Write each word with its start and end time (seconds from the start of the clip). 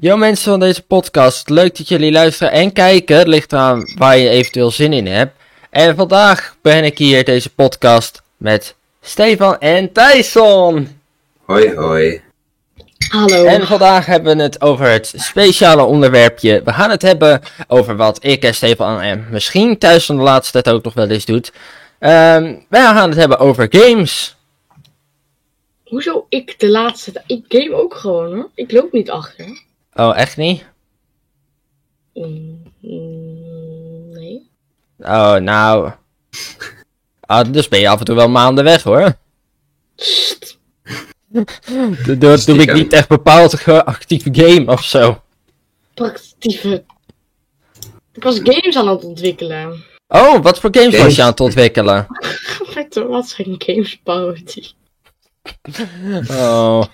Yo 0.00 0.16
mensen 0.16 0.50
van 0.50 0.60
deze 0.60 0.82
podcast, 0.82 1.48
leuk 1.48 1.76
dat 1.76 1.88
jullie 1.88 2.12
luisteren 2.12 2.52
en 2.52 2.72
kijken. 2.72 3.16
Het 3.16 3.26
ligt 3.26 3.52
eraan 3.52 3.94
waar 3.98 4.16
je 4.16 4.28
eventueel 4.28 4.70
zin 4.70 4.92
in 4.92 5.06
hebt. 5.06 5.36
En 5.70 5.96
vandaag 5.96 6.56
ben 6.62 6.84
ik 6.84 6.98
hier 6.98 7.24
deze 7.24 7.54
podcast 7.54 8.22
met 8.36 8.74
Stefan 9.00 9.58
en 9.58 9.92
Tyson. 9.92 11.00
Hoi 11.44 11.74
hoi. 11.74 12.22
Hallo. 13.08 13.44
En 13.44 13.66
vandaag 13.66 14.06
hebben 14.06 14.36
we 14.36 14.42
het 14.42 14.60
over 14.60 14.90
het 14.90 15.12
speciale 15.16 15.82
onderwerpje. 15.82 16.62
We 16.64 16.72
gaan 16.72 16.90
het 16.90 17.02
hebben 17.02 17.40
over 17.68 17.96
wat 17.96 18.24
ik 18.24 18.42
en 18.42 18.54
Stefan 18.54 19.00
en 19.00 19.26
misschien 19.30 19.78
Tyson 19.78 20.16
de 20.16 20.22
laatste 20.22 20.62
tijd 20.62 20.76
ook 20.76 20.84
nog 20.84 20.94
wel 20.94 21.08
eens 21.08 21.24
doet. 21.24 21.52
Ehm 21.98 22.54
wij 22.68 22.82
gaan 22.82 23.08
het 23.08 23.18
hebben 23.18 23.38
over 23.38 23.66
games. 23.70 24.36
Hoezo 25.84 26.26
ik 26.28 26.58
de 26.58 26.68
laatste 26.68 27.12
tijd? 27.12 27.24
Ik 27.26 27.44
game 27.48 27.74
ook 27.74 27.94
gewoon 27.94 28.34
hoor. 28.34 28.50
Ik 28.54 28.72
loop 28.72 28.92
niet 28.92 29.10
achter. 29.10 29.64
Oh, 29.96 30.18
echt 30.18 30.36
niet? 30.36 30.64
Mm, 32.14 32.62
nee. 34.12 34.50
Oh, 34.98 35.34
nou. 35.34 35.90
Ah, 37.20 37.52
dus 37.52 37.68
ben 37.68 37.80
je 37.80 37.88
af 37.88 37.98
en 37.98 38.04
toe 38.04 38.14
wel 38.14 38.28
maanden 38.28 38.64
weg 38.64 38.82
hoor. 38.82 39.16
Sst. 39.96 40.58
Doe, 42.04 42.44
doe 42.44 42.56
ik 42.56 42.72
niet 42.72 42.92
echt 42.92 43.08
bepaald 43.08 43.64
actieve 43.66 44.28
game 44.32 44.72
of 44.72 44.84
zo. 44.84 45.22
Praktieve. 45.94 46.84
Ik 48.12 48.22
was 48.22 48.40
games 48.42 48.76
aan 48.76 48.88
het 48.88 49.04
ontwikkelen. 49.04 49.84
Oh, 50.08 50.42
wat 50.42 50.60
voor 50.60 50.70
games 50.72 50.98
was 50.98 51.16
je 51.16 51.22
aan 51.22 51.30
het 51.30 51.40
ontwikkelen? 51.40 52.06
Wat 52.74 52.94
wat 52.94 53.28
zijn 53.28 53.54
games 53.58 54.00
parodie? 54.02 54.74
Oh. 56.28 56.84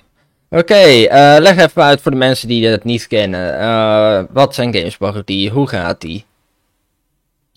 Oké, 0.55 0.75
eh, 0.75 1.37
leg 1.41 1.57
even 1.57 1.83
uit 1.83 2.01
voor 2.01 2.11
de 2.11 2.17
mensen 2.17 2.49
die 2.49 2.67
het 2.67 2.85
niet 2.85 3.07
kennen. 3.07 3.59
Eh, 3.59 4.25
wat 4.31 4.55
zijn 4.55 4.75
games 4.75 4.97
parodie? 4.97 5.51
Hoe 5.51 5.69
gaat 5.69 6.01
die? 6.01 6.25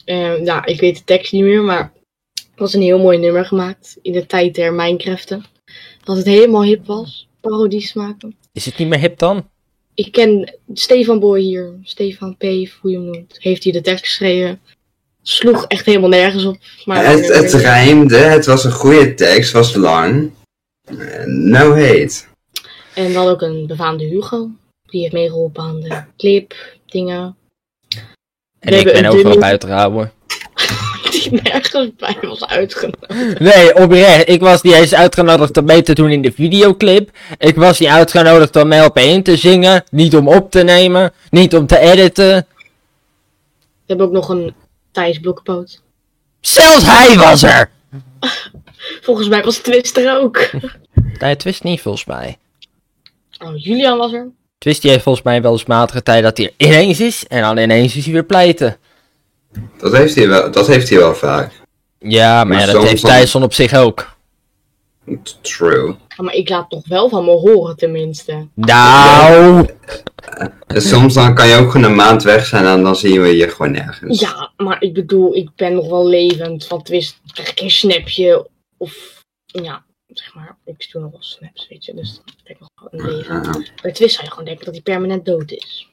Eh, 0.06 0.46
ja, 0.46 0.66
ik 0.66 0.80
weet 0.80 0.98
de 0.98 1.04
tekst 1.04 1.32
niet 1.32 1.44
meer, 1.44 1.62
maar 1.62 1.92
er 2.34 2.42
was 2.56 2.74
een 2.74 2.82
heel 2.82 3.00
mooi 3.00 3.18
nummer 3.18 3.46
gemaakt 3.46 3.98
in 4.02 4.12
de 4.12 4.26
tijd 4.26 4.56
der 4.56 4.74
Minecraften. 4.74 5.46
Dat 6.04 6.18
het 6.18 6.26
helemaal 6.26 6.64
hip 6.64 6.86
was, 6.86 7.28
parodies 7.42 7.94
maken. 7.94 8.36
Is 8.54 8.66
het 8.66 8.78
niet 8.78 8.88
meer 8.88 9.00
hip 9.00 9.18
dan? 9.18 9.50
Ik 9.94 10.12
ken 10.12 10.54
Stefan 10.74 11.20
Boy 11.20 11.40
hier, 11.40 11.74
Stefan 11.84 12.38
P, 12.38 12.42
hoe 12.42 12.92
je 12.92 12.98
hem 12.98 13.06
noemt. 13.06 13.38
Heeft 13.40 13.64
hij 13.64 13.74
de 13.74 13.82
tekst 13.82 14.04
geschreven. 14.06 14.60
Sloeg 15.22 15.66
echt 15.68 15.86
helemaal 15.86 16.10
nergens 16.10 16.46
op. 16.46 16.58
Maar 16.86 17.06
Het, 17.06 17.28
het 17.28 17.54
rijmde, 17.54 18.18
het 18.18 18.46
was 18.46 18.64
een 18.66 18.72
goede 18.72 19.14
tekst, 19.14 19.52
was 19.52 19.76
lang. 19.76 20.32
Eh, 20.84 21.26
No 21.26 21.70
hate. 21.74 22.34
En 22.96 23.14
dan 23.14 23.28
ook 23.28 23.42
een 23.42 23.68
befaamde 23.68 24.04
Hugo. 24.04 24.50
Die 24.86 25.02
heeft 25.02 25.14
meegeholpen 25.14 25.64
aan 25.64 25.80
de 25.80 26.04
clip, 26.18 26.56
dingen. 26.86 27.36
En 28.60 28.74
We 28.74 28.80
ik 28.80 28.86
ben 28.86 29.06
overal 29.06 29.34
een 29.34 29.40
buiten 29.40 29.70
houden. 29.70 30.12
Die 31.12 31.42
nergens 31.42 31.96
bij 31.98 32.18
was 32.22 32.46
uitgenodigd. 32.46 33.40
Nee, 33.40 33.76
oprecht. 33.76 34.30
Ik 34.30 34.42
was 34.42 34.62
niet 34.62 34.74
eens 34.74 34.94
uitgenodigd 34.94 35.58
om 35.58 35.66
mee 35.66 35.82
te 35.82 35.94
doen 35.94 36.10
in 36.10 36.22
de 36.22 36.32
videoclip. 36.32 37.10
Ik 37.38 37.56
was 37.56 37.80
niet 37.80 37.90
uitgenodigd 37.90 38.56
om 38.56 38.68
mee 38.68 38.84
op 38.84 38.98
één 38.98 39.24
te 39.24 39.38
zingen. 39.38 39.84
Niet 39.92 40.16
om 40.16 40.28
op 40.28 40.52
te 40.52 40.64
nemen. 40.64 41.14
Niet 41.30 41.56
om 41.56 41.68
te 41.68 41.80
editen. 41.80 42.48
We 43.86 43.86
hebben 43.86 44.06
ook 44.06 44.12
nog 44.12 44.30
een 44.30 44.54
Thijs 44.92 45.20
Blokpoot. 45.20 45.82
Zelfs 46.42 46.86
hij 46.86 47.16
was 47.18 47.44
er! 47.44 47.70
Volgens 49.02 49.28
mij 49.28 49.44
was 49.44 49.58
Twist 49.58 49.98
er 49.98 50.18
ook. 50.18 50.50
Nee, 51.20 51.36
Twist 51.36 51.64
niet 51.64 51.82
volgens 51.82 52.06
mij. 52.06 52.38
Oh, 53.44 53.58
Julian 53.64 53.98
was 53.98 54.14
er. 54.14 54.28
Twist 54.58 54.82
die 54.82 54.92
heeft 54.92 55.04
volgens 55.04 55.26
mij 55.26 55.42
wel 55.42 55.52
eens 55.52 55.66
matige 55.66 56.04
tijd 56.04 56.24
dat 56.24 56.38
hij 56.38 56.46
er 56.46 56.68
ineens 56.68 57.00
is. 57.00 57.28
En 57.28 57.42
dan 57.42 57.58
ineens 57.58 57.96
is 57.96 58.04
hij 58.04 58.14
weer 58.14 58.26
pleiten. 58.26 58.78
Dat 59.78 59.92
heeft 59.92 60.16
hij 60.16 60.28
wel, 60.28 60.52
dat 60.52 60.68
heeft 60.68 60.90
hij 60.90 60.98
wel 60.98 61.16
vaak. 61.16 61.52
Ja, 62.00 62.34
maar, 62.44 62.48
Maar 62.48 62.68
ja, 62.68 62.74
dat 62.74 62.84
heeft 62.84 63.02
dan- 63.02 63.12
Tyson 63.12 63.44
op 63.44 63.54
zich 63.54 63.74
ook. 63.74 64.14
True. 65.42 65.96
Ja, 66.18 66.24
maar 66.24 66.34
ik 66.34 66.50
laat 66.50 66.72
nog 66.72 66.88
wel 66.88 67.10
van 67.10 67.26
me 67.26 67.32
horen 67.32 67.76
tenminste. 67.76 68.48
Nou, 68.56 69.66
soms 70.68 71.14
dan 71.14 71.36
kan 71.36 71.48
je 71.48 71.56
ook 71.56 71.72
gewoon 71.72 71.90
een 71.92 71.96
maand 71.96 72.24
weg 72.24 72.46
zijn 72.46 72.66
en 72.66 72.84
dan 72.84 72.96
zien 72.96 73.22
we 73.22 73.28
je 73.36 73.50
gewoon 73.50 73.72
nergens. 73.72 74.20
Ja, 74.20 74.52
maar 74.58 74.82
ik 74.82 74.94
bedoel, 74.94 75.36
ik 75.36 75.50
ben 75.56 75.74
nog 75.74 75.90
wel 75.90 76.08
levend. 76.08 76.66
Van 76.68 76.84
Twist 76.84 77.20
krijg 77.34 77.50
ik 77.52 77.60
een 77.60 77.72
snapje. 77.72 78.48
Of, 78.78 79.24
ja, 79.46 79.84
zeg 80.20 80.34
maar, 80.36 80.56
ik 80.66 80.76
stuur 80.78 81.02
nog 81.02 81.12
wel 81.12 81.22
snaps, 81.24 81.68
weet 81.70 81.86
je. 81.86 81.94
Dus 81.94 82.14
dan 82.26 82.36
ben 82.44 82.54
ik 82.54 82.60
nog 82.60 82.70
wel 82.92 83.00
een 83.00 83.16
leven. 83.18 83.46
Ah, 83.46 83.56
Bij 83.82 83.92
Twist 83.92 84.14
zou 84.14 84.26
je 84.26 84.30
gewoon 84.32 84.46
denken 84.46 84.66
dat 84.66 84.74
hij 84.74 84.84
permanent 84.84 85.26
dood 85.26 85.52
is. 85.52 85.90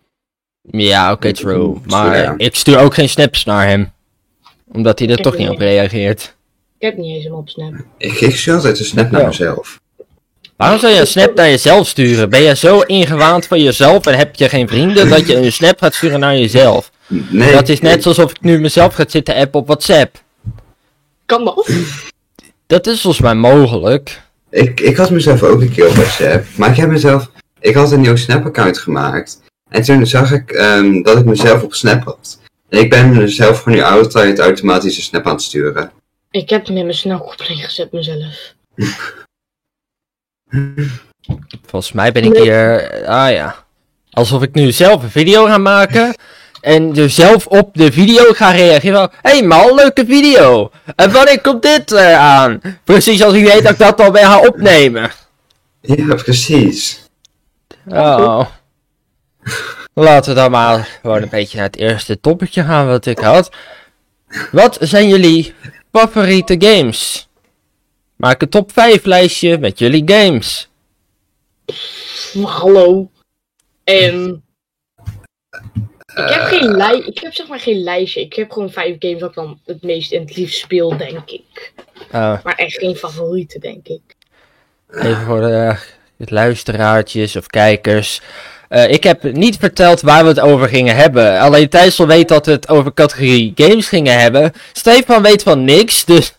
ja, 0.70 1.12
oké, 1.12 1.32
true. 1.32 1.80
Maar 1.86 2.16
Ja. 2.16 2.34
ik 2.36 2.54
stuur 2.56 2.78
ook 2.78 2.94
geen 2.94 3.08
snaps 3.08 3.44
naar 3.44 3.66
hem. 3.68 3.92
Omdat 4.72 4.98
hij 4.98 5.08
er 5.08 5.16
Ik 5.18 5.22
toch 5.22 5.36
niet 5.36 5.48
op 5.48 5.58
reageert. 5.58 6.34
Ik 6.78 6.86
heb 6.88 6.96
niet 6.96 7.14
eens 7.14 7.24
hem 7.24 7.32
op 7.34 7.48
snap. 7.48 7.72
ik, 7.98 8.20
ik 8.20 8.36
stuur 8.36 8.54
altijd 8.54 8.78
een 8.78 8.84
snap 8.84 9.10
naar 9.10 9.20
Ja. 9.20 9.26
mezelf. 9.26 9.80
Waarom 10.56 10.78
zou 10.80 10.92
je 10.92 11.00
een 11.00 11.06
snap 11.06 11.34
naar 11.34 11.48
jezelf 11.48 11.86
sturen? 11.88 12.30
Ben 12.30 12.42
je 12.42 12.56
zo 12.56 12.80
ingewaand 12.80 13.46
van 13.46 13.62
jezelf 13.62 14.06
en 14.06 14.16
heb 14.18 14.34
je 14.36 14.48
geen 14.48 14.68
vrienden 14.68 15.08
dat 15.08 15.26
je 15.26 15.36
een 15.36 15.52
snap 15.52 15.78
gaat 15.78 15.94
sturen 15.94 16.20
naar 16.20 16.36
jezelf? 16.36 16.90
Nee, 17.06 17.52
Dat 17.52 17.68
is 17.68 17.80
net 17.80 18.06
alsof 18.06 18.30
ik 18.30 18.40
nu 18.40 18.60
mezelf 18.60 18.94
ga 18.94 19.04
zitten 19.08 19.34
appen 19.34 19.60
op 19.60 19.66
WhatsApp. 19.66 20.22
Kan 21.26 21.44
dat? 21.44 21.70
Dat 22.72 22.86
is 22.86 23.00
volgens 23.00 23.22
mij 23.22 23.34
mogelijk. 23.34 24.22
Ik, 24.50 24.80
ik 24.80 24.96
had 24.96 25.10
mezelf 25.10 25.42
ook 25.42 25.60
een 25.60 25.70
keer 25.72 25.88
op 25.88 25.94
WhatsApp, 25.94 26.46
maar 26.56 26.70
ik 26.70 26.76
heb 26.76 26.88
mezelf, 26.88 27.30
ik 27.60 27.74
had 27.74 27.92
een 27.92 28.00
nieuw 28.00 28.16
Snap-account 28.16 28.78
gemaakt. 28.78 29.40
En 29.68 29.82
toen 29.82 30.06
zag 30.06 30.32
ik 30.32 30.50
ehm, 30.50 31.02
dat 31.02 31.18
ik 31.18 31.24
mezelf 31.24 31.62
op 31.62 31.74
Snap 31.74 32.04
had. 32.04 32.40
En 32.68 32.78
ik 32.78 32.90
ben 32.90 33.16
mezelf 33.16 33.60
gewoon 33.60 33.78
nu 33.78 33.84
altijd 33.84 34.38
automatisch 34.38 34.96
een 34.96 35.02
Snap 35.02 35.26
aan 35.26 35.32
het 35.32 35.42
sturen. 35.42 35.92
Ik 36.30 36.50
heb 36.50 36.66
hem 36.66 36.76
in 36.76 36.84
mijn 36.84 36.96
snelkoppeling 36.96 37.64
gezet 37.64 37.92
mezelf. 37.92 38.54
Volgens 41.66 41.92
mij 41.92 42.12
ben 42.12 42.24
ik 42.24 42.32
Nee. 42.32 42.42
hier. 42.42 42.90
Ah 43.06 43.30
ja. 43.30 43.64
Alsof 44.10 44.42
ik 44.42 44.54
nu 44.54 44.72
zelf 44.72 45.02
een 45.02 45.10
video 45.10 45.44
ga 45.44 45.58
maken. 45.58 46.14
En 46.62 46.96
er 46.96 47.10
zelf 47.10 47.46
op 47.46 47.70
de 47.72 47.92
video 47.92 48.32
ga 48.32 48.50
reageren. 48.50 48.98
van, 48.98 49.10
Hé 49.22 49.30
hey 49.30 49.42
man, 49.42 49.74
leuke 49.74 50.06
video. 50.06 50.70
En 50.96 51.12
wanneer 51.12 51.40
komt 51.40 51.62
dit 51.62 51.92
eh, 51.92 52.18
aan? 52.18 52.60
Precies 52.84 53.22
als 53.22 53.34
ik 53.34 53.44
weet 53.44 53.62
dat 53.62 53.72
ik 53.72 53.78
dat 53.78 54.00
al 54.00 54.12
weer 54.12 54.24
ga 54.24 54.40
opnemen. 54.40 55.10
Ja, 55.80 56.14
precies. 56.14 57.08
Oh. 57.86 58.46
Laten 59.94 60.34
we 60.34 60.40
dan 60.40 60.50
maar 60.50 60.98
gewoon 61.00 61.22
een 61.22 61.28
beetje 61.28 61.56
naar 61.56 61.66
het 61.66 61.76
eerste 61.76 62.20
toppetje 62.20 62.64
gaan 62.64 62.86
wat 62.86 63.06
ik 63.06 63.18
had. 63.18 63.50
Wat 64.52 64.76
zijn 64.80 65.08
jullie 65.08 65.54
favoriete 65.92 66.56
games? 66.58 67.28
Maak 68.16 68.42
een 68.42 68.48
top 68.48 68.72
5 68.72 69.04
lijstje 69.04 69.58
met 69.58 69.78
jullie 69.78 70.02
games. 70.06 70.70
Hallo. 72.42 73.10
En... 73.84 74.41
Ik 76.14 76.28
heb 76.28 76.42
geen 76.42 76.76
lij 76.76 76.98
ik 76.98 77.18
heb 77.18 77.34
zeg 77.34 77.48
maar 77.48 77.60
geen 77.60 77.82
lijstje. 77.82 78.20
Ik 78.20 78.32
heb 78.34 78.50
gewoon 78.50 78.70
vijf 78.70 78.96
games 78.98 79.20
dat 79.20 79.28
ik 79.28 79.34
dan 79.34 79.58
het 79.64 79.82
meest 79.82 80.12
en 80.12 80.20
het 80.20 80.36
liefst 80.36 80.58
speel, 80.58 80.96
denk 80.96 81.30
ik. 81.30 81.72
Oh. 82.12 82.44
Maar 82.44 82.54
echt 82.56 82.78
geen 82.78 82.96
favorieten, 82.96 83.60
denk 83.60 83.86
ik. 83.86 84.00
Even 84.90 85.24
voor 85.26 85.40
de 85.40 85.76
eh, 86.18 86.26
luisteraartjes 86.28 87.36
of 87.36 87.46
kijkers. 87.46 88.20
Eh, 88.68 88.90
ik 88.90 89.02
heb 89.02 89.22
niet 89.22 89.56
verteld 89.56 90.00
waar 90.00 90.22
we 90.22 90.28
het 90.28 90.40
over 90.40 90.68
gingen 90.68 90.96
hebben. 90.96 91.40
Alleen 91.40 91.68
Thijssel 91.68 92.06
weet 92.06 92.28
dat 92.28 92.46
we 92.46 92.52
het 92.52 92.68
over 92.68 92.94
categorie 92.94 93.52
games 93.54 93.88
gingen 93.88 94.20
hebben. 94.20 94.52
Stefan 94.72 95.22
weet 95.22 95.42
van 95.42 95.64
niks, 95.64 96.04
dus 96.04 96.34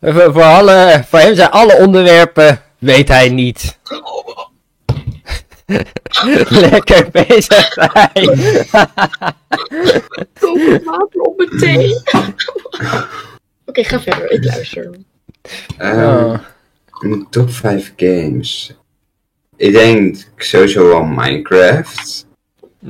voor, 0.00 0.32
voor, 0.32 0.42
alle, 0.42 1.04
voor 1.08 1.18
hem 1.18 1.34
zijn 1.34 1.50
alle 1.50 1.76
onderwerpen 1.76 2.62
weet 2.78 3.08
hij 3.08 3.28
niet. 3.28 3.78
Lekker 6.48 7.08
bezig, 7.10 7.74
hij. 7.74 8.24
Kook 10.40 10.84
water 10.84 11.20
op 11.20 11.36
mijn 11.36 11.58
thee. 11.58 12.00
Oké, 13.66 13.84
ga 13.84 14.00
verder. 14.00 14.30
Ik 14.30 14.44
luister. 14.44 14.90
Ehm, 15.76 16.04
Oh. 16.04 16.38
Een 17.00 17.26
top 17.30 17.50
5 17.50 17.92
games. 17.96 18.74
Ik 19.56 19.72
denk 19.72 20.16
sowieso 20.36 20.88
wel 20.88 21.02
Minecraft. 21.04 22.26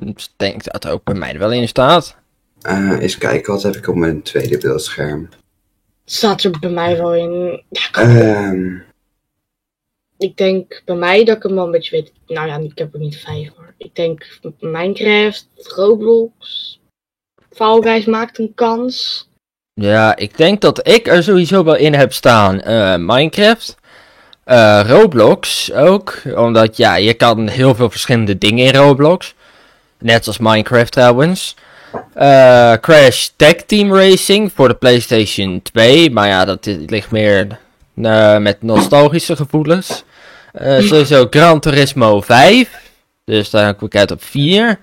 Ik 0.00 0.26
denk 0.36 0.64
dat 0.64 0.88
ook 0.88 1.04
bij 1.04 1.14
mij 1.14 1.32
er 1.32 1.38
wel 1.38 1.52
in 1.52 1.68
staat. 1.68 2.16
Eh 2.62 2.96
eens 3.00 3.18
kijken, 3.18 3.52
wat 3.52 3.62
heb 3.62 3.76
ik 3.76 3.88
op 3.88 3.94
mijn 3.94 4.22
tweede 4.22 4.58
beeldscherm? 4.58 5.28
Staat 6.04 6.42
er 6.42 6.58
bij 6.60 6.70
mij 6.70 6.96
wel 6.96 7.14
in. 7.14 7.62
Ja, 7.68 7.90
Ehm 7.92 8.76
ik 10.18 10.36
denk 10.36 10.82
bij 10.84 10.94
mij 10.96 11.24
dat 11.24 11.36
ik 11.36 11.42
hem 11.42 11.58
een 11.58 11.70
beetje 11.70 11.96
weet. 11.96 12.12
Nou 12.26 12.46
ja, 12.48 12.56
ik 12.56 12.78
heb 12.78 12.94
er 12.94 13.00
niet 13.00 13.16
vijf 13.16 13.50
hoor. 13.56 13.74
Ik 13.76 13.94
denk 13.94 14.38
Minecraft, 14.60 15.48
Roblox. 15.56 16.78
Fall 17.50 17.80
Guys 17.82 18.04
maakt 18.04 18.38
een 18.38 18.52
kans. 18.54 19.26
Ja, 19.74 20.16
ik 20.16 20.36
denk 20.36 20.60
dat 20.60 20.88
ik 20.88 21.06
er 21.06 21.22
sowieso 21.22 21.64
wel 21.64 21.76
in 21.76 21.94
heb 21.94 22.12
staan. 22.12 22.60
eh, 22.60 22.94
Minecraft. 22.98 23.76
eh, 24.44 24.80
Roblox 24.86 25.72
ook. 25.72 26.22
Omdat 26.34 26.76
ja, 26.76 26.96
je 26.96 27.14
kan 27.14 27.48
heel 27.48 27.74
veel 27.74 27.90
verschillende 27.90 28.38
dingen 28.38 28.66
in 28.66 28.74
Roblox. 28.74 29.34
Net 29.98 30.26
als 30.26 30.38
Minecraft 30.38 30.92
trouwens. 30.92 31.54
Eh, 32.14 32.72
Crash 32.72 33.28
Tag 33.36 33.54
Team 33.54 33.94
Racing 33.94 34.52
voor 34.54 34.68
de 34.68 34.74
PlayStation 34.74 35.62
2. 35.62 36.10
Maar 36.10 36.28
ja, 36.28 36.44
dat 36.44 36.66
ligt 36.66 37.10
meer 37.10 37.58
met 38.40 38.62
nostalgische 38.62 39.36
gevoelens. 39.36 40.04
Eh, 40.52 40.80
sowieso 40.80 41.26
Gran 41.30 41.60
Turismo 41.60 42.20
5. 42.20 42.92
Dus 43.24 43.50
daar 43.50 43.74
kom 43.74 43.86
ik 43.86 43.96
uit 43.96 44.10
op 44.10 44.22
4. 44.22 44.78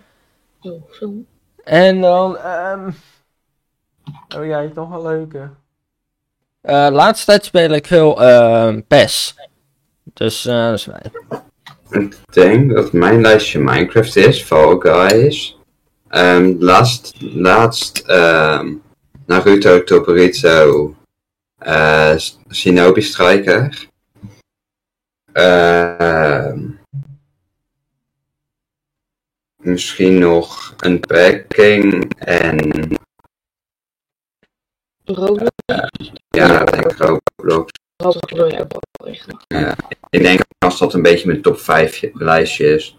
Oh, 0.61 0.91
zo. 0.91 1.13
En 1.63 2.01
dan, 2.01 2.37
ehm 2.37 2.89
Oh 4.37 4.45
ja, 4.45 4.67
toch 4.73 4.91
een 4.91 5.01
leuke. 5.01 5.49
Eh 6.61 6.87
laatste 6.91 7.25
tijd 7.25 7.45
speel 7.45 7.69
ik 7.71 7.87
veel 7.87 8.23
ehm 8.23 8.81
PES. 8.87 9.35
Dus, 10.13 10.45
eh, 10.45 10.65
dat 10.69 10.73
is 10.73 10.83
fijn. 10.83 11.43
Ik 12.03 12.17
denk 12.33 12.73
dat 12.75 12.91
mijn 12.91 13.21
lijstje 13.21 13.59
Minecraft 13.59 14.15
is, 14.15 14.43
Fall 14.43 14.79
Guys. 14.79 15.57
Ehm 16.09 16.55
laatst, 16.59 17.15
laatst 17.19 17.97
ehm 17.97 18.73
Naruto, 19.25 19.83
Toborito, 19.83 20.95
eh 21.57 22.15
Shinobi 22.51 23.01
Striker. 23.01 23.87
Ehm 25.35 26.75
misschien 29.65 30.17
nog 30.17 30.73
een 30.77 30.99
packing 30.99 32.13
en 32.17 32.57
Roblox, 35.05 35.51
ja, 36.27 36.61
ik 36.61 36.71
denk 36.71 36.91
Roblox. 36.91 37.71
Roblox 37.95 38.33
wil 38.33 38.45
je 38.45 38.59
ook 38.59 38.71
wel 38.71 39.09
regelen. 39.09 39.39
Ik 40.09 40.21
denk 40.21 40.41
als 40.57 40.79
dat 40.79 40.93
een 40.93 41.01
beetje 41.01 41.27
mijn 41.27 41.41
top 41.41 41.59
5 41.59 42.03
lijstje 42.13 42.75
is. 42.75 42.95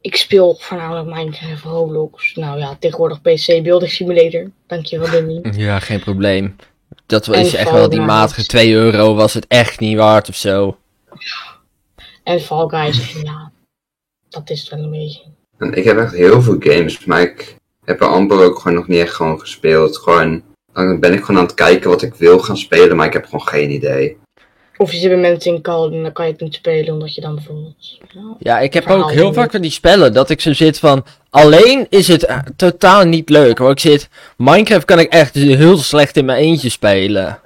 Ik 0.00 0.16
speel 0.16 0.54
voornamelijk 0.54 1.16
Minecraft, 1.16 1.62
Roblox. 1.62 2.34
Nou 2.34 2.58
ja, 2.58 2.76
tegenwoordig 2.78 3.20
PC 3.20 3.46
Building 3.46 3.90
Simulator. 3.90 4.50
Dankjewel, 4.66 5.10
Danny. 5.10 5.40
Ja, 5.64 5.78
geen 5.78 6.00
probleem. 6.00 6.56
Dat 7.06 7.28
is 7.28 7.54
echt 7.54 7.70
wel 7.70 7.88
die 7.88 8.00
matige 8.00 8.46
2 8.46 8.72
euro 8.72 9.14
was 9.14 9.34
het 9.34 9.46
echt 9.46 9.80
niet 9.80 9.96
waard 9.96 10.28
of 10.28 10.36
zo. 10.36 10.76
En 12.22 12.40
Fall 12.40 12.68
Guys, 12.68 13.12
ja, 13.22 13.52
dat 14.28 14.50
is 14.50 14.60
het 14.60 14.70
wel 14.70 14.78
een 14.78 14.90
beetje. 14.90 15.22
En 15.58 15.72
ik 15.74 15.84
heb 15.84 15.98
echt 15.98 16.14
heel 16.14 16.42
veel 16.42 16.56
games, 16.58 17.04
maar 17.04 17.20
ik 17.20 17.56
heb 17.84 18.00
er 18.00 18.06
amper 18.06 18.44
ook 18.44 18.58
gewoon 18.58 18.76
nog 18.76 18.88
niet 18.88 19.00
echt 19.00 19.14
gewoon 19.14 19.40
gespeeld. 19.40 19.96
Gewoon, 19.98 20.42
dan 20.72 21.00
ben 21.00 21.12
ik 21.12 21.24
gewoon 21.24 21.40
aan 21.40 21.46
het 21.46 21.54
kijken 21.54 21.90
wat 21.90 22.02
ik 22.02 22.14
wil 22.14 22.38
gaan 22.38 22.56
spelen, 22.56 22.96
maar 22.96 23.06
ik 23.06 23.12
heb 23.12 23.24
gewoon 23.24 23.46
geen 23.46 23.70
idee. 23.70 24.18
Of 24.80 24.92
je 24.92 24.98
zit 24.98 25.10
met 25.10 25.20
mensen 25.20 25.54
in 25.54 25.62
call 25.62 25.92
en 25.92 26.02
dan 26.02 26.12
kan 26.12 26.26
je 26.26 26.32
het 26.32 26.40
niet 26.40 26.54
spelen 26.54 26.92
omdat 26.92 27.14
je 27.14 27.20
dan 27.20 27.34
bijvoorbeeld... 27.34 27.98
Ja, 28.08 28.36
Ja, 28.38 28.58
ik 28.60 28.74
heb 28.74 28.86
ook 28.86 29.10
heel 29.10 29.32
vaak 29.32 29.50
van 29.50 29.60
die 29.60 29.70
spellen 29.70 30.12
dat 30.12 30.30
ik 30.30 30.40
zo 30.40 30.52
zit 30.52 30.78
van. 30.78 31.04
Alleen 31.30 31.86
is 31.88 32.08
het 32.08 32.24
eh, 32.24 32.38
totaal 32.56 33.04
niet 33.04 33.28
leuk. 33.28 33.58
Maar 33.58 33.70
ik 33.70 33.80
zit. 33.80 34.08
Minecraft 34.36 34.84
kan 34.84 34.98
ik 34.98 35.12
echt 35.12 35.34
heel 35.34 35.76
slecht 35.76 36.16
in 36.16 36.24
mijn 36.24 36.42
eentje 36.42 36.68
spelen. 36.68 37.40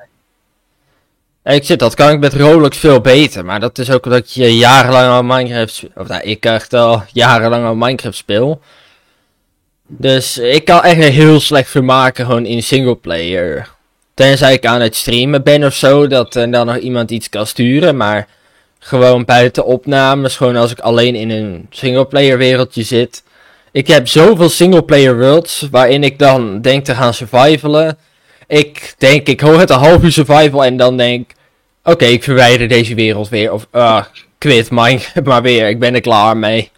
En 1.44 1.54
ik 1.54 1.64
zit, 1.64 1.78
dat 1.78 1.94
kan 1.94 2.10
ik 2.10 2.18
met 2.18 2.34
Roblox 2.34 2.76
veel 2.78 3.00
beter. 3.00 3.44
Maar 3.44 3.60
dat 3.60 3.78
is 3.78 3.90
ook 3.90 4.04
omdat 4.04 4.32
je 4.32 4.56
jarenlang 4.56 5.08
al 5.08 5.22
Minecraft. 5.22 5.74
sp- 5.74 5.96
Of 5.98 6.08
nou, 6.08 6.22
ik 6.22 6.44
echt 6.44 6.72
al 6.74 7.02
jarenlang 7.12 7.66
al 7.66 7.74
Minecraft 7.74 8.16
speel. 8.16 8.60
Dus 9.86 10.38
ik 10.38 10.64
kan 10.64 10.82
echt 10.82 11.02
heel 11.02 11.40
slecht 11.40 11.70
vermaken 11.70 12.24
gewoon 12.24 12.46
in 12.46 12.62
singleplayer. 12.62 13.68
Tenzij 14.14 14.52
ik 14.52 14.66
aan 14.66 14.80
het 14.80 14.96
streamen 14.96 15.42
ben 15.42 15.64
of 15.64 15.74
zo, 15.74 16.06
dat 16.06 16.34
er 16.34 16.50
dan 16.50 16.66
nog 16.66 16.76
iemand 16.76 17.10
iets 17.10 17.28
kan 17.28 17.46
sturen. 17.46 17.96
Maar 17.96 18.26
gewoon 18.78 19.24
buiten 19.24 19.64
opnames, 19.64 20.36
gewoon 20.36 20.56
als 20.56 20.70
ik 20.70 20.78
alleen 20.80 21.14
in 21.14 21.30
een 21.30 21.66
singleplayer 21.70 22.38
wereldje 22.38 22.82
zit. 22.82 23.22
Ik 23.72 23.86
heb 23.86 24.08
zoveel 24.08 24.48
singleplayer 24.48 25.18
worlds 25.18 25.68
waarin 25.70 26.04
ik 26.04 26.18
dan 26.18 26.60
denk 26.60 26.84
te 26.84 26.94
gaan 26.94 27.14
survivalen. 27.14 27.98
Ik 28.46 28.94
denk, 28.98 29.26
ik 29.28 29.40
hoor 29.40 29.58
het 29.58 29.70
een 29.70 29.78
half 29.78 30.02
uur 30.02 30.12
survival 30.12 30.64
en 30.64 30.76
dan 30.76 30.96
denk 30.96 31.30
oké, 31.84 32.04
ik 32.04 32.22
verwijder 32.22 32.68
deze 32.68 32.94
wereld 32.94 33.28
weer. 33.28 33.52
Of, 33.52 33.66
ah, 33.70 34.04
quit 34.38 34.70
Minecraft 34.70 35.26
maar 35.30 35.42
weer, 35.42 35.68
ik 35.68 35.78
ben 35.78 35.94
er 35.94 36.00
klaar 36.00 36.36
mee. 36.36 36.70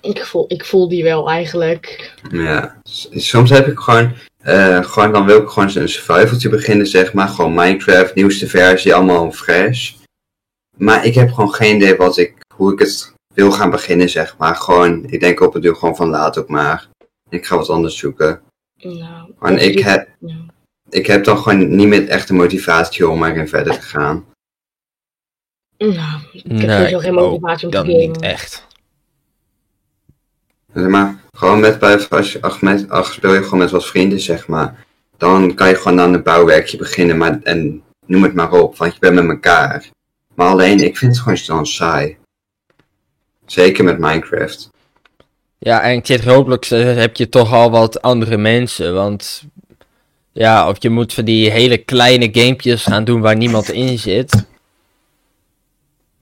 ik, 0.00 0.24
voel, 0.24 0.44
ik 0.48 0.64
voel 0.64 0.88
die 0.88 1.02
wel 1.02 1.30
eigenlijk. 1.30 2.14
Ja, 2.30 2.80
soms 3.14 3.50
heb 3.50 3.66
ik 3.66 3.78
gewoon, 3.78 4.12
eh, 4.38 4.84
gewoon 4.84 5.12
dan 5.12 5.26
wil 5.26 5.42
ik 5.42 5.48
gewoon 5.48 5.76
een 5.76 5.88
survivaltje 5.88 6.48
beginnen, 6.48 6.86
zeg 6.86 7.12
maar. 7.12 7.28
Gewoon 7.28 7.54
Minecraft, 7.54 8.14
nieuwste 8.14 8.46
versie, 8.46 8.94
allemaal 8.94 9.32
fresh. 9.32 9.92
Maar 10.76 11.06
ik 11.06 11.14
heb 11.14 11.32
gewoon 11.32 11.54
geen 11.54 11.76
idee 11.76 11.96
wat 11.96 12.18
ik, 12.18 12.34
hoe 12.54 12.72
ik 12.72 12.78
het 12.78 13.12
wil 13.34 13.50
gaan 13.50 13.70
beginnen, 13.70 14.08
zeg 14.08 14.36
maar. 14.38 14.54
Gewoon, 14.54 15.04
ik 15.06 15.20
denk 15.20 15.40
op 15.40 15.52
het 15.52 15.62
duur 15.62 15.74
gewoon 15.74 15.96
van 15.96 16.08
laat 16.08 16.38
ook 16.38 16.48
maar. 16.48 16.88
Ik 17.28 17.46
ga 17.46 17.56
wat 17.56 17.68
anders 17.68 17.98
zoeken. 17.98 18.40
Nou, 18.82 19.32
En 19.40 19.58
ik 19.58 19.78
heb, 19.78 20.08
ja. 20.18 20.36
ik 20.90 21.06
heb 21.06 21.24
dan 21.24 21.38
gewoon 21.38 21.76
niet 21.76 21.88
meer 21.88 22.08
echt 22.08 22.28
de 22.28 22.34
motivatie 22.34 23.08
om 23.08 23.24
erin 23.24 23.48
verder 23.48 23.72
te 23.72 23.82
gaan. 23.82 24.24
Nou, 25.86 26.20
ik 26.32 26.42
heb 26.44 26.52
Nee, 26.56 26.76
sowieso 26.76 26.98
geen 26.98 27.18
ook 27.18 27.30
motivatie 27.30 27.64
om 27.66 27.70
te 27.72 27.76
Dan 27.76 27.86
gamen. 27.86 28.00
niet 28.06 28.20
echt. 28.20 28.66
Zeg 30.74 30.86
maar, 30.88 31.20
gewoon 31.32 31.60
met, 31.60 31.78
bij- 31.78 32.08
als 32.08 32.32
je, 32.32 32.40
ach, 32.42 32.60
met, 32.60 32.88
ach, 32.88 33.12
speel 33.12 33.34
je 33.34 33.42
gewoon 33.42 33.58
met 33.58 33.70
wat 33.70 33.86
vrienden, 33.86 34.20
zeg 34.20 34.46
maar. 34.48 34.84
Dan 35.16 35.54
kan 35.54 35.68
je 35.68 35.74
gewoon 35.74 36.00
aan 36.00 36.14
een 36.14 36.22
bouwwerkje 36.22 36.76
beginnen, 36.76 37.16
maar, 37.18 37.40
en 37.42 37.82
noem 38.06 38.22
het 38.22 38.34
maar 38.34 38.52
op, 38.52 38.76
want 38.76 38.92
je 38.92 38.98
bent 39.00 39.14
met 39.14 39.28
elkaar. 39.28 39.88
Maar 40.34 40.48
alleen, 40.48 40.80
ik 40.80 40.96
vind 40.96 41.12
het 41.16 41.44
gewoon 41.44 41.66
saai. 41.66 42.16
Zeker 43.46 43.84
met 43.84 43.98
Minecraft. 43.98 44.70
Ja, 45.58 45.80
en 45.82 45.96
ik 45.96 46.06
zit 46.06 46.24
Roblox, 46.24 46.70
eh, 46.70 46.94
heb 46.96 47.16
je 47.16 47.28
toch 47.28 47.52
al 47.52 47.70
wat 47.70 48.02
andere 48.02 48.36
mensen, 48.36 48.94
want... 48.94 49.42
Ja, 50.32 50.68
of 50.68 50.76
je 50.82 50.90
moet 50.90 51.14
van 51.14 51.24
die 51.24 51.50
hele 51.50 51.76
kleine 51.78 52.28
gamepjes 52.32 52.82
gaan 52.84 53.04
doen 53.04 53.20
waar 53.20 53.36
niemand 53.36 53.70
in 53.70 53.98
zit. 53.98 54.44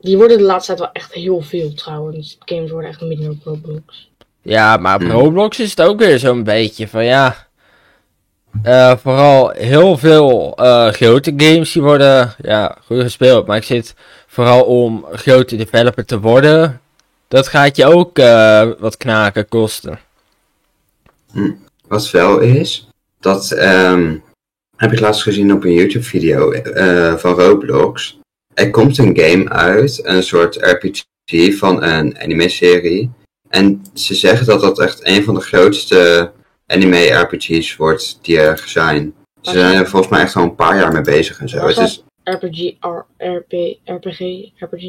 Die 0.01 0.17
worden 0.17 0.39
de 0.39 0.45
laatste 0.45 0.67
tijd 0.67 0.79
wel 0.79 0.93
echt 0.93 1.13
heel 1.13 1.41
veel 1.41 1.75
trouwens. 1.75 2.39
Games 2.45 2.71
worden 2.71 2.91
echt 2.91 3.01
minder 3.01 3.31
op 3.31 3.45
Roblox. 3.45 4.11
Ja, 4.43 4.77
maar 4.77 4.95
op 4.95 5.01
Hmm. 5.01 5.11
Roblox 5.11 5.61
is 5.61 5.71
het 5.71 5.81
ook 5.81 5.99
weer 5.99 6.19
zo'n 6.19 6.45
beetje 6.45 6.89
van 6.89 7.05
ja. 7.05 7.49
eh, 8.63 8.97
vooral 8.97 9.51
heel 9.51 9.99
veel 9.99 10.57
eh, 10.57 10.89
grote 10.89 11.33
games 11.37 11.73
die 11.73 11.83
worden 11.83 12.35
ja, 12.43 12.77
goed 12.87 13.01
gespeeld. 13.03 13.47
Maar 13.47 13.57
ik 13.57 13.63
zit 13.63 13.95
vooral 14.27 14.63
om 14.63 15.07
grote 15.13 15.57
developer 15.57 16.05
te 16.05 16.21
worden. 16.21 16.81
Dat 17.29 17.49
gaat 17.49 17.77
je 17.77 17.87
ook 17.87 18.19
eh, 18.19 18.69
wat 18.79 18.97
knaken 18.97 19.49
kosten. 19.49 19.99
Wat 21.89 22.11
wel 22.11 22.39
is, 22.39 22.89
dat 23.21 23.51
ehm, 23.51 24.17
heb 24.77 24.93
ik 24.93 25.01
laatst 25.01 25.23
gezien 25.23 25.53
op 25.53 25.65
een 25.65 25.73
YouTube 25.73 26.05
video 26.05 26.53
eh, 26.53 27.15
van 27.15 27.35
Roblox. 27.35 28.19
Er 28.55 28.71
komt 28.71 28.99
een 28.99 29.19
game 29.19 29.49
uit, 29.49 30.01
een 30.03 30.23
soort 30.23 30.57
RPG 30.57 31.57
van 31.59 31.83
een 31.83 32.19
anime-serie. 32.21 33.11
En 33.49 33.83
ze 33.95 34.15
zeggen 34.15 34.47
dat 34.47 34.61
dat 34.61 34.81
echt 34.81 35.07
een 35.07 35.25
van 35.25 35.35
de 35.35 35.41
grootste 35.41 36.33
anime-RPG's 36.67 37.77
wordt 37.77 38.19
die 38.23 38.39
er 38.41 38.63
zijn. 38.67 39.15
Ze 39.43 39.51
zijn 39.51 39.75
er 39.79 39.89
volgens 39.89 40.11
mij 40.13 40.21
echt 40.21 40.37
al 40.37 40.43
een 40.43 40.55
paar 40.55 40.77
jaar 40.77 40.93
mee 40.93 41.03
bezig 41.03 41.39
en 41.41 41.49
zo. 41.49 41.67
Het 41.67 41.77
is 41.79 42.05
RPG, 42.25 42.73
RP, 43.19 43.53
RPG, 43.85 44.21
RPG. 44.59 44.83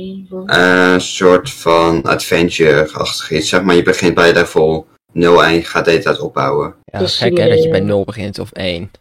eh, 0.45 0.91
een 0.93 1.01
soort 1.01 1.49
van 1.51 2.01
adventure-achtig 2.03 3.31
iets. 3.31 3.49
Zeg 3.49 3.61
maar, 3.61 3.75
je 3.75 3.83
begint 3.83 4.13
bij 4.15 4.33
level 4.33 4.87
0 5.13 5.43
en 5.43 5.53
je 5.53 5.63
gaat 5.63 5.85
de 5.85 5.91
hele 5.91 6.03
tijd 6.03 6.19
opbouwen. 6.19 6.75
Ja, 6.85 6.99
Dus 6.99 7.17
gek 7.17 7.29
hè, 7.29 7.35
dat 7.35 7.43
je 7.45 7.47
bij 7.49 7.57
simuleren. 7.61 7.85
0 7.85 8.03
begint 8.03 8.39
of 8.39 8.51
1. 8.51 8.91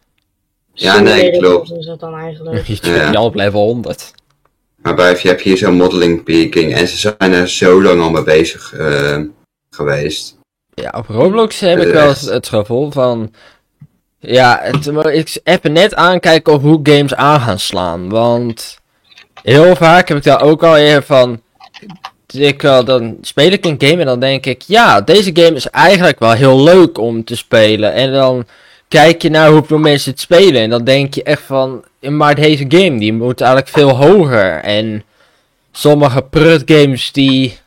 Ja, 0.73 0.99
nee, 0.99 1.37
klopt. 1.37 1.71
is 1.71 1.85
dat 1.85 1.99
dan 1.99 2.15
eigenlijk. 2.15 2.65
Je 2.67 2.77
Ja. 2.89 3.11
al 3.11 3.25
op 3.25 3.35
level 3.35 3.65
100. 3.65 4.13
Maar 4.81 5.19
je 5.21 5.27
hebt 5.27 5.41
hier 5.41 5.57
zo'n 5.57 5.75
modeling 5.75 6.23
peaking 6.23 6.73
en 6.73 6.87
ze 6.87 6.97
zijn 6.97 7.33
er 7.33 7.49
zo 7.49 7.81
lang 7.81 8.01
al 8.01 8.11
mee 8.11 8.23
bezig 8.23 8.73
eh, 8.73 9.19
geweest. 9.69 10.37
Ja, 10.73 10.93
op 10.97 11.07
Roblox 11.07 11.59
heb 11.59 11.79
ik 11.79 11.93
wel 11.93 12.07
het, 12.07 12.21
het 12.21 12.47
gevoel 12.47 12.91
van. 12.91 13.33
Ja, 14.19 14.59
het, 14.61 14.87
ik 14.87 15.39
even 15.43 15.73
net 15.73 15.95
aankijken 15.95 16.53
hoe 16.53 16.79
games 16.83 17.15
aan 17.15 17.41
gaan 17.41 17.59
slaan. 17.59 18.09
Want 18.09 18.79
heel 19.43 19.75
vaak 19.75 20.07
heb 20.07 20.17
ik 20.17 20.23
daar 20.23 20.41
ook 20.41 20.63
al 20.63 20.77
even 20.77 21.03
van. 21.03 21.41
Ik, 22.33 22.61
dan 22.61 23.17
speel 23.21 23.51
ik 23.51 23.65
een 23.65 23.75
game 23.77 23.99
en 23.99 24.05
dan 24.05 24.19
denk 24.19 24.45
ik, 24.45 24.61
ja, 24.61 25.01
deze 25.01 25.31
game 25.33 25.55
is 25.55 25.69
eigenlijk 25.69 26.19
wel 26.19 26.31
heel 26.31 26.63
leuk 26.63 26.97
om 26.97 27.23
te 27.23 27.35
spelen. 27.35 27.93
En 27.93 28.11
dan 28.11 28.45
kijk 28.91 29.21
je 29.21 29.29
naar 29.29 29.49
hoeveel 29.51 29.77
mensen 29.77 30.11
het 30.11 30.19
spelen 30.19 30.61
en 30.61 30.69
dan 30.69 30.83
denk 30.83 31.13
je 31.13 31.23
echt 31.23 31.41
van, 31.41 31.83
maar 31.99 32.35
deze 32.35 32.65
game 32.67 32.99
die 32.99 33.13
moet 33.13 33.41
eigenlijk 33.41 33.71
veel 33.71 33.89
hoger. 33.95 34.53
En 34.63 35.03
sommige 35.71 36.21
prut 36.21 36.61
games 36.65 37.11
die 37.11 37.57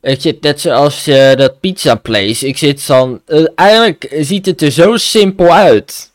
Weet 0.00 0.22
je, 0.22 0.36
net 0.40 0.60
zoals 0.60 1.06
eh, 1.06 1.34
dat 1.34 1.60
pizza 1.60 1.94
place. 1.94 2.46
Ik 2.46 2.58
zit 2.58 2.86
dan. 2.86 3.20
eh, 3.26 3.44
eigenlijk 3.54 4.16
ziet 4.20 4.46
het 4.46 4.62
er 4.62 4.70
zo 4.70 4.96
simpel 4.96 5.52
uit. 5.52 6.10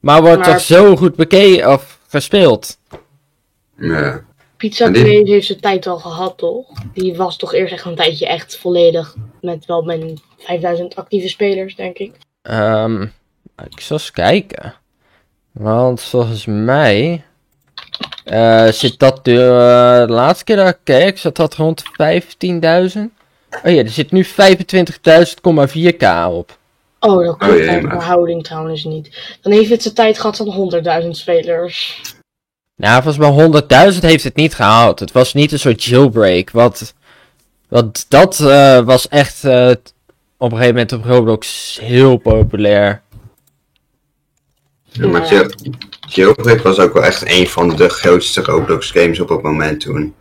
Maar 0.00 0.22
wordt 0.22 0.38
Maar- 0.38 0.52
toch 0.52 0.60
zo 0.60 0.96
goed 0.96 1.14
bekeken 1.16 1.72
of 1.72 1.98
gespeeld. 2.08 2.78
Ja. 3.78 4.24
Pizza 4.56 4.88
die- 4.90 5.02
Place 5.02 5.30
heeft 5.32 5.46
zijn 5.46 5.60
tijd 5.60 5.86
al 5.86 5.98
gehad, 5.98 6.38
toch? 6.38 6.66
Die 6.94 7.14
was 7.16 7.36
toch 7.36 7.54
eerst 7.54 7.72
echt 7.72 7.84
een 7.84 7.94
tijdje 7.94 8.26
echt 8.26 8.56
volledig 8.56 9.14
met 9.40 9.66
wel 9.66 9.82
mijn 9.82 10.20
5000 10.38 10.96
actieve 10.96 11.28
spelers, 11.28 11.74
denk 11.74 11.98
ik. 11.98 12.12
Ehm, 12.46 13.02
ik 13.70 13.80
zal 13.80 13.96
eens 13.96 14.10
kijken. 14.10 14.74
Want 15.52 16.02
volgens 16.02 16.46
mij 16.46 17.24
eh, 18.24 18.66
zit 18.66 18.98
dat 18.98 19.24
de, 19.24 19.32
eh, 19.32 20.06
de 20.06 20.12
laatste 20.12 20.44
keer 20.44 20.56
dat 20.56 20.68
ik 20.68 20.78
keek, 20.84 21.18
zat 21.18 21.36
dat 21.36 21.54
rond 21.54 21.82
15.000. 21.82 23.10
Oh 23.64 23.72
ja, 23.72 23.82
er 23.82 23.88
zit 23.88 24.12
nu 24.12 24.24
25.000,4k 24.24 26.26
op. 26.28 26.58
Oh, 27.00 27.24
dat 27.24 27.36
klopt 27.36 27.68
Oh, 27.68 27.90
verhouding 27.90 28.44
trouwens 28.44 28.84
niet. 28.84 29.36
Dan 29.40 29.52
heeft 29.52 29.70
het 29.70 29.82
zijn 29.82 29.94
tijd 29.94 30.18
gehad 30.18 30.36
van 30.36 30.70
100.000 31.02 31.16
spelers. 31.16 32.00
Nou, 32.76 33.02
volgens 33.02 33.36
mij 33.36 33.62
100.000 33.92 33.98
heeft 34.00 34.24
het 34.24 34.36
niet 34.36 34.54
gehaald. 34.54 35.00
Het 35.00 35.12
was 35.12 35.34
niet 35.34 35.52
een 35.52 35.58
soort 35.58 35.84
jailbreak. 35.84 36.50
Wat, 36.50 36.94
wat 37.68 38.06
dat 38.08 38.40
eh, 38.40 38.80
was 38.80 39.08
echt 39.08 39.44
eh, 39.44 39.70
op 40.38 40.50
een 40.52 40.56
gegeven 40.58 40.74
moment 40.74 40.92
op 40.92 41.04
Roblox 41.04 41.78
heel 41.82 42.16
populair. 42.16 43.02
Ja, 44.82 45.06
maar 45.06 45.22
Ja. 45.22 45.28
Jail- 45.30 45.50
Jailbreak 46.08 46.62
was 46.62 46.78
ook 46.78 46.92
wel 46.92 47.04
echt 47.04 47.30
een 47.38 47.46
van 47.48 47.76
de 47.76 47.88
grootste 47.88 48.42
Roblox 48.42 48.90
games 48.90 49.20
op 49.20 49.28
het 49.28 49.42
moment 49.42 49.80
toen. 49.80 50.14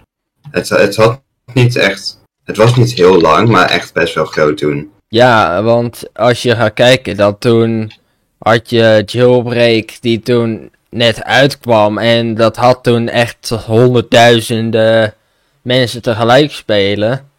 Het, 0.52 0.70
het 0.70 0.96
had 0.96 1.22
niet 1.54 1.76
echt... 1.76 2.24
Het 2.44 2.58
was 2.58 2.76
niet 2.76 2.94
heel 2.94 3.22
lang, 3.22 3.50
maar 3.50 3.70
echt 3.70 3.94
best 3.94 4.14
wel 4.14 4.26
groot 4.26 4.58
toen. 4.58 4.92
Ja, 5.08 5.64
want 5.64 6.04
als 6.14 6.42
je 6.42 6.56
gaat 6.56 6.74
kijken, 6.74 7.18
dat 7.18 7.40
toen 7.42 7.92
had 8.38 8.70
je 8.70 9.04
Jailbreak 9.06 9.98
die 10.02 10.20
toen 10.20 10.72
net 10.90 11.24
uitkwam. 11.24 11.98
En 11.98 12.36
dat 12.36 12.56
had 12.56 12.84
toen 12.84 13.10
echt 13.10 13.50
honderdduizenden 13.50 15.14
mensen 15.62 16.02
tegelijk 16.02 16.52
spelen. 16.52 17.30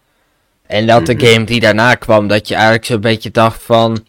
En 0.67 0.87
dat 0.87 1.07
de 1.07 1.27
game 1.27 1.45
die 1.45 1.61
daarna 1.61 1.95
kwam, 1.95 2.29
dat 2.29 2.49
je 2.49 2.55
eigenlijk 2.55 2.85
zo'n 2.85 3.01
beetje 3.01 3.31
dacht 3.31 3.63
van... 3.63 4.07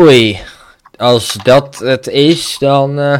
Oei, 0.00 0.40
als 0.96 1.32
dat 1.42 1.78
het 1.78 2.06
is, 2.06 2.56
dan... 2.58 2.98
eh, 2.98 3.18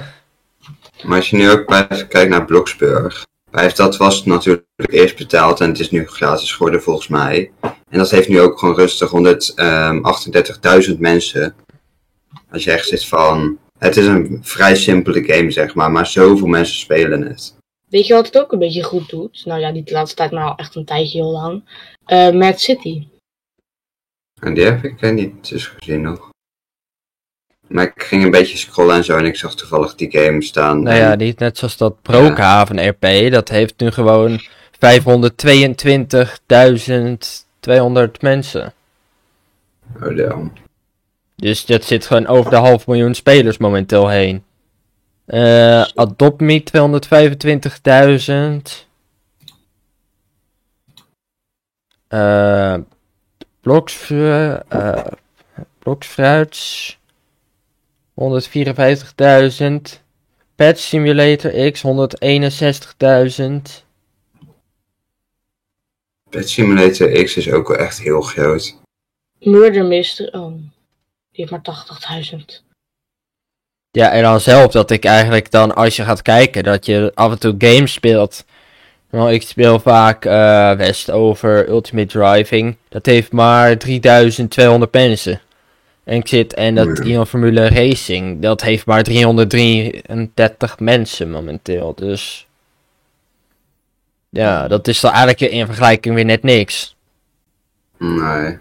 Maar 1.02 1.16
als 1.16 1.30
je 1.30 1.36
nu 1.36 1.50
ook 1.50 1.66
kijkt 2.08 2.28
naar 2.28 2.44
Bloxburg. 2.44 3.24
Bij 3.50 3.72
dat 3.74 3.96
was 3.96 4.24
natuurlijk 4.24 4.64
eerst 4.86 5.16
betaald 5.16 5.60
en 5.60 5.68
het 5.68 5.80
is 5.80 5.90
nu 5.90 6.06
gratis 6.06 6.52
geworden 6.52 6.82
volgens 6.82 7.08
mij. 7.08 7.50
En 7.88 7.98
dat 7.98 8.10
heeft 8.10 8.28
nu 8.28 8.40
ook 8.40 8.58
gewoon 8.58 8.74
rustig 8.74 9.10
138.000 10.92 10.98
mensen. 10.98 11.54
Als 12.50 12.64
je 12.64 12.70
echt 12.70 12.88
zit 12.88 13.06
van... 13.06 13.58
Het 13.78 13.96
is 13.96 14.06
een 14.06 14.38
vrij 14.42 14.76
simpele 14.76 15.24
game 15.24 15.50
zeg 15.50 15.74
maar, 15.74 15.90
maar 15.90 16.06
zoveel 16.06 16.46
mensen 16.46 16.76
spelen 16.76 17.22
het. 17.22 17.55
Weet 17.90 18.06
je 18.06 18.14
wat 18.14 18.26
het 18.26 18.38
ook 18.38 18.52
een 18.52 18.58
beetje 18.58 18.82
goed 18.82 19.08
doet? 19.08 19.44
Nou 19.44 19.60
ja, 19.60 19.70
niet 19.70 19.86
de 19.86 19.92
laatste 19.92 20.16
tijd, 20.16 20.30
maar 20.30 20.44
al 20.44 20.56
echt 20.56 20.74
een 20.74 20.84
tijdje 20.84 21.18
heel 21.18 21.30
lang. 21.30 21.62
Eh 22.04 22.30
Mad 22.30 22.60
City. 22.60 23.06
En 24.40 24.54
die 24.54 24.64
heb 24.64 24.84
ik 24.84 25.12
niet 25.12 25.48
dus 25.48 25.66
gezien 25.66 26.00
nog. 26.00 26.30
Maar 27.66 27.84
ik 27.84 28.02
ging 28.02 28.24
een 28.24 28.30
beetje 28.30 28.56
scrollen 28.56 28.96
en 28.96 29.04
zo 29.04 29.16
en 29.16 29.24
ik 29.24 29.36
zag 29.36 29.54
toevallig 29.54 29.94
die 29.94 30.10
game 30.10 30.42
staan. 30.42 30.82
Nou 30.82 30.96
ja, 30.96 31.14
niet 31.14 31.38
net 31.38 31.58
zoals 31.58 31.76
dat 31.76 32.02
Brookhaven 32.02 32.88
RP, 32.88 33.30
dat 33.32 33.48
heeft 33.48 33.80
nu 33.80 33.90
gewoon 33.90 34.40
522.200 34.40 34.46
mensen. 38.20 38.74
Oh, 40.02 40.16
damn. 40.16 40.52
Dus 41.36 41.66
dat 41.66 41.84
zit 41.84 42.06
gewoon 42.06 42.26
over 42.26 42.50
de 42.50 42.56
half 42.56 42.86
miljoen 42.86 43.14
spelers 43.14 43.58
momenteel 43.58 44.08
heen. 44.08 44.44
Eh 45.26 45.82
Adopt 45.94 46.40
Me 46.40 46.62
225.000. 46.62 48.86
Eh 52.08 52.76
Bloksfru- 53.60 54.62
eh, 54.68 55.06
Bloksfruits 55.78 56.98
154.000. 58.14 60.00
Pet 60.54 60.78
Simulator 60.78 61.70
X 61.72 61.82
161.000. 61.82 63.84
Pet 66.30 66.48
Simulator 66.48 67.22
X 67.24 67.36
is 67.36 67.50
ook 67.52 67.68
wel 67.68 67.76
echt 67.76 67.98
heel 68.00 68.20
groot. 68.20 68.76
Murder 69.38 69.84
Mystery. 69.84 70.28
Oh, 70.32 70.52
die 71.30 71.30
heeft 71.30 71.50
maar 71.50 71.62
80.000. 71.62 72.64
Ja, 73.96 74.10
en 74.10 74.22
dan 74.22 74.40
zelf 74.40 74.72
dat 74.72 74.90
ik 74.90 75.04
eigenlijk 75.04 75.50
dan, 75.50 75.74
als 75.74 75.96
je 75.96 76.02
gaat 76.02 76.22
kijken, 76.22 76.64
dat 76.64 76.86
je 76.86 77.12
af 77.14 77.30
en 77.30 77.38
toe 77.38 77.54
games 77.58 77.92
speelt. 77.92 78.44
Nou, 79.10 79.32
ik 79.32 79.42
speel 79.42 79.80
vaak 79.80 80.24
eh 80.24 80.72
Westover 80.72 81.68
Ultimate 81.68 82.18
Driving. 82.18 82.76
Dat 82.88 83.06
heeft 83.06 83.32
maar 83.32 83.78
3200 83.78 84.92
mensen. 84.92 85.40
En 86.04 86.16
ik 86.16 86.28
zit, 86.28 86.54
en 86.54 86.74
dat 86.74 86.98
Ja. 86.98 87.04
Ion 87.04 87.26
Formule 87.26 87.68
Racing, 87.68 88.42
dat 88.42 88.62
heeft 88.62 88.86
maar 88.86 89.02
333 89.02 90.78
mensen 90.78 91.30
momenteel. 91.30 91.94
Dus. 91.94 92.46
Ja, 94.28 94.68
dat 94.68 94.88
is 94.88 95.00
dan 95.00 95.12
eigenlijk 95.12 95.52
in 95.52 95.66
vergelijking 95.66 96.14
weer 96.14 96.24
net 96.24 96.42
niks. 96.42 96.96
Nee. 97.98 98.58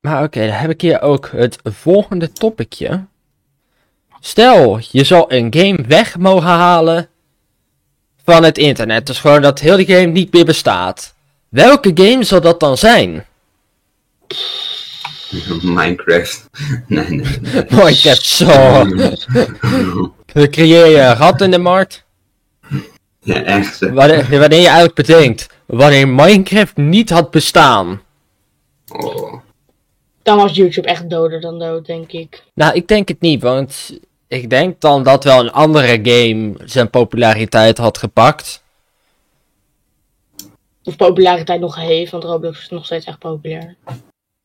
Maar 0.00 0.22
oké, 0.22 0.40
dan 0.46 0.56
heb 0.56 0.70
ik 0.70 0.80
hier 0.80 1.00
ook 1.00 1.30
het 1.32 1.58
volgende 1.62 2.32
topicje. 2.32 3.04
Stel, 4.20 4.80
je 4.90 5.04
zou 5.04 5.24
een 5.28 5.54
game 5.54 5.84
weg 5.86 6.18
mogen 6.18 6.48
halen 6.48 7.08
van 8.24 8.42
het 8.42 8.58
internet. 8.58 9.06
Dus 9.06 9.18
gewoon 9.18 9.42
dat 9.42 9.58
heel 9.58 9.76
die 9.76 9.86
game 9.86 10.06
niet 10.06 10.32
meer 10.32 10.44
bestaat. 10.44 11.14
Welke 11.48 11.90
game 11.94 12.24
zal 12.24 12.40
dat 12.40 12.60
dan 12.60 12.76
zijn? 12.76 13.24
Minecraft. 15.62 16.48
nee, 16.86 17.08
nee. 17.08 17.38
nee. 17.40 17.64
Minecraft, 17.68 18.24
zo. 18.24 18.46
Dan 20.32 20.50
creëer 20.50 20.86
je 20.86 21.00
een 21.00 21.16
gat 21.16 21.40
in 21.40 21.50
de 21.50 21.58
markt. 21.58 22.04
ja, 23.20 23.42
echt. 23.42 23.78
Wanneer, 23.78 24.38
wanneer 24.38 24.60
je 24.60 24.66
eigenlijk 24.66 24.94
bedenkt, 24.94 25.46
wanneer 25.66 26.08
Minecraft 26.08 26.76
niet 26.76 27.10
had 27.10 27.30
bestaan. 27.30 28.02
Oh. 28.88 29.40
Dan 30.22 30.36
was 30.36 30.54
YouTube 30.54 30.88
echt 30.88 31.10
doder 31.10 31.40
dan 31.40 31.58
dood, 31.58 31.86
denk 31.86 32.12
ik. 32.12 32.42
Nou, 32.54 32.74
ik 32.74 32.88
denk 32.88 33.08
het 33.08 33.20
niet, 33.20 33.42
want 33.42 33.98
ik 34.28 34.50
denk 34.50 34.80
dan 34.80 35.02
dat 35.02 35.24
wel 35.24 35.40
een 35.40 35.52
andere 35.52 36.00
game 36.02 36.54
zijn 36.64 36.90
populariteit 36.90 37.78
had 37.78 37.98
gepakt. 37.98 38.62
Of 40.84 40.96
populariteit 40.96 41.60
nog 41.60 41.76
heeft, 41.76 42.10
want 42.10 42.24
Roblox 42.24 42.60
is 42.60 42.68
nog 42.68 42.84
steeds 42.84 43.06
echt 43.06 43.18
populair. 43.18 43.76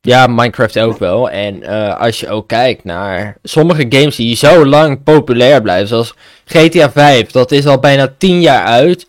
Ja, 0.01 0.27
Minecraft 0.27 0.79
ook 0.79 0.97
wel. 0.97 1.29
En 1.29 1.63
eh, 1.63 1.99
als 1.99 2.19
je 2.19 2.29
ook 2.29 2.47
kijkt 2.47 2.83
naar 2.83 3.37
sommige 3.43 3.85
games 3.89 4.15
die 4.15 4.35
zo 4.35 4.65
lang 4.65 5.03
populair 5.03 5.61
blijven, 5.61 5.87
zoals 5.87 6.13
GTA 6.45 6.91
5, 6.91 7.31
dat 7.31 7.51
is 7.51 7.65
al 7.65 7.79
bijna 7.79 8.13
10 8.17 8.41
jaar 8.41 8.65
uit. 8.65 9.07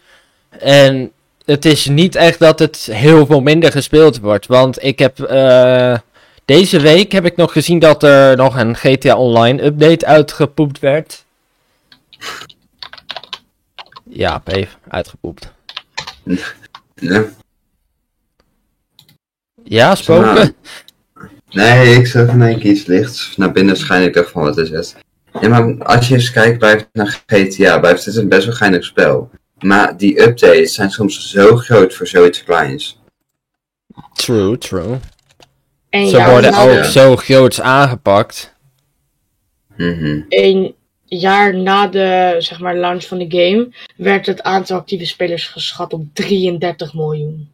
En 0.58 1.12
het 1.44 1.64
is 1.64 1.86
niet 1.86 2.14
echt 2.14 2.38
dat 2.38 2.58
het 2.58 2.88
heel 2.92 3.26
veel 3.26 3.40
minder 3.40 3.72
gespeeld 3.72 4.20
wordt. 4.20 4.46
Want 4.46 4.84
ik 4.84 4.98
heb 4.98 5.20
eh, 5.20 5.98
deze 6.46 6.80
week 6.80 7.12
heb 7.12 7.24
ik 7.24 7.36
nog 7.36 7.52
gezien 7.52 7.78
dat 7.78 8.02
er 8.02 8.36
nog 8.36 8.56
een 8.56 8.76
GTA 8.76 9.16
Online 9.16 9.64
update 9.64 10.06
uitgepoept 10.06 10.78
werd. 10.78 11.24
Ja, 14.08 14.42
even 14.44 14.78
uitgepoept. 14.88 15.52
Ja. 16.94 17.24
Ja, 19.64 19.94
spoken. 19.94 20.34
Nou, 20.34 20.52
Nee, 21.50 21.94
ik 21.94 22.06
zag 22.06 22.28
in 22.28 22.42
één 22.42 22.58
keer 22.58 22.70
iets 22.70 22.86
lichts 22.86 23.36
naar 23.36 23.52
binnen 23.52 23.76
schijnen. 23.76 24.08
Ik 24.08 24.14
dacht 24.14 24.30
van, 24.30 24.42
wat 24.42 24.58
is 24.58 24.70
het? 24.70 24.96
Ja, 25.40 25.48
maar 25.48 25.84
als 25.84 26.08
je 26.08 26.14
eens 26.14 26.30
kijkt 26.30 26.58
bij, 26.58 26.88
naar 26.92 27.22
GTA, 27.26 27.78
blijft 27.78 28.04
het 28.04 28.16
een 28.16 28.28
best 28.28 28.46
wel 28.46 28.54
geinig 28.54 28.84
spel. 28.84 29.30
Maar 29.58 29.96
die 29.96 30.22
updates 30.22 30.74
zijn 30.74 30.90
soms 30.90 31.30
zo 31.30 31.56
groot 31.56 31.94
voor 31.94 32.06
zoiets 32.06 32.44
kleins. 32.44 33.00
True, 34.12 34.58
true. 34.58 34.98
En 35.90 36.08
Ze 36.08 36.24
worden 36.24 36.54
ook 36.58 36.82
de- 36.82 36.90
zo 36.90 37.16
groots 37.16 37.60
aangepakt. 37.60 38.54
Mhm. 39.76 40.20
een 40.28 40.74
jaar 41.04 41.54
na 41.54 41.86
de 41.86 42.36
zeg 42.38 42.60
maar, 42.60 42.76
launch 42.76 43.04
van 43.04 43.18
de 43.18 43.26
game 43.28 43.68
werd 43.96 44.26
het 44.26 44.42
aantal 44.42 44.78
actieve 44.78 45.04
spelers 45.04 45.46
geschat 45.46 45.92
op 45.92 46.04
33 46.12 46.94
miljoen. 46.94 47.50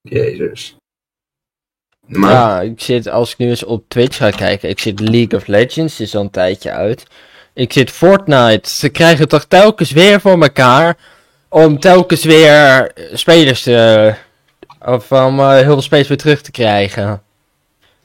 Jezus. 0.00 0.76
Maar, 2.06 2.30
Ja, 2.30 2.60
ik 2.60 2.80
zit, 2.80 3.08
als 3.08 3.32
ik 3.32 3.38
nu 3.38 3.48
eens 3.48 3.64
op 3.64 3.84
Twitch 3.88 4.16
ga 4.16 4.30
kijken, 4.30 4.68
ik 4.68 4.78
zit 4.78 5.00
League 5.00 5.38
of 5.38 5.46
Legends, 5.46 6.00
is 6.00 6.14
al 6.16 6.22
een 6.22 6.30
tijdje 6.30 6.70
uit. 6.70 7.04
Ik 7.54 7.72
zit 7.72 7.90
Fortnite, 7.90 8.68
ze 8.70 8.88
krijgen 8.88 9.28
toch 9.28 9.44
telkens 9.44 9.90
weer 9.90 10.20
voor 10.20 10.42
elkaar 10.42 10.96
om 11.48 11.80
telkens 11.80 12.24
weer 12.24 12.92
spelers 13.12 13.62
te, 13.62 14.14
of 14.84 15.12
om 15.12 15.40
eh, 15.40 15.50
heel 15.52 15.62
veel 15.64 15.82
spelers 15.82 16.08
weer 16.08 16.16
terug 16.18 16.42
te 16.42 16.50
krijgen. 16.50 17.22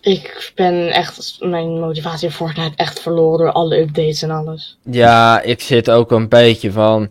Ik 0.02 0.52
ben 0.56 0.90
echt 0.90 1.38
mijn 1.40 1.80
motivatie 1.80 2.30
voor 2.30 2.48
Fortnite 2.48 2.76
echt 2.76 3.00
verloren 3.00 3.38
door 3.38 3.52
alle 3.52 3.80
updates 3.80 4.22
en 4.22 4.32
alles. 4.32 4.78
Ja, 4.84 5.42
ik 5.42 5.62
zit 5.62 5.90
ook 5.90 6.12
een 6.12 6.28
beetje 6.28 6.72
van, 6.72 7.10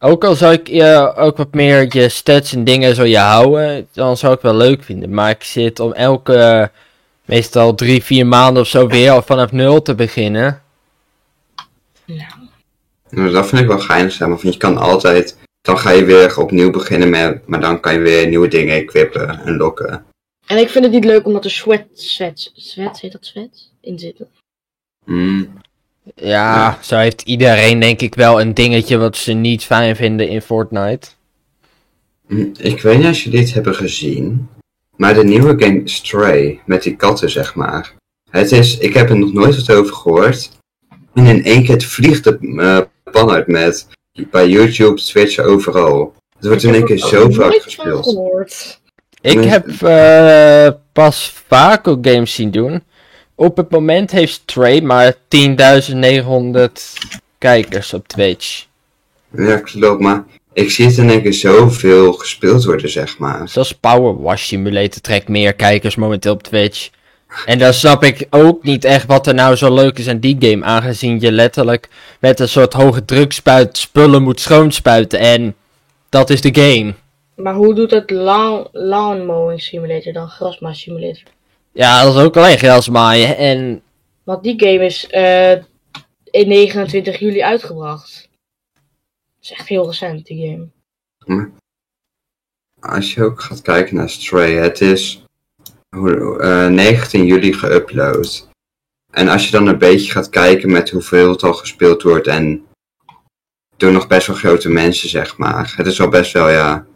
Ook 0.00 0.24
al 0.24 0.34
zou 0.34 0.52
ik 0.52 0.68
je 0.68 1.12
ook 1.16 1.36
wat 1.36 1.54
meer 1.54 1.86
je 1.96 2.08
stats 2.08 2.54
en 2.54 2.64
dingen 2.64 2.94
zo 2.94 3.04
je 3.04 3.18
houden, 3.18 3.88
dan 3.92 4.16
zou 4.16 4.34
ik 4.34 4.40
wel 4.40 4.54
leuk 4.54 4.82
vinden. 4.82 5.14
Maar 5.14 5.30
ik 5.30 5.42
zit 5.42 5.80
om 5.80 5.92
elke, 5.92 6.70
meestal 7.24 7.74
drie, 7.74 8.02
vier 8.02 8.26
maanden 8.26 8.62
of 8.62 8.68
zo 8.68 8.86
weer 8.86 9.10
al 9.10 9.22
vanaf 9.22 9.52
nul 9.52 9.82
te 9.82 9.94
beginnen. 9.94 10.62
Nou, 12.04 12.22
Nou, 13.10 13.30
dat 13.30 13.46
vind 13.46 13.60
ik 13.60 13.68
wel 13.68 13.78
geinig, 13.78 14.12
zeg 14.12 14.28
maar. 14.28 14.38
Want 14.42 14.54
je 14.54 14.60
kan 14.60 14.76
altijd, 14.76 15.38
dan 15.62 15.78
ga 15.78 15.90
je 15.90 16.04
weer 16.04 16.38
opnieuw 16.38 16.70
beginnen 16.70 17.10
met, 17.10 17.46
maar 17.46 17.60
dan 17.60 17.80
kan 17.80 17.92
je 17.92 17.98
weer 17.98 18.28
nieuwe 18.28 18.48
dingen 18.48 18.74
equippen 18.74 19.40
en 19.44 19.56
lokken. 19.56 20.04
En 20.48 20.58
ik 20.58 20.68
vind 20.68 20.84
het 20.84 20.92
niet 20.92 21.04
leuk 21.04 21.26
omdat 21.26 21.44
er 21.44 21.50
sweat, 21.50 21.86
sweat, 21.94 22.50
sweat, 22.54 23.00
heet 23.00 23.12
dat 23.12 23.26
sweat? 23.26 23.70
In 23.80 23.98
zitten. 23.98 24.28
Hmm. 25.04 25.60
Ja, 26.14 26.78
zo 26.82 26.96
heeft 26.96 27.22
iedereen 27.22 27.80
denk 27.80 28.00
ik 28.00 28.14
wel 28.14 28.40
een 28.40 28.54
dingetje 28.54 28.96
wat 28.96 29.16
ze 29.16 29.32
niet 29.32 29.64
fijn 29.64 29.96
vinden 29.96 30.28
in 30.28 30.42
Fortnite. 30.42 31.08
Hm, 32.26 32.46
Ik 32.58 32.82
weet 32.82 32.96
niet 32.96 33.06
als 33.06 33.24
jullie 33.24 33.40
dit 33.40 33.54
hebben 33.54 33.74
gezien, 33.74 34.48
maar 34.96 35.14
de 35.14 35.24
nieuwe 35.24 35.62
game 35.64 35.80
Stray, 35.84 36.60
met 36.66 36.82
die 36.82 36.96
katten 36.96 37.30
zeg 37.30 37.54
maar. 37.54 37.94
Het 38.30 38.52
is, 38.52 38.78
ik 38.78 38.94
heb 38.94 39.10
er 39.10 39.18
nog 39.18 39.32
nooit 39.32 39.56
wat 39.56 39.76
over 39.76 39.94
gehoord. 39.94 40.50
En 41.14 41.26
in 41.26 41.44
één 41.44 41.64
keer 41.64 41.74
het 41.74 41.84
vliegt 41.84 42.24
de 42.24 42.38
eh, 42.56 43.12
pan 43.12 43.30
uit 43.30 43.46
met, 43.46 43.86
bij 44.30 44.48
YouTube, 44.48 45.00
Twitch, 45.00 45.38
overal. 45.38 46.14
Het 46.36 46.46
wordt 46.46 46.62
in 46.62 46.74
één 46.74 46.84
keer 46.84 46.98
zo 46.98 47.30
vaak 47.30 47.50
Nooit 47.50 47.74
van 47.74 48.02
gespeeld. 48.02 48.80
Ik 49.20 49.44
heb 49.44 49.82
eh, 49.82 50.68
pas 50.92 51.32
vaak 51.46 51.88
ook 51.88 52.06
games 52.06 52.34
zien 52.34 52.50
doen. 52.50 52.82
Op 53.34 53.56
het 53.56 53.70
moment 53.70 54.10
heeft 54.10 54.32
Stray 54.32 54.80
maar 54.80 55.14
10.900 55.14 56.72
kijkers 57.38 57.94
op 57.94 58.08
Twitch. 58.08 58.66
Ja, 59.30 59.56
klopt, 59.56 60.00
maar 60.00 60.24
ik 60.52 60.70
zie 60.70 60.86
het 60.86 60.96
in 60.96 61.10
één 61.10 61.22
keer 61.22 61.34
zoveel 61.34 62.12
gespeeld 62.12 62.64
worden, 62.64 62.90
zeg 62.90 63.18
maar. 63.18 63.48
Zelfs 63.48 63.72
Power 63.72 64.22
Wash 64.22 64.46
Simulator 64.46 65.00
trekt 65.00 65.28
meer 65.28 65.54
kijkers 65.54 65.96
momenteel 65.96 66.32
op 66.32 66.42
Twitch. 66.42 66.90
En 67.46 67.58
dan 67.58 67.72
snap 67.74 68.04
ik 68.04 68.26
ook 68.30 68.62
niet 68.62 68.84
echt 68.84 69.06
wat 69.06 69.26
er 69.26 69.34
nou 69.34 69.56
zo 69.56 69.74
leuk 69.74 69.98
is 69.98 70.08
aan 70.08 70.18
die 70.18 70.36
game. 70.38 70.64
Aangezien 70.64 71.20
je 71.20 71.32
letterlijk 71.32 71.88
met 72.20 72.40
een 72.40 72.48
soort 72.48 72.72
hoge 72.72 73.04
drukspuit 73.04 73.78
spullen 73.78 74.22
moet 74.22 74.40
schoonspuiten. 74.40 75.18
En 75.18 75.54
dat 76.08 76.30
is 76.30 76.40
de 76.40 76.54
game. 76.54 76.94
Maar 77.42 77.54
hoe 77.54 77.74
doet 77.74 77.90
het 77.90 78.10
lawn, 78.10 78.68
lawn 78.72 79.24
mowing 79.26 79.62
simulator 79.62 80.12
dan? 80.12 80.28
Grasmaai 80.28 80.74
simulator. 80.74 81.22
Ja, 81.72 82.02
dat 82.04 82.14
is 82.14 82.20
ook 82.22 82.36
alleen 82.36 82.58
gras 82.58 82.88
maaien. 82.88 83.36
En 83.36 83.82
Want 84.24 84.42
die 84.42 84.58
game 84.60 84.84
is 84.84 85.06
eh 85.06 85.52
in 86.30 86.48
29 86.48 87.18
juli 87.18 87.42
uitgebracht. 87.42 88.28
Dat 88.72 88.82
is 89.40 89.50
echt 89.52 89.68
heel 89.68 89.86
recent, 89.86 90.26
die 90.26 90.48
game. 91.26 91.50
Als 92.80 93.14
je 93.14 93.22
ook 93.24 93.40
gaat 93.40 93.62
kijken 93.62 93.96
naar 93.96 94.10
Stray, 94.10 94.52
het 94.52 94.80
is 94.80 95.22
hoe- 95.96 96.38
eh, 96.40 96.66
19 96.68 97.24
juli 97.24 97.52
geüpload. 97.54 98.46
En 99.12 99.28
als 99.28 99.44
je 99.44 99.50
dan 99.50 99.66
een 99.66 99.78
beetje 99.78 100.12
gaat 100.12 100.28
kijken 100.28 100.70
met 100.72 100.90
hoeveel 100.90 101.30
het 101.30 101.42
al 101.42 101.52
gespeeld 101.52 102.02
wordt 102.02 102.26
en 102.26 102.66
door 103.76 103.92
nog 103.92 104.06
best 104.06 104.26
wel 104.26 104.36
grote 104.36 104.68
mensen, 104.68 105.08
zeg 105.08 105.36
maar. 105.36 105.72
Het 105.76 105.86
is 105.86 106.00
al 106.00 106.08
best 106.08 106.32
wel, 106.32 106.48
ja. 106.50 106.86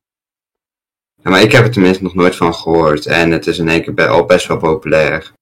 Ja 1.23 1.31
maar 1.31 1.43
ik 1.43 1.53
heb 1.53 1.65
er 1.65 1.71
tenminste 1.71 2.03
nog 2.03 2.15
nooit 2.15 2.37
van 2.37 2.55
gehoord 2.55 3.07
en 3.07 3.31
het 3.31 3.47
is 3.47 3.59
in 3.59 3.69
één 3.69 3.83
keer 3.83 3.95
be- 3.95 4.07
al 4.07 4.25
best 4.25 4.47
wel 4.47 4.59
populair. 4.59 5.33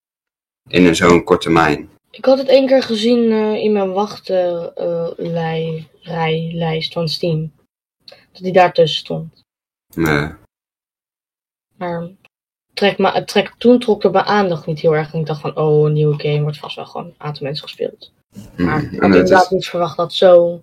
In 0.68 0.96
zo'n 0.96 1.24
korte 1.24 1.42
termijn. 1.42 1.90
Ik 2.10 2.24
had 2.24 2.38
het 2.38 2.48
één 2.48 2.66
keer 2.66 2.82
gezien 2.82 3.32
eh, 3.32 3.54
in 3.54 3.72
mijn 3.72 3.92
wachtrijlijst 3.92 6.92
van 6.92 7.08
Steam. 7.08 7.52
Dat 8.04 8.42
die 8.42 8.52
daartussen 8.52 9.00
stond. 9.00 9.40
Maar, 9.94 10.38
Maar 11.76 12.08
trek 12.74 12.98
het 12.98 13.28
trek, 13.28 13.54
toen 13.58 13.78
trok 13.78 14.04
er 14.04 14.10
mijn 14.10 14.24
aandacht 14.24 14.66
niet 14.66 14.80
heel 14.80 14.94
erg. 14.94 15.12
En 15.12 15.20
ik 15.20 15.26
dacht 15.26 15.40
van, 15.40 15.56
oh, 15.56 15.86
een 15.86 15.92
nieuwe 15.92 16.20
game 16.20 16.42
wordt 16.42 16.58
vast 16.58 16.76
wel 16.76 16.86
gewoon 16.86 17.06
een 17.06 17.14
aantal 17.18 17.42
mensen 17.42 17.68
gespeeld. 17.68 18.12
Maar 18.56 18.82
ik 18.82 18.90
mm, 18.90 18.92
had 18.92 19.00
en 19.00 19.10
het 19.10 19.12
inderdaad 19.18 19.44
is, 19.44 19.50
niet 19.50 19.68
verwacht 19.68 19.96
dat 19.96 20.12
zo, 20.12 20.62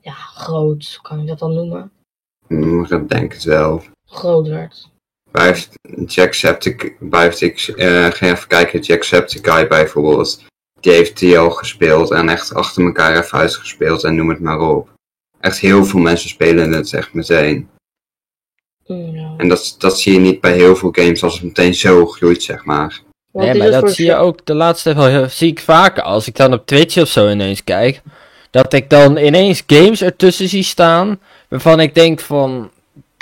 ja, 0.00 0.12
groot, 0.12 0.98
kan 1.02 1.20
ik 1.20 1.26
dat 1.26 1.38
dan 1.38 1.54
noemen? 1.54 1.92
mm, 2.46 2.84
ik 2.84 3.08
denk 3.08 3.32
het 3.32 3.44
wel. 3.44 3.82
Groot 4.10 4.48
werd. 4.48 4.88
Blijft 5.30 5.70
Jacksepticeye, 6.06 6.96
blijft 6.98 7.40
ik, 7.40 7.60
eh 7.60 8.06
ga 8.10 8.26
even 8.26 8.48
kijken, 8.48 8.80
Jacksepticeye 8.80 9.66
bijvoorbeeld. 9.66 10.44
Die 10.80 10.92
heeft 10.92 11.18
die 11.18 11.38
al 11.38 11.50
gespeeld 11.50 12.10
en 12.10 12.28
echt 12.28 12.54
achter 12.54 12.84
elkaar 12.84 13.16
even 13.16 13.38
uitgespeeld 13.38 14.04
en 14.04 14.14
noem 14.14 14.28
het 14.28 14.40
maar 14.40 14.60
op. 14.60 14.88
Echt 15.40 15.58
heel 15.58 15.84
veel 15.84 16.00
mensen 16.00 16.28
spelen 16.28 16.72
het 16.72 16.92
echt 16.92 17.12
meteen. 17.12 17.68
Mm, 18.86 19.16
ja. 19.16 19.34
En 19.36 19.48
dat, 19.48 19.74
dat 19.78 20.00
zie 20.00 20.12
je 20.12 20.18
niet 20.18 20.40
bij 20.40 20.52
heel 20.52 20.76
veel 20.76 20.92
games 20.92 21.22
als 21.22 21.34
het 21.34 21.42
meteen 21.42 21.74
zo 21.74 22.06
groeit, 22.06 22.42
zeg 22.42 22.64
maar. 22.64 23.00
Nee, 23.32 23.54
maar 23.54 23.70
dat 23.70 23.80
voor 23.80 23.90
zie 23.90 24.06
je 24.06 24.14
ook 24.14 24.46
de 24.46 24.54
laatste 24.54 24.94
wel 24.94 25.28
zie 25.28 25.50
ik 25.50 25.60
vaker. 25.60 26.02
Als 26.02 26.26
ik 26.26 26.36
dan 26.36 26.52
op 26.52 26.66
Twitch 26.66 26.98
of 26.98 27.08
zo 27.08 27.28
ineens 27.30 27.64
kijk. 27.64 28.02
Dat 28.50 28.72
ik 28.72 28.90
dan 28.90 29.16
ineens 29.16 29.62
games 29.66 30.02
ertussen 30.02 30.48
zie 30.48 30.62
staan. 30.62 31.20
Waarvan 31.48 31.80
ik 31.80 31.94
denk 31.94 32.20
van. 32.20 32.70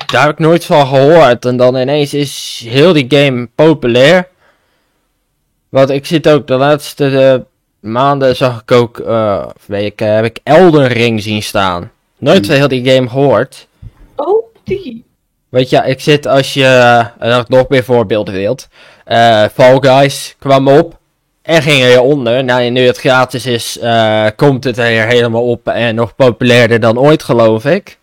Daar 0.06 0.22
heb 0.22 0.32
ik 0.32 0.38
nooit 0.38 0.64
van 0.64 0.86
gehoord. 0.86 1.44
En 1.44 1.56
dan 1.56 1.76
ineens 1.76 2.14
is 2.14 2.64
heel 2.68 2.92
die 2.92 3.06
game 3.08 3.48
populair. 3.54 4.28
Want 5.68 5.90
ik 5.90 6.06
zit 6.06 6.28
ook 6.28 6.46
de 6.46 6.54
laatste 6.54 7.28
eh, 7.28 7.90
maanden 7.90 8.36
zag 8.36 8.60
ik 8.60 8.72
ook. 8.72 8.98
eh, 8.98 9.46
of 9.46 9.62
weken 9.66 10.14
heb 10.14 10.24
ik 10.24 10.38
Elden 10.42 10.86
Ring 10.86 11.22
zien 11.22 11.42
staan. 11.42 11.90
Nooit 12.18 12.46
van 12.46 12.54
heel 12.54 12.68
die 12.68 12.90
game 12.90 13.08
gehoord. 13.08 13.66
Oh, 14.16 14.44
die. 14.64 15.04
Weet 15.48 15.70
je, 15.70 15.82
ik 15.86 16.00
zit 16.00 16.26
als 16.26 16.54
je 16.54 16.64
eh, 17.18 17.40
nog 17.46 17.68
meer 17.68 17.84
voorbeelden 17.84 18.34
wilt. 18.34 18.68
eh 19.04 19.44
Fall 19.54 19.78
Guys 19.80 20.36
kwam 20.38 20.68
op 20.68 20.98
en 21.42 21.62
ging 21.62 21.82
er 21.82 22.00
onder. 22.00 22.44
Nou, 22.44 22.70
nu 22.70 22.86
het 22.86 22.98
gratis 22.98 23.46
is, 23.46 23.78
eh, 23.78 24.26
komt 24.36 24.64
het 24.64 24.78
er 24.78 25.06
helemaal 25.06 25.44
op 25.50 25.68
en 25.68 25.94
nog 25.94 26.14
populairder 26.16 26.80
dan 26.80 26.98
ooit, 26.98 27.22
geloof 27.22 27.64
ik. 27.64 27.98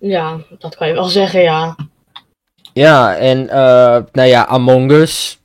Ja, 0.00 0.38
dat 0.58 0.76
kan 0.76 0.88
je 0.88 0.94
wel 0.94 1.04
zeggen, 1.04 1.40
ja. 1.40 1.76
Ja, 2.72 3.16
en 3.16 3.48
eh, 3.48 4.02
nou 4.12 4.28
ja, 4.28 4.46
Among 4.46 4.90
Us. 4.90 5.38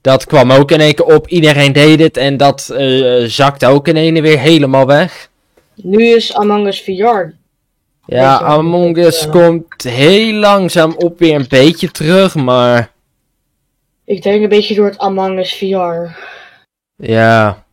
Dat 0.00 0.24
kwam 0.26 0.52
ook 0.52 0.70
in 0.70 0.80
één 0.80 0.94
keer 0.94 1.04
op. 1.14 1.28
Iedereen 1.28 1.72
deed 1.72 2.00
het 2.00 2.16
en 2.16 2.36
dat 2.36 2.68
eh, 2.68 3.24
zakte 3.24 3.66
ook 3.66 3.88
in 3.88 3.96
één 3.96 4.12
keer 4.12 4.22
weer 4.22 4.38
helemaal 4.38 4.86
weg. 4.86 5.28
Nu 5.74 6.04
is 6.06 6.34
Among 6.34 6.66
Us 6.66 6.80
VR. 6.82 7.32
Ja, 8.06 8.38
Among 8.40 8.96
Us 8.96 9.18
vertellen? 9.18 9.46
komt 9.58 9.82
heel 9.82 10.34
langzaam 10.34 10.94
op 10.96 11.18
weer 11.18 11.34
een 11.34 11.46
beetje 11.48 11.90
terug, 11.90 12.34
maar 12.34 12.92
Ik 14.04 14.22
denk 14.22 14.42
een 14.42 14.48
beetje 14.48 14.74
door 14.74 14.86
het 14.86 14.98
Among 14.98 15.38
Us 15.38 15.54
VR. 15.54 16.16
ja. 16.96 17.64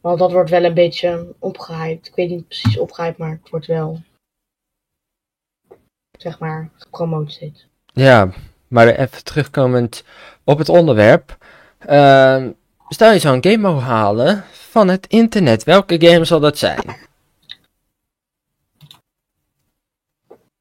Want 0.00 0.18
dat 0.18 0.32
wordt 0.32 0.50
wel 0.50 0.64
een 0.64 0.74
beetje 0.74 1.26
opgehyped. 1.38 2.06
Ik 2.06 2.14
weet 2.14 2.28
niet 2.30 2.48
precies 2.48 2.78
opgehyped, 2.78 3.18
maar 3.18 3.30
het 3.42 3.50
wordt 3.50 3.66
wel. 3.66 4.00
Zeg 6.18 6.38
maar, 6.38 6.70
gepromoot 6.78 7.32
steeds. 7.32 7.66
Ja, 7.92 8.28
maar 8.68 8.88
even 8.88 9.24
terugkomend 9.24 10.04
op 10.44 10.58
het 10.58 10.68
onderwerp. 10.68 11.36
Ehm, 11.78 12.50
stel 12.88 13.12
je 13.12 13.18
zou 13.18 13.36
een 13.36 13.44
game 13.50 13.68
mogen 13.68 13.82
halen 13.86 14.44
van 14.52 14.88
het 14.88 15.06
internet. 15.06 15.64
Welke 15.64 16.06
game 16.06 16.24
zal 16.24 16.40
dat 16.40 16.58
zijn? 16.58 16.80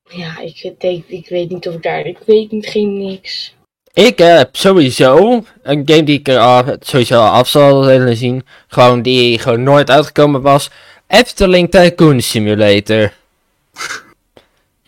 Ja, 0.10 0.40
ik, 0.40 0.74
denk, 0.80 1.06
ik 1.08 1.30
weet 1.30 1.50
niet 1.50 1.68
of 1.68 1.74
ik 1.76 1.84
daar. 1.84 2.06
Ik 2.06 2.18
weet 2.26 2.52
niet, 2.52 2.66
geen 2.66 2.98
niks. 2.98 3.56
Ik 3.94 4.18
heb 4.18 4.56
sowieso 4.56 5.44
een 5.64 5.82
game 5.86 6.04
die 6.04 6.20
ik 6.20 6.28
er 6.28 6.40
al- 6.40 6.76
sowieso 6.80 7.22
af 7.22 7.48
zal 7.48 7.86
willen 7.86 8.16
zien. 8.16 8.46
Gewoon 8.68 9.02
die 9.02 9.40
gewoon 9.40 9.64
nooit 9.64 9.90
uitgekomen 9.90 10.42
was. 10.42 10.70
Efteling 11.08 11.72
Tycoon 11.72 12.22
Simulator. 12.22 13.14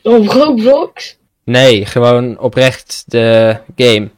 Op 0.08 0.28
Roblox? 0.28 1.18
Nee, 1.44 1.86
gewoon 1.86 2.40
oprecht 2.40 3.04
de 3.08 3.58
game. 3.76 4.10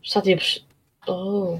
Staat 0.00 0.24
hij 0.24 0.34
op. 0.34 0.40
s- 0.40 0.64
Oh. 1.04 1.58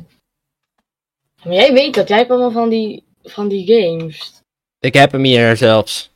Maar 1.45 1.55
jij 1.55 1.73
weet 1.73 1.95
dat. 1.95 2.09
Jij 2.09 2.19
hebt 2.19 2.31
allemaal 2.31 2.51
van 2.51 2.69
die, 2.69 3.03
van 3.25 3.49
die 3.49 3.67
games. 3.83 4.33
Ik 4.81 4.95
heb 4.95 5.13
hem 5.13 5.25
hier 5.25 5.57
zelfs. 5.57 6.11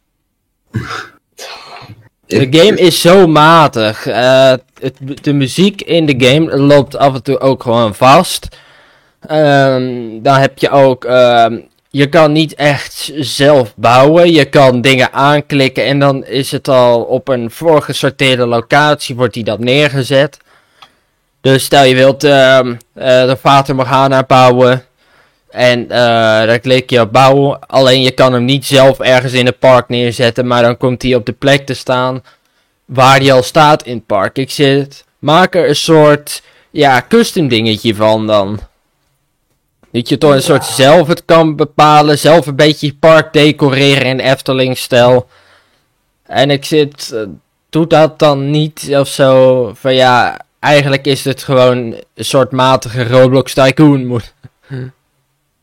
De 2.27 2.47
game 2.51 2.77
is 2.79 3.01
zo 3.01 3.27
matig. 3.27 4.07
Eh, 4.07 4.55
het, 4.81 4.97
de 5.23 5.33
muziek 5.33 5.83
in 5.83 6.07
de 6.07 6.27
game 6.27 6.57
loopt 6.57 6.97
af 6.97 7.15
en 7.15 7.23
toe 7.23 7.41
ook 7.41 7.63
gewoon 7.63 7.95
vast. 7.95 8.49
Ehm, 9.21 10.23
dan 10.23 10.37
heb 10.39 10.59
je 10.59 10.71
ook. 10.71 11.05
ehm, 11.05 11.61
je 11.95 12.09
kan 12.09 12.33
niet 12.33 12.55
echt 12.55 13.13
zelf 13.15 13.73
bouwen. 13.77 14.33
Je 14.33 14.45
kan 14.45 14.81
dingen 14.81 15.13
aanklikken 15.13 15.85
en 15.85 15.99
dan 15.99 16.25
is 16.25 16.51
het 16.51 16.69
al 16.69 17.03
op 17.03 17.29
een 17.29 17.51
voorgesorteerde 17.51 18.47
locatie 18.47 19.17
wordt 19.17 19.35
die 19.35 19.45
dat 19.45 19.59
neergezet. 19.59 20.39
Dus 21.41 21.65
stel 21.65 21.85
je 21.85 21.95
wilt 21.95 22.25
ehm, 22.25 22.75
eh, 22.95 23.27
de 23.27 23.37
Fata 23.41 23.75
Morgana 23.75 24.23
bouwen. 24.23 24.85
En 25.51 25.91
eh 25.91 26.47
dan 26.47 26.61
klik 26.61 26.91
je 26.91 27.01
op 27.01 27.13
bouwen. 27.13 27.67
Alleen 27.67 28.03
je 28.03 28.11
kan 28.11 28.33
hem 28.33 28.45
niet 28.45 28.65
zelf 28.67 28.99
ergens 28.99 29.33
in 29.33 29.47
het 29.47 29.59
park 29.59 29.89
neerzetten. 29.89 30.47
Maar 30.47 30.63
dan 30.63 30.77
komt 30.77 31.03
hij 31.03 31.15
op 31.15 31.27
de 31.27 31.33
plek 31.33 31.67
te 31.67 31.75
staan 31.75 32.23
waar 32.85 33.19
hij 33.19 33.33
al 33.33 33.43
staat 33.43 33.83
in 33.83 33.97
het 33.97 34.07
park. 34.07 34.39
Ik 34.39 34.51
zit, 34.51 35.05
maak 35.19 35.55
er 35.55 35.69
een 35.69 35.77
soort 35.77 36.43
ja, 36.71 37.05
custom 37.09 37.49
dingetje 37.49 37.95
van 37.95 38.27
dan. 38.27 38.61
Dat 39.93 40.09
je 40.09 40.19
toch 40.19 40.33
een 40.33 40.43
soort 40.43 40.65
zelf 40.65 41.09
het 41.09 41.25
kan 41.25 41.57
bepalen. 41.57 42.19
Zelf 42.19 42.47
een 42.47 42.57
beetje 42.57 42.87
je 42.87 42.95
park 42.95 43.33
decoreren 43.33 44.07
in 44.07 44.21
Efteling-stijl. 44.21 45.29
En 46.23 46.51
ik 46.51 46.65
zit, 46.65 47.11
eh, 47.15 47.23
doe 47.71 47.87
dat 47.87 48.19
dan 48.19 48.51
niet 48.51 48.89
of 48.93 49.09
zo. 49.09 49.71
Van 49.75 49.95
ja, 49.95 50.41
eigenlijk 50.59 51.07
is 51.07 51.25
het 51.25 51.43
gewoon 51.43 51.77
een 52.15 52.25
soort 52.25 52.53
matige 52.53 53.09
Roblox 53.09 53.55
Tycoon. 53.55 54.07
Moet. 54.07 54.35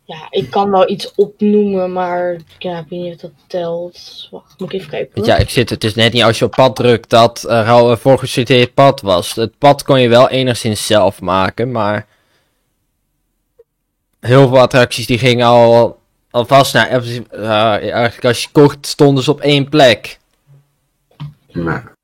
Ja, 0.10 0.28
ik 0.30 0.50
kan 0.50 0.72
wel 0.72 0.90
iets 0.90 1.16
opnoemen, 1.16 1.94
maar 1.94 2.38
ja, 2.58 2.80
ik 2.80 2.86
weet 2.90 3.00
niet 3.00 3.14
of 3.14 3.22
dat 3.22 3.32
telt. 3.48 4.28
Wacht, 4.32 4.60
moet 4.60 4.74
ik 4.74 4.80
even 4.80 4.92
kijken. 4.92 5.12
hoor. 5.16 5.26
Ja, 5.26 5.38
ik 5.38 5.50
zit 5.50 5.70
het 5.70 5.82
dus 5.82 5.96
net 5.96 6.14
niet 6.14 6.24
als 6.24 6.40
je 6.40 6.46
op 6.46 6.52
pad 6.52 6.76
drukt 6.76 7.10
dat 7.10 7.46
er 7.50 7.68
al 7.70 7.92
een 7.92 7.98
voorgesorteerd 7.98 8.74
pad 8.74 9.02
was. 9.02 9.36
Het 9.36 9.58
pad 9.58 9.84
kon 9.84 10.02
je 10.02 10.10
wel 10.10 10.30
enigszins 10.30 10.86
zelf 10.86 11.22
maken, 11.22 11.72
maar 11.72 12.08
heel 14.20 14.48
veel 14.48 14.60
attracties 14.60 15.06
die 15.06 15.18
gingen 15.18 15.46
al 15.48 16.00
alvast 16.32 16.74
naar 16.74 16.88
Efteling- 16.90 17.28
eh, 17.28 17.50
eigenlijk 17.94 18.26
als 18.26 18.44
je 18.44 18.50
kocht 18.52 18.88
stonden 18.88 19.24
ze 19.24 19.32
op 19.32 19.42
één 19.42 19.70
plek. 19.70 20.20
Maar 21.52 21.98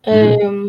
Ehm, 0.00 0.66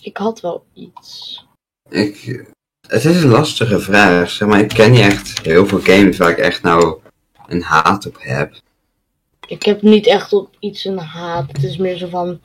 ik 0.00 0.16
had 0.16 0.40
wel 0.40 0.64
iets. 0.74 1.44
ik, 1.90 2.44
het 2.88 3.04
is 3.04 3.22
een 3.22 3.30
lastige 3.30 3.80
vraag. 3.80 4.30
Zeg 4.30 4.48
maar, 4.48 4.60
ik 4.60 4.68
ken 4.68 4.90
niet 4.90 5.00
echt 5.00 5.40
heel 5.42 5.66
veel 5.66 5.80
games 5.80 6.16
waar 6.16 6.30
ik 6.30 6.38
echt 6.38 6.62
nou 6.62 7.00
een 7.46 7.62
haat 7.62 8.06
op 8.06 8.16
heb. 8.18 8.54
Ik 9.46 9.62
heb 9.62 9.82
niet 9.82 10.06
echt 10.06 10.32
op 10.32 10.56
iets 10.58 10.84
een 10.84 10.98
haat. 10.98 11.52
Het 11.52 11.62
is 11.62 11.76
meer 11.76 11.96
zo 11.96 12.08
van. 12.08 12.40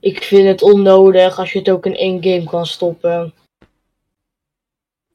Ik 0.00 0.22
vind 0.22 0.46
het 0.48 0.62
onnodig 0.62 1.38
als 1.38 1.52
je 1.52 1.58
het 1.58 1.70
ook 1.70 1.86
in 1.86 1.96
één 1.96 2.22
game 2.22 2.44
kan 2.44 2.66
stoppen. 2.66 3.34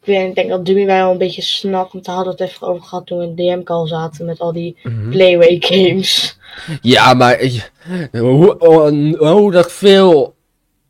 Ik, 0.04 0.36
denk 0.36 0.50
dat 0.50 0.66
Dummy 0.66 0.86
wij 0.86 0.98
wel 0.98 1.12
een 1.12 1.18
beetje 1.18 1.42
snapt. 1.42 1.94
Want 1.94 2.06
we 2.06 2.12
hadden 2.12 2.32
het 2.32 2.42
even 2.42 2.68
over 2.68 2.84
gehad 2.84 3.06
toen 3.06 3.18
we 3.18 3.24
in 3.24 3.36
DM-call 3.36 3.88
zaten 3.88 4.26
met 4.26 4.40
al 4.40 4.54
die 4.54 4.78
Playway 5.10 5.58
games. 5.60 6.38
Ja, 6.82 7.14
maar 7.14 7.40
hoe, 8.12 8.56
hoe, 8.60 9.18
hoe 9.18 9.52
dat 9.52 9.72
veel 9.72 10.36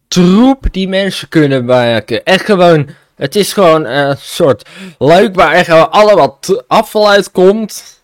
troep 0.08 0.66
die 0.72 0.88
mensen 0.88 1.30
kunnen 1.30 1.66
maken. 1.66 2.24
Echt 2.24 2.46
gewoon, 2.46 2.90
het 3.16 3.36
is 3.36 3.54
gewoon 3.54 3.86
een 3.86 4.18
soort 4.18 4.70
luik 4.98 5.36
waar 5.36 5.54
echt 5.54 5.70
allemaal 5.70 6.40
afval 6.68 7.10
uitkomt. 7.10 8.02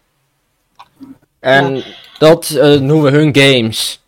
En 1.39 1.83
dat 2.17 2.49
eh, 2.49 2.79
noemen 2.79 3.11
we 3.11 3.17
hun 3.17 3.35
games. 3.35 4.01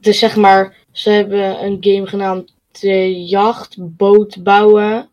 Is 0.00 0.18
zeg 0.18 0.36
maar. 0.36 0.74
Ze 0.92 1.10
hebben 1.10 1.64
een 1.64 1.76
game 1.80 2.06
genaamd 2.06 2.50
eh, 2.80 3.28
Jachtboot 3.28 4.42
bouwen. 4.42 5.08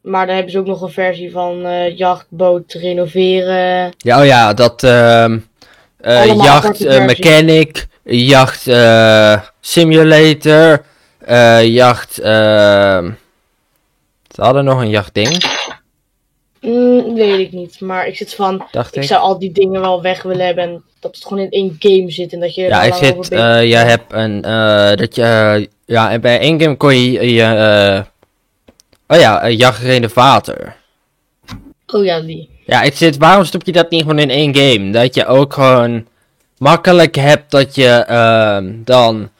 Maar 0.00 0.26
daar 0.26 0.34
hebben 0.34 0.52
ze 0.52 0.58
ook 0.58 0.66
nog 0.66 0.82
een 0.82 0.90
versie 0.90 1.30
van 1.30 1.64
eh, 1.66 1.96
jachtboot 1.96 2.72
renoveren. 2.72 3.92
Ja, 3.98 4.20
oh 4.20 4.26
ja, 4.26 4.54
dat 4.54 4.82
eh, 4.82 5.24
Allemaal 6.02 6.44
jacht 6.44 6.84
eh, 6.84 7.04
mechanic, 7.04 7.86
jacht 8.04 8.62
simulator, 9.60 10.82
jacht. 11.62 12.18
ehm 12.18 13.10
ze 14.34 14.42
hadden 14.42 14.64
nog 14.64 14.80
een 14.80 14.90
jachtding, 14.90 15.44
Mm, 16.60 17.14
weet 17.14 17.38
ik 17.38 17.52
niet. 17.52 17.80
Maar 17.80 18.06
ik 18.06 18.16
zit 18.16 18.34
van. 18.34 18.66
dacht 18.70 18.96
Ik 18.96 19.02
ik. 19.02 19.08
zou 19.08 19.20
al 19.20 19.38
die 19.38 19.52
dingen 19.52 19.80
wel 19.80 20.02
weg 20.02 20.22
willen 20.22 20.46
hebben. 20.46 20.64
En 20.64 20.82
dat 21.00 21.14
het 21.14 21.24
gewoon 21.24 21.38
in 21.44 21.50
één 21.50 21.76
game 21.78 22.10
zit. 22.10 22.32
En 22.32 22.40
dat 22.40 22.54
je 22.54 22.62
Ja, 22.62 22.82
ik 22.82 22.94
zit, 22.94 23.26
je 23.68 23.76
hebt 23.76 24.12
een, 24.12 24.42
eh 24.44 24.96
dat 24.96 25.14
je, 25.14 25.68
ja, 25.86 26.10
en 26.10 26.20
bij 26.20 26.38
één 26.38 26.60
game 26.60 26.76
kon 26.76 26.96
je, 26.96 27.34
je 27.34 27.42
eh 27.42 28.00
oh 29.10 29.18
ja, 29.18 29.44
een 29.44 29.56
jachtrenovator. 29.56 30.74
Oh 31.86 32.04
ja, 32.04 32.20
die. 32.20 32.48
Ja, 32.66 32.82
ik 32.82 32.96
zit, 32.96 33.16
waarom 33.16 33.44
stop 33.44 33.66
je 33.66 33.72
dat 33.72 33.90
niet 33.90 34.00
gewoon 34.00 34.18
in 34.18 34.30
één 34.30 34.56
game? 34.56 34.90
Dat 34.90 35.14
je 35.14 35.26
ook 35.26 35.52
gewoon 35.52 36.06
makkelijk 36.58 37.14
hebt 37.14 37.50
dat 37.50 37.74
je, 37.74 37.88
ehm 37.88 38.72
dan 38.84 39.30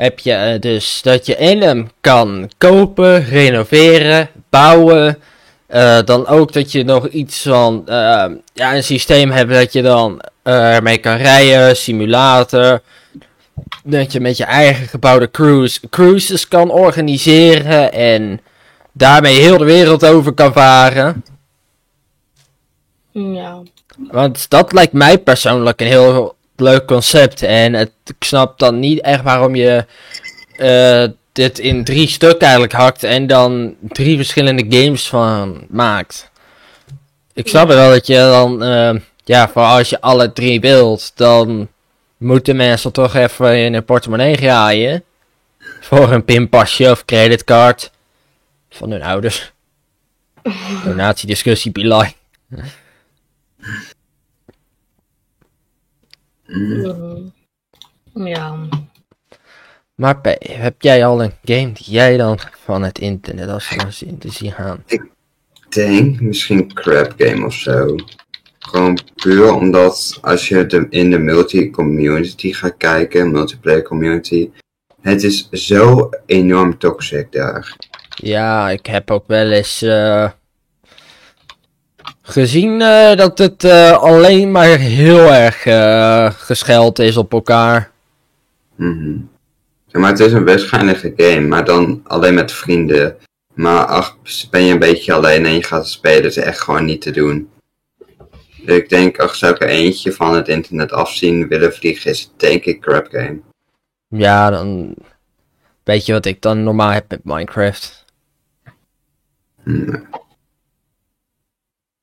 heb 0.00 0.18
je 0.18 0.32
eh, 0.32 0.60
dus 0.60 1.02
dat 1.02 1.26
je 1.26 1.36
in 1.36 1.62
hem 1.62 1.90
kan 2.00 2.50
kopen, 2.58 3.24
renoveren, 3.24 4.28
bouwen. 4.50 5.18
Eh, 5.66 5.98
dan 6.04 6.26
ook 6.26 6.52
dat 6.52 6.72
je 6.72 6.84
nog 6.84 7.08
iets 7.08 7.42
van, 7.42 7.82
ehm, 7.88 8.34
ja, 8.54 8.74
een 8.74 8.84
systeem 8.84 9.30
hebt 9.30 9.52
dat 9.52 9.72
je 9.72 9.82
dan 9.82 10.20
eh, 10.42 10.74
ermee 10.74 10.98
kan 10.98 11.16
rijden, 11.16 11.76
simulator. 11.76 12.80
Dat 13.84 14.12
je 14.12 14.20
met 14.20 14.36
je 14.36 14.44
eigen 14.44 14.86
gebouwde 14.86 15.30
cruise, 15.30 15.80
cruises 15.90 16.48
kan 16.48 16.70
organiseren 16.70 17.92
en 17.92 18.40
daarmee 19.00 19.40
heel 19.40 19.58
de 19.58 19.64
wereld 19.64 20.06
over 20.06 20.32
kan 20.32 20.52
varen. 20.52 21.24
Ja. 23.12 23.62
Want 24.10 24.50
dat 24.50 24.72
lijkt 24.72 24.92
mij 24.92 25.18
persoonlijk 25.18 25.80
een 25.80 25.86
heel 25.86 26.34
leuk 26.56 26.86
concept. 26.86 27.42
En 27.42 27.72
het, 27.74 27.92
ik 28.04 28.24
snap 28.24 28.58
dan 28.58 28.78
niet 28.78 29.00
echt 29.00 29.22
waarom 29.22 29.54
je 29.54 29.84
eh, 30.56 31.04
dit 31.32 31.58
in 31.58 31.84
drie 31.84 32.08
stukken 32.08 32.40
eigenlijk 32.40 32.72
hakt 32.72 33.02
en 33.02 33.26
dan 33.26 33.74
drie 33.80 34.16
verschillende 34.16 34.66
games 34.68 35.08
van 35.08 35.64
maakt. 35.68 36.30
Ik 37.34 37.48
snap 37.48 37.68
wel 37.68 37.90
dat 37.90 38.06
je 38.06 38.16
dan, 38.16 38.62
eh, 38.62 38.94
ja, 39.24 39.48
voor 39.48 39.62
als 39.62 39.90
je 39.90 40.00
alle 40.00 40.32
drie 40.32 40.60
wilt, 40.60 41.12
dan 41.14 41.68
moeten 42.16 42.56
mensen 42.56 42.92
toch 42.92 43.14
even 43.14 43.58
in 43.58 43.74
een 43.74 43.84
portemonnee 43.84 44.36
graaien. 44.36 45.04
Voor 45.80 46.12
een 46.12 46.24
pinpasje 46.24 46.90
of 46.90 47.04
creditcard 47.04 47.90
van 48.70 48.90
hun 48.90 49.02
ouders. 49.02 49.52
Donatiediscussie, 50.84 51.72
be 51.72 51.86
like. 51.86 52.14
Mhm. 56.46 57.28
Ja. 58.14 58.68
Maar 59.94 60.20
P, 60.20 60.26
heb 60.40 60.82
jij 60.82 61.06
al 61.06 61.22
een 61.22 61.32
game 61.44 61.72
die 61.72 61.90
jij 61.90 62.16
dan 62.16 62.38
van 62.64 62.82
het 62.82 62.98
internet 62.98 63.48
als 63.48 63.66
gewoon 63.66 64.18
te 64.18 64.30
zien 64.30 64.52
gaan? 64.52 64.82
Ik 64.86 65.10
denk 65.68 66.20
misschien 66.20 66.72
Crab 66.74 67.14
Game 67.16 67.46
of 67.46 67.54
zo. 67.54 67.96
Gewoon 68.58 68.98
puur 69.14 69.52
omdat 69.52 70.18
als 70.20 70.48
je 70.48 70.66
de, 70.66 70.86
in 70.90 71.10
de 71.10 71.18
multi-community 71.18 72.52
gaat 72.52 72.76
kijken, 72.76 73.30
multiplayer 73.30 73.82
community, 73.82 74.50
het 75.00 75.22
is 75.22 75.48
zo 75.50 76.08
enorm 76.26 76.78
toxic 76.78 77.32
daar. 77.32 77.76
Ja, 78.22 78.70
ik 78.70 78.86
heb 78.86 79.10
ook 79.10 79.24
wel 79.26 79.50
eens 79.50 79.82
eh, 79.82 80.30
gezien 82.22 82.80
eh, 82.80 83.16
dat 83.16 83.38
het 83.38 83.64
eh, 83.64 83.98
alleen 83.98 84.50
maar 84.50 84.78
heel 84.78 85.32
erg 85.32 85.62
gescheld 86.46 86.98
is 86.98 87.16
op 87.16 87.32
elkaar. 87.32 87.90
Ja, 89.86 89.98
maar 89.98 90.10
het 90.10 90.20
is 90.20 90.32
een 90.32 90.58
geinige 90.58 91.12
game, 91.16 91.46
maar 91.46 91.64
dan 91.64 92.00
alleen 92.04 92.34
met 92.34 92.52
vrienden. 92.52 93.16
Maar 93.54 93.84
ach, 93.84 94.16
ben 94.50 94.62
je 94.62 94.72
een 94.72 94.78
beetje 94.78 95.12
alleen 95.12 95.46
en 95.46 95.54
je 95.54 95.62
gaat 95.62 95.88
spelen, 95.88 96.24
is 96.24 96.36
echt 96.36 96.60
gewoon 96.60 96.84
niet 96.84 97.02
te 97.02 97.10
doen. 97.10 97.50
Dus 98.64 98.76
ik 98.76 98.88
denk, 98.88 99.18
ach, 99.18 99.34
zou 99.34 99.54
ik 99.54 99.62
er 99.62 99.68
eentje 99.68 100.12
van 100.12 100.34
het 100.34 100.48
internet 100.48 100.92
afzien 100.92 101.48
willen 101.48 101.72
vliegen, 101.72 102.10
is 102.10 102.20
het 102.20 102.30
denk 102.36 102.64
ik 102.64 102.80
Crab 102.80 103.06
Game. 103.10 103.40
Ja, 104.08 104.50
dan 104.50 104.94
weet 105.84 106.06
je 106.06 106.12
wat 106.12 106.26
ik 106.26 106.42
dan 106.42 106.62
normaal 106.62 106.90
heb 106.90 107.04
met 107.08 107.20
Minecraft. 107.24 107.99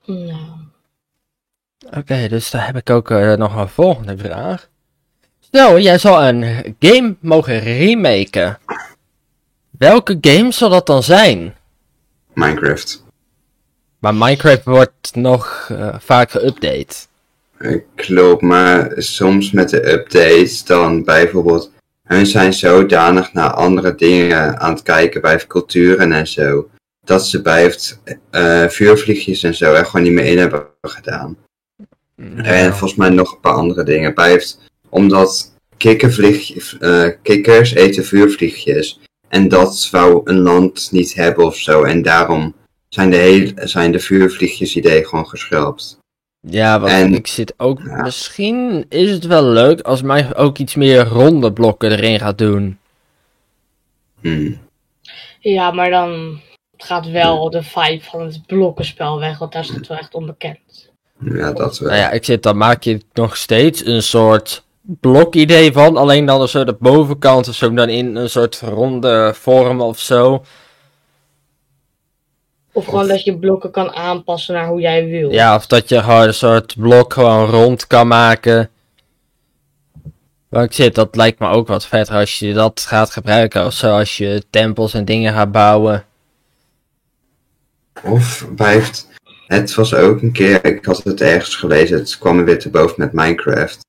Ja. 0.02 0.56
Oké, 1.98 2.28
dus 2.28 2.52
daar 2.52 2.66
heb 2.66 2.76
ik 2.76 2.90
ook 2.90 3.12
eh, 3.12 3.34
nog 3.34 3.56
een 3.56 3.70
volgende 3.70 4.18
vraag. 4.18 4.70
Stel, 5.40 5.80
jij 5.80 5.98
zal 5.98 6.24
een 6.24 6.76
game 6.80 7.16
mogen 7.20 7.60
remaken. 7.60 8.60
Welke 9.78 10.18
game 10.22 10.52
zal 10.52 10.70
dat 10.70 10.86
dan 10.86 11.04
zijn? 11.04 11.56
Minecraft. 12.34 13.04
Maar 14.00 14.16
Minecraft 14.16 14.64
wordt 14.64 15.16
nog 15.16 15.68
eh, 15.72 15.96
vaak 16.00 16.32
geüpdate. 16.32 17.08
Klopt, 17.96 18.42
maar 18.42 18.92
soms 18.96 19.52
met 19.52 19.70
de 19.70 19.92
updates 19.92 20.64
dan 20.64 21.04
bijvoorbeeld, 21.04 21.72
hun 22.04 22.26
zijn 22.26 22.54
zodanig 22.54 23.34
naar 23.34 23.54
andere 23.54 23.96
dingen 23.96 24.60
aan 24.60 24.74
het 24.74 24.82
kijken 24.82 25.22
bij 25.22 25.46
culturen 25.48 26.12
en 26.12 26.28
zo, 26.28 26.70
dat 27.08 27.28
ze 27.28 27.42
bij 27.42 27.64
het 27.64 28.00
eh, 28.30 28.68
vuurvliegjes 28.68 29.44
en 29.44 29.54
zo 29.56 29.74
er 29.74 29.86
gewoon 29.86 30.06
niet 30.06 30.12
meer 30.16 30.26
in 30.26 30.38
hebben 30.38 30.66
gedaan. 30.82 31.38
En 32.36 32.70
volgens 32.70 32.96
mij 32.96 33.10
nog 33.10 33.32
een 33.32 33.40
paar 33.40 33.54
andere 33.54 33.84
dingen 33.84 34.16
bij 34.16 34.30
heeft, 34.30 34.60
omdat 34.90 35.54
eh, 35.78 37.10
kikkers 37.22 37.74
eten 37.74 38.06
vuurvliegjes 38.06 39.00
en 39.28 39.48
dat 39.48 39.88
wou 39.92 40.22
een 40.24 40.40
land 40.40 40.92
niet 40.92 41.14
hebben 41.14 41.46
of 41.46 41.56
zo 41.56 41.84
en 41.84 42.02
daarom 42.02 42.56
zijn 42.90 43.10
de, 43.10 43.18
heel, 43.18 43.52
zijn 43.56 43.92
de 43.92 44.00
vuurvliegjes 44.00 44.76
idee 44.76 45.06
gewoon 45.06 45.28
geschrapt. 45.28 45.98
Ja, 46.40 46.80
want 46.80 46.92
En- 46.92 47.14
ik 47.14 47.28
zit 47.28 47.54
ook... 47.58 47.80
Ja. 47.84 48.02
Misschien 48.02 48.86
is 48.90 49.12
het 49.12 49.26
wel 49.26 49.44
leuk 49.44 49.82
als 49.82 50.02
mij 50.02 50.36
ook 50.36 50.58
iets 50.58 50.76
meer 50.76 51.06
ronde 51.06 51.54
blokken 51.54 51.92
erin 51.92 52.20
gaat 52.20 52.38
doen. 52.38 52.78
Hmm. 54.22 54.60
Ja, 55.40 55.72
maar 55.72 55.90
dan 55.90 56.42
gaat 56.78 57.10
wel 57.10 57.50
de 57.50 57.64
vibe 57.64 58.04
van 58.04 58.22
het 58.22 58.46
blokkenspel 58.46 59.20
weg, 59.20 59.38
want 59.38 59.52
daar 59.52 59.62
is 59.62 59.70
het 59.70 59.88
wel 59.88 59.98
echt 59.98 60.14
onbekend. 60.14 60.92
Ja, 61.20 61.52
dat 61.52 61.80
wel. 61.80 61.90
Nou 61.90 62.02
ja, 62.02 62.12
ik 62.12 62.26
zit, 62.26 62.44
dan 62.44 62.58
maak 62.58 62.84
je 62.84 63.02
nog 63.14 63.38
steeds 63.38 63.86
een 63.86 64.04
soort 64.04 64.64
blokidee 64.82 65.72
van. 65.72 65.98
Alleen 65.98 66.26
dan 66.26 66.42
een 66.42 66.48
soort 66.48 66.68
de 66.68 66.78
bovenkant 66.80 67.48
of 67.48 67.56
zo, 67.56 67.74
dan 67.74 67.90
in 67.90 68.16
een 68.16 68.30
soort 68.30 68.60
ronde 68.60 69.32
vorm 69.36 69.82
of 69.82 70.00
zo. 70.00 70.44
Of 72.72 72.86
gewoon 72.86 73.08
dat 73.08 73.24
je 73.24 73.38
blokken 73.38 73.72
kan 73.72 73.94
aanpassen 73.94 74.54
naar 74.54 74.68
hoe 74.68 74.80
jij 74.80 75.06
wil. 75.06 75.32
Ja, 75.32 75.56
of 75.56 75.66
dat 75.66 75.90
je 75.90 76.04
gewoon 76.04 76.28
een 76.28 76.34
soort 76.34 76.76
blok 76.78 77.14
gewoon 77.14 77.50
rond 77.50 77.88
kan 77.88 78.08
maken. 78.08 78.70
Waar 80.50 80.64
ik 80.64 80.74
zit, 80.74 80.96
dat 80.96 81.16
lijkt 81.16 81.40
me 81.40 81.48
ook 81.48 81.68
wat 81.68 81.86
vetter 81.86 82.16
als 82.16 82.40
je 82.40 82.54
dat 82.54 82.80
gaat 82.80 83.12
gebruiken. 83.12 83.66
Of 83.66 83.74
zo, 83.74 83.98
als 83.98 84.18
je 84.18 84.44
tempels 84.50 84.94
en 84.94 85.06
dingen 85.06 85.34
gaat 85.34 85.52
bouwen. 85.52 86.06
Of 88.04 88.48
blijft. 88.56 89.08
Het 89.48 89.74
was 89.74 89.94
ook 89.94 90.22
een 90.22 90.32
keer, 90.32 90.66
ik 90.66 90.86
had 90.86 91.04
het 91.04 91.22
ergens 91.22 91.56
gelezen, 91.56 91.98
het 91.98 92.18
kwam 92.18 92.40
er 92.40 92.46
weer 92.46 92.60
te 92.60 92.70
boven 92.70 92.96
met 92.98 93.14
Minecraft. 93.14 93.80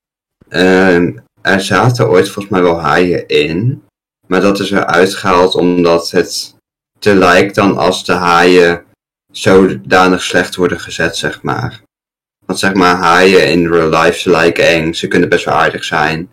Ehm, 0.49 1.16
er 1.42 1.61
zaten 1.61 2.09
ooit 2.09 2.29
volgens 2.31 2.55
mij 2.55 2.62
wel 2.62 2.81
haaien 2.81 3.27
in, 3.27 3.83
maar 4.27 4.40
dat 4.40 4.61
is 4.61 4.71
eruit 4.71 5.14
gehaald 5.14 5.55
omdat 5.55 6.11
het 6.11 6.55
te 6.99 7.14
lijkt 7.14 7.55
dan 7.55 7.77
als 7.77 8.05
de 8.05 8.12
haaien 8.12 8.85
zodanig 9.33 10.23
slecht 10.23 10.57
worden 10.57 10.81
gezet, 10.81 11.16
zeg 11.16 11.42
maar. 11.42 11.83
Want 12.47 12.59
zeg 12.59 12.75
maar, 12.75 12.97
haaien 12.97 13.51
in 13.51 13.73
real 13.73 13.88
life, 13.88 14.18
ze 14.18 14.31
lijken 14.31 14.66
eng, 14.66 14.92
ze 14.92 15.09
kunnen 15.09 15.29
best 15.29 15.44
wel 15.44 15.55
aardig 15.55 15.85
zijn. 15.85 16.31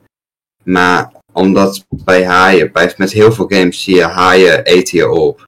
Maar 0.63 1.11
omdat 1.33 1.85
bij 1.89 2.25
haaien, 2.25 2.71
bij, 2.71 2.93
met 2.97 3.11
heel 3.11 3.31
veel 3.31 3.45
games 3.47 3.83
zie 3.83 3.95
je 3.95 4.03
haaien 4.03 4.63
eten 4.63 4.97
je 4.97 5.09
op. 5.09 5.43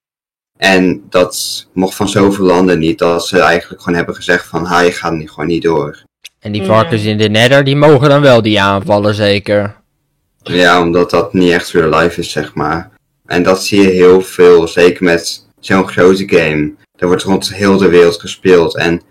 En 0.58 1.04
dat 1.10 1.66
mocht 1.74 1.96
van 1.96 2.10
zoveel 2.10 2.46
landen 2.46 2.80
niet, 2.80 3.00
dat 3.00 3.28
ze 3.28 3.40
eigenlijk 3.40 3.82
gewoon 3.82 3.98
hebben 3.98 4.16
gezegd 4.16 4.48
van 4.48 4.66
haaien 4.66 4.94
gaan 4.94 5.18
niet, 5.18 5.30
gewoon 5.30 5.48
niet 5.48 5.64
door. 5.64 6.04
En 6.40 6.52
die 6.52 6.64
varkens 6.64 7.04
in 7.04 7.18
de 7.18 7.30
nether, 7.30 7.64
die 7.64 7.76
mogen 7.76 8.10
dan 8.10 8.22
wel 8.22 8.42
die 8.42 8.62
aanvallen, 8.62 9.14
zeker. 9.14 9.76
Ja, 10.44 10.82
omdat 10.82 11.10
dat 11.10 11.34
niet 11.34 11.52
echt 11.52 11.72
real 11.72 12.00
life 12.00 12.20
is, 12.20 12.32
zeg 12.32 12.54
maar. 12.54 12.90
En 13.26 13.44
dat 13.44 13.64
zie 13.64 13.82
je 13.82 13.90
heel 13.90 14.22
veel, 14.22 14.68
zeker 14.68 15.04
met 15.04 15.46
zo'n 15.60 15.88
grote 15.88 16.28
game. 16.28 16.74
Er 16.96 17.08
wordt 17.08 17.24
rond 17.24 17.54
heel 17.54 17.78
de 17.78 17.90
wereld 17.90 18.20
gespeeld 18.20 18.76
en 18.76 19.02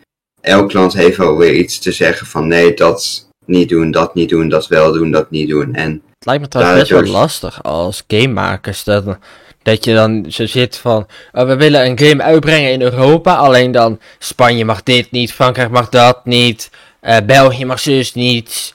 elk 0.41 0.73
land 0.73 0.93
heeft 0.93 1.17
wel 1.17 1.37
weer 1.37 1.55
iets 1.55 1.79
te 1.79 1.93
zeggen 1.93 2.27
van 2.27 2.49
nee, 2.49 2.75
dat 2.75 3.29
niet 3.47 3.69
doen, 3.69 3.91
dat 3.91 4.15
niet 4.15 4.29
doen, 4.29 4.49
dat 4.49 4.67
wel 4.67 4.93
doen, 4.93 5.11
dat 5.11 5.31
niet 5.31 5.49
doen. 5.49 5.75
En 5.75 6.03
Het 6.19 6.27
lijkt 6.27 6.43
me 6.43 6.49
trouwens 6.49 6.79
best 6.89 6.91
wel 6.91 7.13
lastig 7.13 7.63
als 7.63 8.05
gamemakers. 8.07 8.85
Dat, 8.85 9.19
dat 9.67 9.85
je 9.85 9.95
dan 9.95 10.25
zo 10.29 10.47
zit 10.47 10.77
van, 10.77 11.07
oh, 11.33 11.47
we 11.47 11.57
willen 11.57 11.85
een 11.87 11.99
game 11.99 12.23
uitbrengen 12.23 12.73
in 12.73 12.83
Europa. 12.83 13.35
Alleen 13.35 13.73
dan 13.73 14.01
Spanje 14.19 14.65
mag 14.65 14.83
dit 14.83 15.11
niet, 15.11 15.33
Frankrijk 15.33 15.71
mag 15.71 15.89
dat 15.89 16.25
niet. 16.25 16.71
eh, 17.01 17.17
België 17.27 17.65
mag 17.65 17.81
zus 17.81 18.15
niet. 18.15 18.75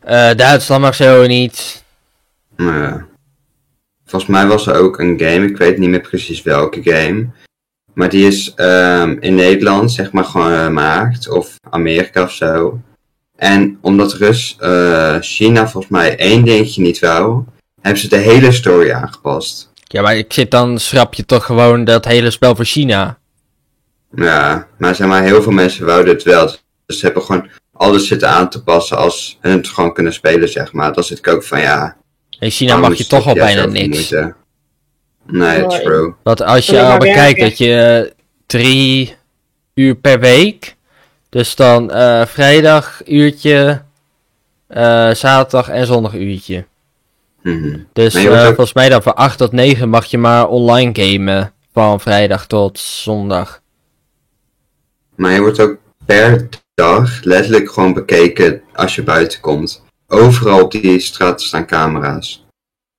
eh, 0.00 0.34
Duitsland 0.36 0.82
mag 0.82 0.94
zo 0.94 1.26
niet. 1.26 1.84
nou 2.56 2.78
ja. 2.82 3.06
volgens 4.06 4.30
mij 4.30 4.46
was 4.46 4.66
er 4.66 4.74
ook 4.74 4.98
een 4.98 5.18
game, 5.20 5.46
ik 5.46 5.56
weet 5.56 5.78
niet 5.78 5.88
meer 5.88 6.00
precies 6.00 6.42
welke 6.42 6.80
game. 6.82 7.26
Maar 7.94 8.08
die 8.08 8.26
is 8.26 8.54
ehm, 8.54 9.16
in 9.20 9.34
Nederland, 9.34 9.92
zeg 9.92 10.12
maar, 10.12 10.24
gemaakt. 10.24 11.28
Of 11.28 11.56
Amerika 11.70 12.22
of 12.22 12.32
zo. 12.32 12.80
En 13.36 13.78
omdat 13.80 14.12
Rus, 14.12 14.56
eh, 14.60 15.16
China 15.20 15.68
volgens 15.68 15.92
mij 15.92 16.16
één 16.16 16.44
dingetje 16.44 16.82
niet 16.82 16.98
wou, 16.98 17.42
hebben 17.80 18.00
ze 18.00 18.08
de 18.08 18.16
hele 18.16 18.52
story 18.52 18.90
aangepast. 18.92 19.71
Ja, 19.92 20.02
maar 20.02 20.16
ik 20.16 20.32
zit 20.32 20.50
dan, 20.50 20.78
schrap 20.78 21.14
je 21.14 21.24
toch 21.24 21.44
gewoon 21.44 21.84
dat 21.84 22.04
hele 22.04 22.30
spel 22.30 22.56
voor 22.56 22.64
China. 22.64 23.18
Ja, 24.14 24.66
maar 24.78 24.94
zeg 24.94 25.06
maar, 25.06 25.22
heel 25.22 25.42
veel 25.42 25.52
mensen 25.52 25.86
wouden 25.86 26.14
het 26.14 26.22
wel. 26.22 26.46
Dus 26.86 26.98
ze 26.98 27.04
hebben 27.04 27.22
gewoon 27.22 27.48
alles 27.72 28.06
zitten 28.06 28.28
aan 28.28 28.50
te 28.50 28.62
passen 28.62 28.96
als 28.96 29.38
hun 29.40 29.56
het 29.56 29.68
gewoon 29.68 29.92
kunnen 29.94 30.12
spelen, 30.12 30.48
zeg 30.48 30.72
maar. 30.72 30.92
Dan 30.92 31.04
zit 31.04 31.18
ik 31.18 31.28
ook 31.28 31.44
van, 31.44 31.60
ja... 31.60 31.96
In 32.38 32.50
China 32.50 32.76
mag 32.76 32.92
je 32.92 32.98
is 32.98 33.06
toch 33.06 33.26
al 33.26 33.34
bijna 33.34 33.66
niks. 33.66 33.88
moeite? 33.88 34.34
Nee, 35.26 35.66
Maar- 35.66 35.80
true. 35.80 36.14
Want 36.22 36.42
als 36.42 36.66
je 36.66 36.82
al 36.82 36.98
bekijkt 36.98 37.40
dat 37.40 37.58
je 37.58 38.02
eh, 38.06 38.12
drie 38.46 39.16
uur 39.74 39.94
per 39.96 40.20
week, 40.20 40.76
dus 41.28 41.56
dan 41.56 41.90
eh, 41.90 42.26
vrijdag 42.26 43.00
uurtje, 43.06 43.82
eh, 44.66 45.10
zaterdag 45.10 45.68
en 45.68 45.86
zondag 45.86 46.14
uurtje. 46.14 46.64
Mhm. 47.42 47.78
Dus 47.92 48.14
eh, 48.14 48.32
ook- 48.32 48.44
volgens 48.46 48.72
mij 48.72 48.88
dan 48.88 49.02
van 49.02 49.14
8 49.14 49.38
tot 49.38 49.52
9 49.52 49.88
mag 49.88 50.04
je 50.06 50.18
maar 50.18 50.48
online 50.48 50.90
gamen 50.92 51.52
van 51.72 52.00
vrijdag 52.00 52.46
tot 52.46 52.78
zondag. 52.78 53.60
Maar 55.16 55.32
je 55.32 55.40
wordt 55.40 55.60
ook 55.60 55.78
per 56.06 56.48
dag 56.74 57.22
letterlijk 57.24 57.70
gewoon 57.70 57.92
bekeken 57.92 58.62
als 58.72 58.94
je 58.94 59.02
buiten 59.02 59.40
komt. 59.40 59.82
Overal 60.06 60.62
op 60.62 60.70
die 60.70 61.00
straat 61.00 61.42
staan 61.42 61.66
camera's. 61.66 62.44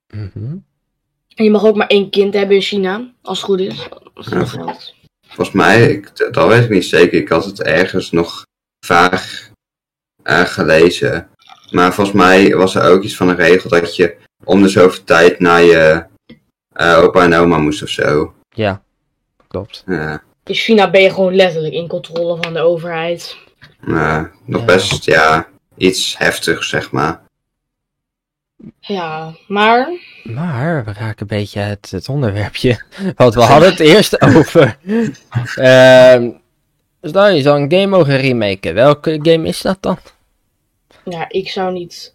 En 0.08 1.43
je 1.43 1.51
mag 1.51 1.63
ook 1.65 1.75
maar 1.75 1.88
één 1.88 2.10
kind 2.10 2.34
hebben 2.34 2.56
in 2.56 2.62
China, 2.62 3.12
als 3.21 3.38
het 3.38 3.45
goed 3.47 3.60
is. 3.60 3.88
Als 4.13 4.25
het 4.25 4.34
Ja. 4.34 4.39
nog 4.39 4.51
geldt. 4.51 4.93
Volgens 5.27 5.51
mij, 5.56 5.91
ik, 5.91 6.32
dat 6.34 6.47
weet 6.47 6.63
ik 6.63 6.69
niet 6.69 6.86
zeker, 6.86 7.19
ik 7.19 7.29
had 7.29 7.45
het 7.45 7.62
ergens 7.62 8.12
nog 8.12 8.45
vaag 8.86 9.49
gelezen. 10.23 11.27
Maar 11.71 11.93
volgens 11.93 12.15
mij 12.17 12.56
was 12.56 12.75
er 12.75 12.84
ook 12.91 13.03
iets 13.03 13.15
van 13.15 13.29
een 13.29 13.36
regel 13.36 13.69
dat 13.69 13.95
je 13.95 14.15
om 14.43 14.62
de 14.62 14.69
zoveel 14.69 15.03
tijd 15.03 15.39
naar 15.39 15.62
je 15.63 16.06
eh, 16.73 16.97
opa 17.03 17.23
en 17.23 17.34
oma 17.34 17.58
moest 17.58 17.84
of 17.84 17.89
zo. 17.89 18.34
Ja, 18.49 18.82
klopt. 19.47 19.84
Ja, 19.88 20.21
In 20.45 20.56
China 20.56 20.89
ben 20.89 21.01
je 21.01 21.10
gewoon 21.10 21.36
letterlijk 21.36 21.73
in 21.73 21.88
controle 21.88 22.38
van 22.41 22.53
de 22.53 22.60
overheid. 22.60 23.38
maar 23.79 24.32
nog 24.45 24.60
Ja. 24.60 24.65
best, 24.65 25.06
ja, 25.06 25.47
iets 25.77 26.17
heftigs, 26.17 26.69
zeg 26.69 26.91
maar. 26.91 27.21
Ja, 28.79 29.34
maar 29.47 29.88
Maar 30.23 30.86
we 30.86 30.93
raken 30.93 31.15
een 31.29 31.38
beetje 31.38 31.60
het, 31.60 31.91
het 31.91 32.10
onderwerpje. 32.10 32.82
Want 33.15 33.34
we 33.34 33.41
hadden 33.51 33.69
het 33.69 33.79
eerst 33.79 34.21
over. 34.21 34.77
Ehm 35.56 36.29
stel 37.01 37.29
je 37.29 37.41
zou 37.41 37.62
een 37.62 37.71
game 37.71 37.88
mogen 37.97 38.17
remaken. 38.17 38.73
Welke 38.73 39.19
game 39.21 39.47
is 39.47 39.62
dat 39.62 39.77
dan? 39.79 39.97
ja, 41.06 41.25
ik 41.29 41.49
zou 41.49 41.73
niet 41.73 42.12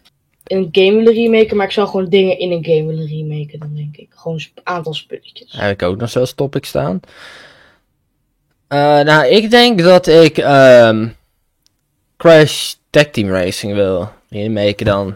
een 0.51 0.69
game 0.71 0.95
willen 0.95 1.13
remaken, 1.13 1.57
maar 1.57 1.65
ik 1.65 1.71
zou 1.71 1.87
gewoon 1.87 2.09
dingen 2.09 2.39
in 2.39 2.51
een 2.51 2.65
game 2.65 2.85
willen 2.85 3.07
remaken, 3.07 3.59
dan 3.59 3.75
denk 3.75 3.97
ik. 3.97 4.07
Gewoon 4.15 4.35
een 4.37 4.61
aantal 4.63 4.93
spulletjes. 4.93 5.51
Heb 5.57 5.71
ik 5.71 5.83
ook 5.83 5.97
nog 5.97 6.09
zo'n 6.09 6.25
topic 6.35 6.65
staan. 6.65 6.99
Eh, 8.67 8.99
nou, 8.99 9.25
ik 9.25 9.49
denk 9.49 9.79
dat 9.79 10.07
ik 10.07 10.37
ehm, 10.37 11.07
Crash 12.17 12.73
Tag 12.89 13.05
Team 13.05 13.29
Racing 13.29 13.73
wil 13.73 14.09
remaken 14.29 14.85
dan. 14.85 15.15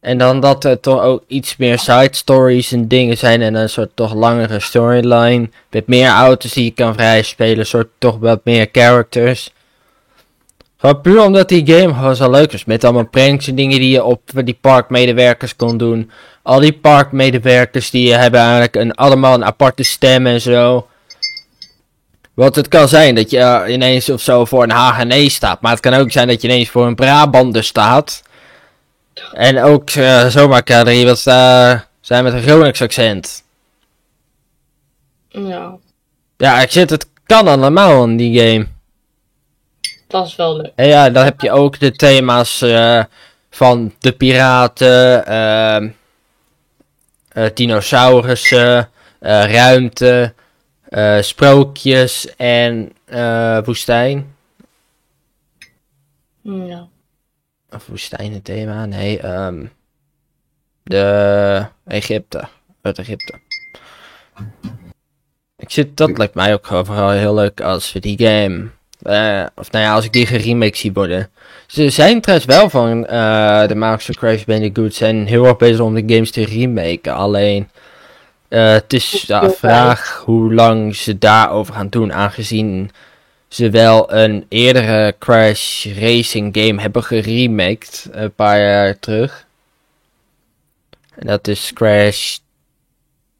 En 0.00 0.18
dan 0.18 0.40
dat 0.40 0.64
er 0.64 0.80
toch 0.80 1.02
ook 1.02 1.24
iets 1.26 1.56
meer 1.56 1.78
side 1.78 2.08
stories 2.10 2.72
en 2.72 2.88
dingen 2.88 3.18
zijn 3.18 3.42
en 3.42 3.54
een 3.54 3.68
soort 3.68 3.90
toch 3.94 4.14
langere 4.14 4.60
storyline. 4.60 5.50
Met 5.70 5.86
meer 5.86 6.08
auto's 6.08 6.52
die 6.52 6.64
je 6.64 6.70
kan 6.70 6.94
vrij 6.94 7.22
spelen, 7.22 7.66
soort 7.66 7.88
toch 7.98 8.18
wat 8.18 8.40
meer 8.44 8.68
characters. 8.72 9.52
Gewoon 10.78 11.00
puur 11.00 11.22
omdat 11.22 11.48
die 11.48 11.66
game 11.66 11.94
gewoon 11.94 12.16
zo 12.16 12.30
leuk 12.30 12.52
is. 12.52 12.64
Met 12.64 12.84
allemaal 12.84 13.08
pranks 13.08 13.48
en 13.48 13.54
dingen 13.54 13.78
die 13.78 13.90
je 13.90 14.04
op 14.04 14.20
die 14.44 14.58
parkmedewerkers 14.60 15.56
kon 15.56 15.76
doen. 15.76 16.10
Al 16.42 16.60
die 16.60 16.72
parkmedewerkers 16.72 17.90
die 17.90 18.14
hebben 18.14 18.40
eigenlijk 18.40 18.76
een, 18.76 18.94
allemaal 18.94 19.34
een 19.34 19.44
aparte 19.44 19.82
stem 19.82 20.26
en 20.26 20.40
zo. 20.40 20.86
Want 22.34 22.54
het 22.54 22.68
kan 22.68 22.88
zijn 22.88 23.14
dat 23.14 23.30
je 23.30 23.38
eh, 23.38 23.72
ineens 23.72 24.08
of 24.10 24.20
zo 24.20 24.44
voor 24.44 24.62
een 24.62 24.70
Hagenese 24.70 25.30
staat. 25.30 25.60
Maar 25.60 25.70
het 25.70 25.80
kan 25.80 25.94
ook 25.94 26.10
zijn 26.10 26.28
dat 26.28 26.42
je 26.42 26.48
ineens 26.48 26.68
voor 26.68 26.86
een 26.86 26.94
Brabander 26.94 27.64
staat. 27.64 28.22
En 29.32 29.62
ook 29.62 29.90
eh, 29.90 30.26
zomaar 30.26 30.62
kan 30.62 30.86
er 30.86 30.92
iemand 30.92 31.26
eh, 31.26 31.80
zijn 32.00 32.24
met 32.24 32.32
een 32.32 32.42
Gronings 32.42 32.82
accent. 32.82 33.44
Ja, 35.28 35.76
Ja, 36.36 36.60
ik 36.60 36.70
zit, 36.70 36.90
het 36.90 37.06
kan 37.26 37.48
allemaal 37.48 38.04
in 38.04 38.16
die 38.16 38.40
game. 38.40 38.66
Dat 40.08 40.26
is 40.26 40.36
wel 40.36 40.56
leuk. 40.56 40.72
En 40.74 40.86
ja, 40.86 41.10
dan 41.10 41.24
heb 41.24 41.40
je 41.40 41.50
ook 41.50 41.78
de 41.78 41.92
thema's 41.92 42.62
eh, 42.62 43.04
van 43.50 43.94
de 43.98 44.12
piraten, 44.12 45.26
ehm 45.26 45.88
eh, 47.28 47.46
dinosaurussen, 47.54 48.90
eh, 49.18 49.52
ruimte, 49.52 50.34
eh, 50.88 51.20
sprookjes 51.20 52.36
en 52.36 52.92
eh, 53.04 53.58
woestijn. 53.64 54.36
Ja. 56.42 56.88
Of 57.70 57.86
woestijn 57.86 58.32
het 58.32 58.44
thema? 58.44 58.86
Nee, 58.86 59.18
ehm 59.20 59.66
de 60.82 61.66
Egypte. 61.84 62.48
Uit 62.82 62.98
Egypte. 62.98 63.40
Ik 64.36 64.44
Ik 65.56 65.70
zit, 65.70 65.96
dat 65.96 66.18
lijkt 66.18 66.34
mij 66.34 66.52
ook 66.52 66.66
gewoon 66.66 66.86
vooral 66.86 67.10
heel 67.10 67.34
leuk 67.34 67.60
als 67.60 67.92
we 67.92 68.00
die 68.00 68.18
game. 68.18 68.70
Eh, 69.02 69.44
of 69.54 69.70
nou 69.70 69.84
ja, 69.84 69.92
als 69.92 70.04
ik 70.04 70.12
die 70.12 70.26
geremake 70.26 70.76
zie 70.76 70.92
worden. 70.92 71.30
Ze 71.66 71.90
zijn 71.90 72.20
trouwens 72.20 72.48
wel 72.48 72.70
van 72.70 73.06
eh, 73.06 73.66
de 73.66 73.74
makers 73.74 74.04
van 74.04 74.14
Crash 74.14 74.44
Bandicoot 74.44 74.94
zijn 74.94 75.26
heel 75.26 75.46
erg 75.46 75.56
bezig 75.56 75.80
om 75.80 75.94
de 75.94 76.14
games 76.14 76.30
te 76.30 76.44
remaken. 76.44 77.14
Alleen 77.14 77.68
eh, 78.48 78.72
het 78.72 78.92
is 78.92 79.24
de 79.26 79.54
vraag 79.58 80.22
hoe 80.24 80.54
lang 80.54 80.96
ze 80.96 81.18
daarover 81.18 81.74
gaan 81.74 81.88
doen. 81.88 82.12
Aangezien 82.12 82.90
ze 83.48 83.70
wel 83.70 84.12
een 84.12 84.46
eerdere 84.48 85.14
Crash 85.18 85.86
Racing 85.86 86.56
game 86.58 86.80
hebben 86.80 87.04
geremaked. 87.04 88.08
Een 88.10 88.34
paar 88.34 88.60
jaar 88.60 88.98
terug. 88.98 89.46
En 91.14 91.26
dat 91.26 91.48
is 91.48 91.70
Crash 91.74 92.38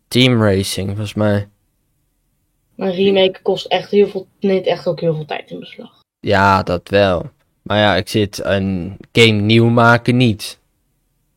Team 0.08 0.42
Racing 0.42 0.88
volgens 0.88 1.14
mij. 1.14 1.48
Een 2.78 2.92
remake 2.92 3.38
kost 3.42 3.66
echt 3.66 3.90
heel 3.90 4.08
veel, 4.08 4.26
neemt 4.40 4.66
echt 4.66 4.86
ook 4.86 5.00
heel 5.00 5.14
veel 5.14 5.24
tijd 5.24 5.50
in 5.50 5.58
beslag. 5.58 5.90
Ja, 6.20 6.62
dat 6.62 6.88
wel. 6.88 7.30
Maar 7.62 7.78
ja, 7.78 7.96
ik 7.96 8.08
zit 8.08 8.40
een 8.44 8.96
game 9.12 9.40
nieuw 9.40 9.68
maken 9.68 10.16
niet. 10.16 10.58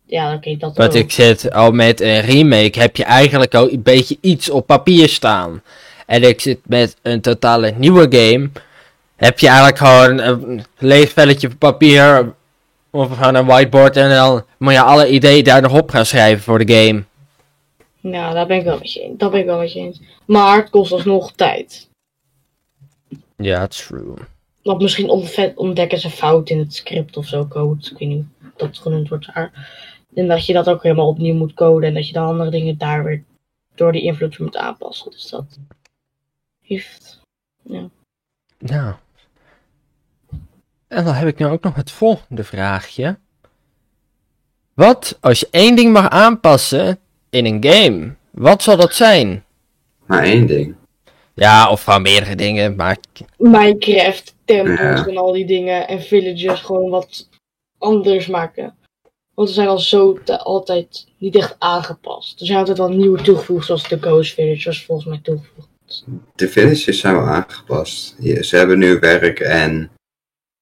Ja, 0.06 0.34
oké, 0.34 0.58
dat 0.58 0.78
Want 0.78 0.96
ik 0.96 1.12
zit 1.12 1.54
al 1.54 1.72
met 1.72 2.02
een 2.02 2.22
remake 2.22 2.80
heb 2.80 2.96
je 2.96 3.04
eigenlijk 3.04 3.56
al 3.56 3.72
een 3.72 3.84
beetje 3.84 4.18
iets 4.22 4.50
op 4.50 4.68
papier 4.68 5.10
staan. 5.10 5.62
En 6.06 6.24
ik 6.24 6.42
zit 6.42 6.60
met 6.64 6.96
een 7.02 7.22
totale 7.22 7.74
nieuwe 7.78 8.08
game. 8.10 8.50
Heb 9.16 9.40
je 9.40 9.48
eigenlijk 9.48 9.78
gewoon 9.78 10.20
een 10.20 10.66
leeg 10.78 11.12
velletje 11.12 11.50
papier. 11.50 12.34
Of 12.90 13.18
gewoon 13.18 13.36
een 13.36 13.46
whiteboard. 13.46 13.98
En 13.98 14.10
dan 14.10 14.44
moet 14.58 14.74
je 14.74 14.82
alle 14.82 15.10
ideeën 15.10 15.44
daar 15.44 15.62
nog 15.62 15.74
op 15.74 15.90
gaan 15.90 16.06
schrijven 16.06 16.44
voor 16.44 16.66
de 16.66 16.74
game. 16.74 17.04
Ja, 18.02 18.34
daar 18.34 18.48
ben 18.48 18.58
ik 18.58 18.64
wel 18.64 18.78
met 18.78 18.94
je 18.94 19.02
eens. 19.02 19.18
Dat 19.18 19.32
ben 19.32 19.40
ik 19.40 19.46
wel 19.46 19.60
met 19.60 19.74
je 19.74 19.80
eens. 19.80 20.02
Maar 20.26 20.58
het 20.58 20.70
kost 20.70 20.92
alsnog 20.92 21.32
tijd. 21.32 21.90
Ja, 23.36 23.68
true. 23.68 24.14
Want 24.64 24.82
misschien 24.82 25.10
ontdekken 25.56 26.00
ze 26.00 26.10
fout 26.10 26.50
in 26.50 26.60
het 26.60 26.76
script 26.76 27.18
of 27.18 27.28
zo, 27.28 27.48
code. 27.48 27.90
Ik 27.92 27.98
weet 27.98 28.10
niet 28.10 28.26
hoe 28.42 28.52
dat 28.56 28.78
genoemd 28.78 29.10
wordt 29.10 29.34
daar. 29.34 29.70
En 30.14 30.28
dat 30.28 30.46
je 30.46 30.54
dat 30.54 30.70
ook 30.70 30.84
helemaal 30.84 31.08
opnieuw 31.08 31.36
moet 31.36 31.54
coden. 31.54 31.90
En 31.90 31.94
dat 31.94 32.08
je 32.08 32.14
dan 32.14 32.28
andere 32.28 32.50
dingen 32.50 32.78
daar 32.78 33.04
weer 33.04 33.24
door 33.76 33.92
die 33.92 34.02
invloed 34.02 34.40
moet 34.40 34.58
aanpassen. 34.58 35.12
Dus 35.12 35.30
dat 35.30 35.60
heeft... 36.62 37.20
Ja. 37.62 37.90
Nou. 38.58 38.96
En 40.88 41.06
dan 41.06 41.14
heb 41.14 41.28
ik 41.28 41.38
nu 41.38 41.46
ook 41.46 41.64
nog 41.64 41.76
het 41.76 41.92
volgende 41.92 42.44
vraagje. 42.44 43.20
Wat 44.74 45.18
als 45.20 45.40
je 45.40 45.48
één 45.52 45.76
ding 45.76 45.94
mag 45.94 46.10
aanpassen 46.10 47.00
in 47.32 47.46
een 47.46 47.64
game? 47.66 48.14
Wat 48.32 48.64
zal 48.64 48.78
dat 48.78 48.94
zijn? 48.94 49.44
Maar 50.06 50.24
één 50.24 50.48
ding. 50.48 50.76
Ja, 51.34 51.70
of 51.70 51.84
van 51.84 52.02
meerdere 52.02 52.36
dingen, 52.36 52.76
maar 52.76 52.98
Minecraft, 53.38 54.36
tempels 54.46 54.80
Ja. 54.80 55.08
en 55.08 55.18
al 55.18 55.32
die 55.32 55.46
dingen. 55.46 55.88
En 55.88 56.02
villages 56.02 56.60
gewoon 56.62 56.90
wat 56.90 57.30
anders 57.78 58.28
maken. 58.28 58.76
Want 59.34 59.48
ze 59.48 59.54
zijn 59.54 59.68
al 59.68 59.80
zo 59.80 60.20
altijd 60.26 61.08
niet 61.18 61.36
echt 61.36 61.56
aangepast. 61.60 62.40
Er 62.40 62.46
zijn 62.46 62.58
altijd 62.58 62.78
wel 62.78 62.90
nieuwe 62.90 63.22
toegevoegd, 63.22 63.66
zoals 63.66 63.88
de 63.88 63.98
Ghost 64.02 64.34
Village 64.34 64.66
was 64.66 64.86
volgens 64.86 65.08
mij 65.08 65.20
toegevoegd. 65.24 65.70
De 66.36 66.50
villages 66.50 67.00
zijn 67.00 67.16
wel 67.16 67.26
aangepast. 67.28 68.16
Je- 68.20 68.44
ze 68.44 68.58
hebben 68.58 68.80
nu 68.80 69.00
werk 69.00 69.40
en 69.40 69.92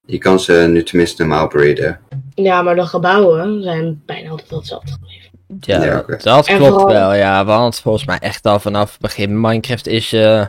je 0.05 0.17
kan 0.17 0.39
ze 0.39 0.53
nu 0.69 0.83
tenminste 0.83 1.21
normaal 1.21 1.47
breeden. 1.47 1.99
Ja, 2.35 2.61
maar 2.61 2.75
de 2.75 2.85
gebouwen 2.85 3.63
zijn 3.63 4.01
bijna 4.05 4.29
altijd 4.29 4.49
hetzelfde 4.49 4.91
gebleven. 4.91 5.18
Ja, 5.61 5.83
Ja, 5.83 5.91
dat- 5.91 6.01
oké. 6.01 6.17
dat 6.23 6.47
En 6.47 6.57
klopt 6.57 6.71
vooral- 6.71 6.87
wel, 6.93 7.13
ja. 7.13 7.45
Want 7.45 7.79
volgens 7.79 8.05
mij 8.05 8.17
echt 8.19 8.45
al 8.45 8.59
vanaf 8.59 8.91
het 8.91 9.01
begin 9.01 9.41
Minecraft 9.41 9.87
is, 9.87 10.13
eh, 10.13 10.45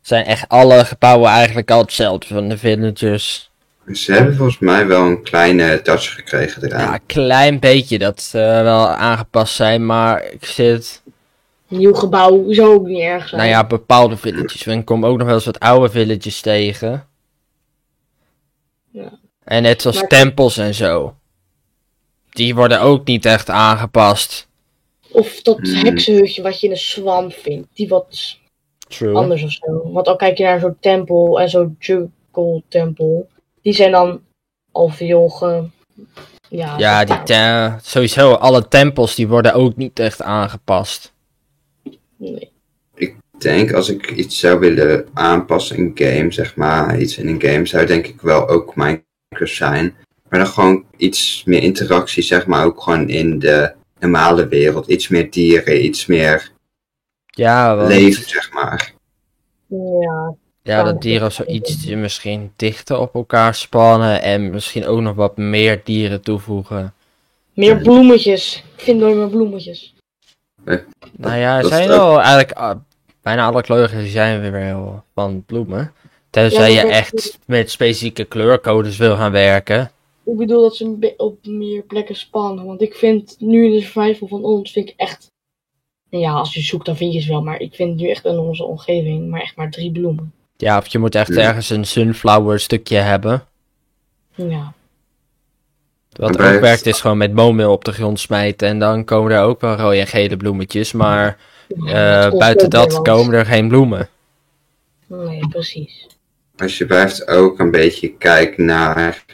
zijn 0.00 0.24
echt 0.24 0.48
alle 0.48 0.84
gebouwen 0.84 1.30
eigenlijk 1.30 1.70
al 1.70 1.80
hetzelfde 1.80 2.26
van 2.26 2.48
de 2.48 2.58
villagers. 2.58 3.50
Ze 3.92 4.12
hebben 4.12 4.36
volgens 4.36 4.58
mij 4.58 4.86
wel 4.86 5.02
een 5.06 5.22
kleine 5.22 5.82
touch 5.82 6.14
gekregen 6.14 6.64
eraan. 6.64 6.80
Ja, 6.80 6.94
een 6.94 7.06
klein 7.06 7.58
beetje 7.58 7.98
dat 7.98 8.30
eh, 8.32 8.40
wel 8.42 8.88
aangepast 8.88 9.54
zijn, 9.54 9.86
maar 9.86 10.24
ik 10.24 10.44
zit... 10.44 11.02
Een 11.68 11.78
nieuw 11.78 11.94
gebouw 11.94 12.52
zou 12.52 12.74
ook 12.74 12.86
niet 12.86 13.00
erg 13.00 13.28
zijn. 13.28 13.40
Nou 13.40 13.52
ja, 13.52 13.64
bepaalde 13.66 14.16
villages. 14.16 14.66
Ik 14.66 14.84
kom 14.84 15.06
ook 15.06 15.16
nog 15.18 15.26
wel 15.26 15.34
eens 15.36 15.44
wat 15.44 15.60
oude 15.60 15.90
villages 15.90 16.40
tegen. 16.40 17.06
Ja. 18.90 19.12
En 19.44 19.62
net 19.62 19.82
zoals 19.82 19.96
Maar- 19.96 20.08
tempels 20.08 20.56
en 20.56 20.74
zo. 20.74 21.14
Die 22.32 22.54
worden 22.54 22.80
ook 22.80 23.06
niet 23.06 23.24
echt 23.24 23.50
aangepast. 23.50 24.48
Of 25.10 25.42
dat 25.42 25.58
Hmm. 25.58 25.74
heksenhutje 25.74 26.42
wat 26.42 26.60
je 26.60 26.66
in 26.66 26.72
een 26.72 26.78
swamp 26.78 27.32
vindt. 27.32 27.68
Die 27.74 27.88
wat 27.88 28.38
True. 28.88 29.14
anders 29.14 29.42
of 29.42 29.50
zo. 29.50 29.92
Want 29.92 30.08
al 30.08 30.16
kijk 30.16 30.38
je 30.38 30.44
naar 30.44 30.60
zo'n 30.60 30.76
tempel 30.80 31.40
en 31.40 31.48
zo'n 31.48 31.76
jungle 31.78 32.62
tempel. 32.68 33.28
Die 33.62 33.72
zijn 33.72 33.90
dan 33.92 34.20
al 34.72 34.88
veel 34.88 35.28
ge... 35.28 35.64
Ja, 36.48 37.04
die 37.04 37.22
te- 37.22 37.76
sowieso 37.82 38.32
alle 38.32 38.68
tempels 38.68 39.14
die 39.14 39.28
worden 39.28 39.54
ook 39.54 39.76
niet 39.76 39.98
echt 39.98 40.22
aangepast. 40.22 41.12
Nee. 42.16 42.50
Ik 42.94 43.16
denk 43.38 43.72
als 43.72 43.88
ik 43.88 44.10
iets 44.10 44.38
zou 44.38 44.58
willen 44.58 45.06
aanpassen 45.12 45.76
in 45.76 45.90
game, 45.94 46.32
zeg 46.32 46.56
maar, 46.56 46.98
iets 47.00 47.18
in 47.18 47.28
een 47.28 47.42
game, 47.42 47.66
zou 47.66 47.86
denk 47.86 48.06
ik 48.06 48.20
wel 48.20 48.48
ook 48.48 48.76
Minecraft 48.76 49.54
zijn. 49.56 49.96
Maar 50.32 50.40
dan 50.40 50.50
gewoon 50.50 50.84
iets 50.96 51.42
meer 51.44 51.62
interactie, 51.62 52.22
zeg 52.22 52.46
maar, 52.46 52.64
ook 52.64 52.82
gewoon 52.82 53.08
in 53.08 53.38
de 53.38 53.72
normale 53.98 54.48
wereld. 54.48 54.86
Iets 54.86 55.08
meer 55.08 55.30
dieren, 55.30 55.84
iets 55.84 56.06
meer 56.06 56.50
Ja, 57.26 57.76
want, 57.76 57.88
leven, 57.88 58.28
zeg 58.28 58.52
maar. 58.52 58.92
Ja, 60.00 60.34
ja 60.62 60.82
dat 60.82 61.02
dieren 61.02 61.26
of 61.26 61.32
zoiets 61.32 61.86
misschien 61.86 62.52
dichter 62.56 62.98
op 62.98 63.14
elkaar 63.14 63.54
spannen. 63.54 64.22
En 64.22 64.50
misschien 64.50 64.86
ook 64.86 65.00
nog 65.00 65.14
wat 65.14 65.36
meer 65.36 65.80
dieren 65.84 66.20
toevoegen. 66.20 66.94
meer 67.54 67.76
bloemetjes. 67.76 68.64
Ik 68.76 68.82
vind 68.82 69.00
nooit 69.00 69.16
meer 69.16 69.28
bloemetjes. 69.28 69.94
Nou 71.16 71.36
ja, 71.38 71.58
er 71.58 71.64
zijn 71.64 71.90
ook- 71.90 71.96
wel 71.96 72.18
eigenlijk 72.20 72.52
ah, 72.52 72.76
bijna 73.22 73.46
alle 73.46 73.62
kleuren 73.62 74.08
zijn 74.08 74.40
weer 74.40 74.52
wel 74.52 75.04
van 75.14 75.44
bloemen. 75.44 75.92
Tenzij 76.30 76.72
Ja, 76.72 76.82
je 76.82 76.88
echt 76.88 77.38
met 77.46 77.70
specifieke 77.70 78.24
kleurcodes 78.24 78.96
wil 78.96 79.16
gaan 79.16 79.32
werken. 79.32 79.90
Ik 80.24 80.36
bedoel 80.36 80.62
dat 80.62 80.76
ze 80.76 81.14
op 81.16 81.46
meer 81.46 81.82
plekken 81.82 82.14
spannen. 82.16 82.64
Want 82.66 82.82
ik 82.82 82.94
vind 82.94 83.36
nu 83.38 83.64
in 83.64 83.72
de 83.72 83.80
survival 83.80 84.28
van 84.28 84.44
ons, 84.44 84.72
vind 84.72 84.88
ik 84.88 84.94
echt... 84.96 85.30
Nou 86.10 86.24
Ja, 86.24 86.32
als 86.32 86.54
je 86.54 86.60
zoekt 86.60 86.86
dan 86.86 86.96
vind 86.96 87.12
je 87.12 87.20
ze 87.20 87.28
wel. 87.28 87.42
Maar 87.42 87.60
ik 87.60 87.74
vind 87.74 87.96
nu 87.96 88.08
echt 88.08 88.24
in 88.24 88.38
onze 88.38 88.64
omgeving 88.64 89.30
maar 89.30 89.40
echt 89.40 89.56
maar 89.56 89.70
drie 89.70 89.92
bloemen. 89.92 90.32
Ja, 90.56 90.78
of 90.78 90.86
je 90.86 90.98
moet 90.98 91.14
echt 91.14 91.34
Ja. 91.34 91.40
ergens 91.40 91.70
een 91.70 91.84
sunflower 91.86 92.60
stukje 92.60 92.96
hebben. 92.96 93.44
Ja. 94.34 94.72
Wat 96.12 96.30
ook 96.30 96.60
werkt 96.60 96.86
is 96.86 97.00
gewoon 97.00 97.16
met 97.16 97.34
boommeel 97.34 97.72
op 97.72 97.84
de 97.84 97.92
grond 97.92 98.20
smijten. 98.20 98.68
En 98.68 98.78
dan 98.78 99.04
komen 99.04 99.32
er 99.32 99.42
ook 99.42 99.60
wel 99.60 99.76
rode 99.76 99.96
en 99.98 100.06
gele 100.06 100.36
bloemetjes. 100.36 100.92
Maar 100.92 101.38
Ja, 101.84 102.24
eh, 102.26 102.38
buiten 102.38 102.70
dat 102.70 103.02
komen 103.02 103.34
er 103.34 103.46
geen 103.46 103.68
bloemen. 103.68 104.08
Nee, 105.06 105.46
precies. 105.48 106.06
Als 106.56 106.78
je 106.78 106.86
blijft 106.86 107.26
ook 107.28 107.58
een 107.58 107.70
beetje 107.70 108.16
kijken 108.16 108.64
naar 108.64 109.24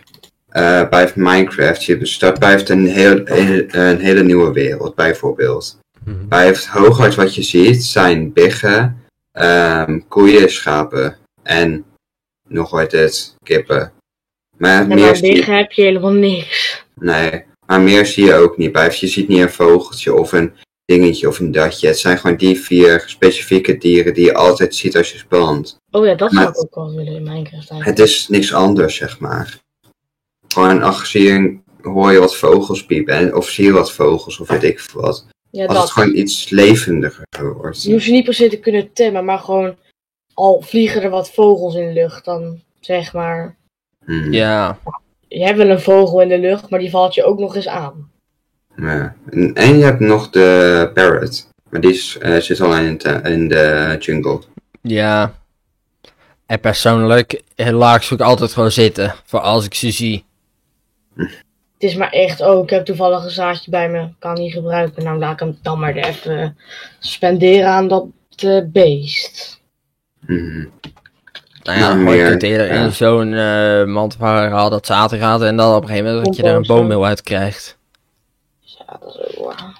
eh 0.49 0.89
bij 0.89 1.13
Minecraft, 1.15 1.85
je 1.85 2.07
start 2.07 2.39
blijft 2.39 2.69
een, 2.69 2.87
heel, 2.87 3.21
een, 3.25 3.79
een 3.79 4.01
hele 4.01 4.23
nieuwe 4.23 4.53
wereld, 4.53 4.95
bijvoorbeeld. 4.95 5.79
Bij 6.05 6.47
het 6.47 6.67
hooguit 6.67 7.15
wat 7.15 7.35
je 7.35 7.43
ziet 7.43 7.85
zijn 7.85 8.33
biggen, 8.33 9.05
ehm, 9.33 10.01
koeien, 10.09 10.51
schapen 10.51 11.17
en 11.43 11.85
nog 12.49 12.71
wat 12.71 12.93
het, 12.93 13.35
kippen. 13.45 13.93
Maar 14.57 14.81
En 14.81 14.89
meer 14.89 14.99
maar 14.99 15.17
zie 15.17 15.35
je, 15.35 15.45
heb 15.45 15.73
je 15.73 15.83
helemaal 15.83 16.13
niks. 16.13 16.85
nee, 16.95 17.45
maar 17.67 17.81
meer 17.81 18.07
zie 18.07 18.25
je 18.25 18.35
ook 18.35 18.57
niet 18.57 18.73
bij. 18.73 18.97
Je 19.01 19.07
ziet 19.07 19.29
niet 19.29 19.41
een 19.41 19.51
vogeltje 19.51 20.15
of 20.15 20.33
een 20.33 20.53
dingetje 20.85 21.29
of 21.29 21.39
een 21.39 21.53
datje. 21.53 21.87
Het 21.87 21.99
zijn 21.99 22.19
gewoon 22.19 22.37
die 22.37 22.61
vier 22.61 23.03
specifieke 23.07 23.79
dieren 23.79 24.15
die 24.15 24.25
je 24.25 24.35
altijd 24.35 24.75
ziet 24.75 24.97
als 24.97 25.13
je 25.13 25.19
spant. 25.19 25.79
Oh 25.91 26.07
ja, 26.07 26.15
dat 26.15 26.33
zou 26.33 26.49
ik 26.49 26.61
ook 26.63 26.75
wel 26.75 26.95
willen 26.95 27.15
in 27.15 27.23
Minecraft 27.23 27.71
eigenlijk. 27.71 27.87
Het 27.87 27.99
is 27.99 28.29
niks 28.29 28.55
anders, 28.55 28.97
zeg 28.97 29.19
maar. 29.19 29.59
Gewoon 30.49 30.83
als 30.83 31.13
je 31.13 31.59
hoor 31.83 32.13
je 32.13 32.19
wat 32.19 32.37
vogels 32.37 32.87
piepen, 32.87 33.15
en, 33.15 33.35
of 33.35 33.49
zie 33.49 33.65
je 33.65 33.73
wat 33.73 33.93
vogels, 33.93 34.39
of 34.41 34.49
weet 34.49 34.63
ik 34.63 34.81
veel 34.81 35.01
wat. 35.01 35.27
Ja, 35.51 35.65
Als 35.65 35.75
dat. 35.75 35.83
het 35.83 35.93
gewoon 35.93 36.17
iets 36.17 36.49
levendiger 36.51 37.27
wordt. 37.57 37.83
Je 37.83 37.93
hoeft 37.93 38.05
ze 38.05 38.11
niet 38.11 38.25
per 38.25 38.35
se 38.35 38.49
te 38.49 38.59
kunnen 38.59 38.93
temmen, 38.93 39.25
maar 39.25 39.39
gewoon... 39.39 39.77
Al 40.35 40.61
vliegen 40.67 41.03
er 41.03 41.11
wat 41.11 41.31
vogels 41.31 41.75
in 41.75 41.87
de 41.87 41.93
lucht, 41.93 42.25
dan 42.25 42.61
zeg 42.81 43.13
maar... 43.13 43.57
Hmm, 44.05 44.33
Ja, 44.33 44.79
Je 45.29 45.45
hebt 45.45 45.59
wel 45.59 45.69
een 45.71 45.81
vogel 45.81 46.21
in 46.21 46.29
de 46.29 46.39
lucht, 46.39 46.71
maar 46.71 46.79
die 46.81 46.91
valt 46.91 47.15
je 47.15 47.25
ook 47.25 47.39
nog 47.39 47.57
eens 47.57 47.69
aan. 47.69 48.11
ja. 48.77 49.15
En, 49.31 49.55
en 49.55 49.79
je 49.79 49.85
hebt 49.85 50.01
nog 50.01 50.31
de 50.31 50.91
parrot. 50.95 51.49
Maar 51.71 51.81
die 51.81 51.91
is, 51.93 52.17
eh, 52.21 52.37
zit 52.37 52.61
al 52.61 52.77
in, 52.77 52.99
de- 52.99 53.21
in 53.25 53.49
de 53.49 53.97
jungle. 53.99 54.41
ja. 54.83 55.35
En 56.47 56.61
persoonlijk 56.61 57.43
laat 57.57 57.97
ik 57.97 58.03
ze 58.03 58.13
ook 58.15 58.21
altijd 58.21 58.53
gewoon 58.53 58.71
zitten. 58.71 59.15
Voor 59.25 59.41
als 59.41 59.65
ik 59.65 59.75
ze 59.75 59.91
zie. 59.91 60.25
Het 61.19 61.91
is 61.91 61.95
maar 61.95 62.11
echt, 62.11 62.41
oh, 62.41 62.63
ik 62.63 62.71
heb 62.71 62.85
toevallig 62.85 63.25
een 63.25 63.31
zaadje 63.31 63.71
bij 63.71 63.89
me, 63.89 64.09
kan 64.19 64.35
niet 64.35 64.53
gebruiken. 64.53 65.05
Nou, 65.05 65.19
laat 65.19 65.33
ik 65.33 65.39
hem 65.39 65.59
dan 65.63 65.79
maar 65.79 65.95
even 65.95 66.57
spenderen 66.99 67.69
aan 67.69 67.89
dat 67.89 68.07
eh, 68.37 68.61
beest. 68.67 69.61
Mhm. 70.21 70.67
Nou 71.63 71.79
ja, 71.79 72.05
gooi 72.05 72.21
het 72.21 72.43
eerder 72.43 72.67
ja. 72.67 72.85
in 72.85 72.93
zo'n 72.93 73.35
eh 73.35 73.85
mand 73.85 74.17
waar 74.17 74.53
al 74.53 74.71
dat 74.71 74.87
zaten 74.87 75.19
gaat 75.19 75.43
en 75.43 75.57
dan 75.57 75.75
op 75.75 75.83
een 75.83 75.89
gegeven 75.89 76.09
moment 76.09 76.27
dat 76.27 76.37
je 76.37 76.43
er 76.43 76.55
een 76.55 76.67
boommeel 76.67 77.07
uit 77.07 77.23
krijgt. 77.23 77.79
Ja, 78.61 78.99
dat 79.01 79.15
is 79.15 79.39
ook 79.39 79.45
waar. 79.45 79.77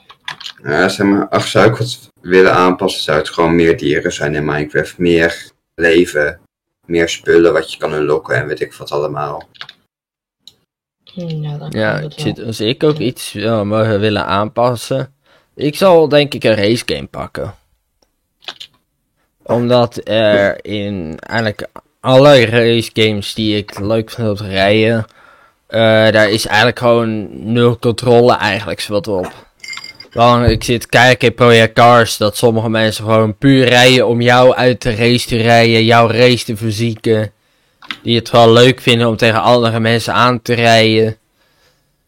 Ja, 0.63 0.89
zeg 0.89 1.07
maar, 1.07 1.29
als 1.29 1.51
zou 1.51 1.71
ik 1.71 1.77
wat 1.77 2.11
willen 2.21 2.55
aanpassen, 2.55 3.03
zou 3.03 3.19
het 3.19 3.29
gewoon 3.29 3.57
meer 3.57 3.77
dieren 3.77 4.13
zijn 4.13 4.35
in 4.35 4.45
Minecraft. 4.45 4.99
Meer 4.99 5.51
leven, 5.75 6.41
meer 6.87 7.09
spullen 7.09 7.53
wat 7.53 7.73
je 7.73 7.79
kan 7.79 7.93
unlocken 7.93 8.37
en 8.37 8.47
weet 8.47 8.61
ik 8.61 8.73
wat 8.73 8.91
allemaal. 8.91 9.49
Hm, 11.19 11.43
Ja, 11.43 11.57
dat 11.59 11.73
Ja, 11.73 11.99
ik 11.99 12.13
zit, 12.17 12.45
als 12.45 12.61
ik 12.61 12.83
ook 12.83 12.99
iets 12.99 13.33
ja, 13.33 13.65
mogen 13.65 14.01
willen 14.01 14.27
aanpassen. 14.27 15.13
Ik 15.55 15.77
zal 15.77 16.09
denk 16.09 16.35
ik 16.35 16.45
een 16.45 16.55
race 16.55 16.83
game 16.87 17.07
pakken. 17.07 17.55
Omdat 19.43 20.01
er 20.09 20.65
in 20.65 21.19
eigenlijk 21.19 21.69
alle 22.01 22.45
race 22.45 22.91
games 22.93 23.35
die 23.35 23.57
ik 23.57 23.79
leuk 23.79 24.11
vind 24.11 24.29
om 24.29 24.37
te 24.37 24.49
rijden, 24.49 25.07
eh, 25.67 25.81
daar 26.11 26.31
is 26.31 26.47
eigenlijk 26.47 26.79
gewoon 26.79 27.29
nul 27.53 27.79
controle 27.79 28.37
eigenlijk 28.37 28.87
wat 28.87 29.09
op. 29.09 29.33
Want 30.13 30.51
ik 30.51 30.65
zit 30.65 30.87
kijken 30.87 31.29
in 31.29 31.35
Project 31.35 31.73
Cars 31.73 32.17
dat 32.17 32.37
sommige 32.37 32.69
mensen 32.69 33.05
gewoon 33.05 33.39
puur 33.39 33.69
rijden 33.69 34.07
om 34.07 34.21
jou 34.21 34.55
uit 34.55 34.83
de 34.83 34.95
race 34.95 35.27
te 35.27 35.37
rijden, 35.37 35.85
jouw 35.85 36.11
race 36.11 36.45
te 36.45 36.57
verzieken. 36.57 37.33
Die 38.03 38.17
het 38.17 38.31
wel 38.31 38.53
leuk 38.53 38.81
vinden 38.81 39.09
om 39.09 39.17
tegen 39.17 39.43
andere 39.43 39.81
mensen 39.81 40.13
aan 40.15 40.43
te 40.43 40.55
rijden. 40.55 41.17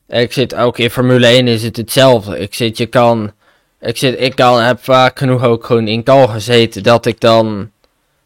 Ik 0.08 0.32
zit 0.32 0.54
ook 0.54 0.78
in 0.78 0.90
Formule 0.90 1.26
1 1.26 1.48
is 1.48 1.62
het 1.62 1.76
hetzelfde. 1.76 2.38
Ik 2.38 2.54
zit, 2.54 2.76
je 2.76 2.86
kan, 2.86 3.32
ik 3.80 3.96
zit, 3.96 4.20
ik 4.20 4.34
kan, 4.34 4.62
heb 4.62 4.84
vaak 4.84 5.18
genoeg 5.18 5.44
ook 5.44 5.64
gewoon 5.64 5.88
in 5.88 6.02
kal 6.02 6.28
gezeten 6.28 6.82
dat 6.82 7.06
ik 7.06 7.20
dan 7.20 7.70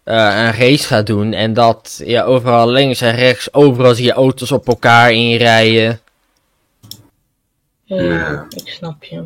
eh, 0.04 0.16
een 0.16 0.52
race 0.52 0.86
ga 0.86 1.02
doen 1.02 1.32
en 1.32 1.52
dat 1.52 2.02
je 2.04 2.22
overal 2.22 2.68
links 2.68 3.00
en 3.00 3.14
rechts, 3.14 3.52
overal 3.52 3.94
zie 3.94 4.04
je 4.04 4.12
auto's 4.12 4.52
op 4.52 4.68
elkaar 4.68 5.12
inrijden. 5.12 6.00
Ja, 7.84 8.02
Ja. 8.02 8.46
ik 8.56 8.68
snap 8.68 9.04
je. 9.04 9.24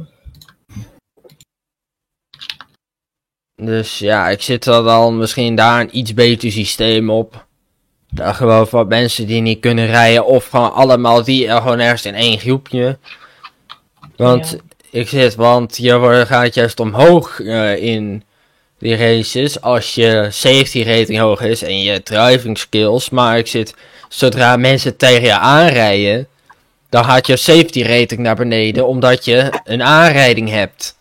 Dus 3.63 3.99
ja, 3.99 4.29
ik 4.29 4.43
zit 4.43 4.67
er 4.67 4.83
dan 4.83 5.19
misschien 5.19 5.55
daar 5.55 5.81
een 5.81 5.99
iets 5.99 6.15
beter 6.15 6.53
systeem 6.53 7.11
op. 7.11 7.47
Daar 8.11 8.35
gewoon 8.35 8.69
van 8.69 8.87
mensen 8.89 9.27
die 9.27 9.41
niet 9.41 9.61
kunnen 9.61 9.87
rijden 9.87 10.27
of 10.27 10.47
gewoon 10.49 10.73
allemaal 10.73 11.25
die 11.25 11.47
er 11.49 11.61
gewoon 11.61 11.79
ergens 11.79 12.05
in 12.05 12.15
één 12.15 12.39
groepje. 12.39 12.99
Want 14.17 14.51
Ja. 14.51 14.99
ik 15.01 15.09
zit, 15.09 15.35
want 15.35 15.77
je 15.77 15.99
wordt- 15.99 16.27
gaat 16.29 16.55
juist 16.55 16.81
omhoog 16.81 17.41
eh, 17.41 17.77
in 17.83 18.23
die 18.79 18.97
races 18.97 19.61
als 19.61 19.95
je 19.95 20.27
safety 20.31 20.83
rating 20.83 21.19
hoog 21.19 21.41
is 21.41 21.63
en 21.63 21.81
je 21.81 22.03
driving 22.03 22.59
skills. 22.59 23.11
Maar 23.11 23.39
ik 23.39 23.47
zit, 23.47 23.75
zodra 24.09 24.57
mensen 24.57 24.97
tegen 24.97 25.23
je 25.23 25.39
aanrijden, 25.39 26.29
dan 26.89 27.05
gaat 27.05 27.27
je 27.27 27.37
safety 27.37 27.83
rating 27.83 28.21
naar 28.21 28.37
beneden 28.37 28.87
omdat 28.87 29.25
je 29.25 29.61
een 29.65 29.83
aanrijding 29.83 30.49
hebt. 30.51 30.97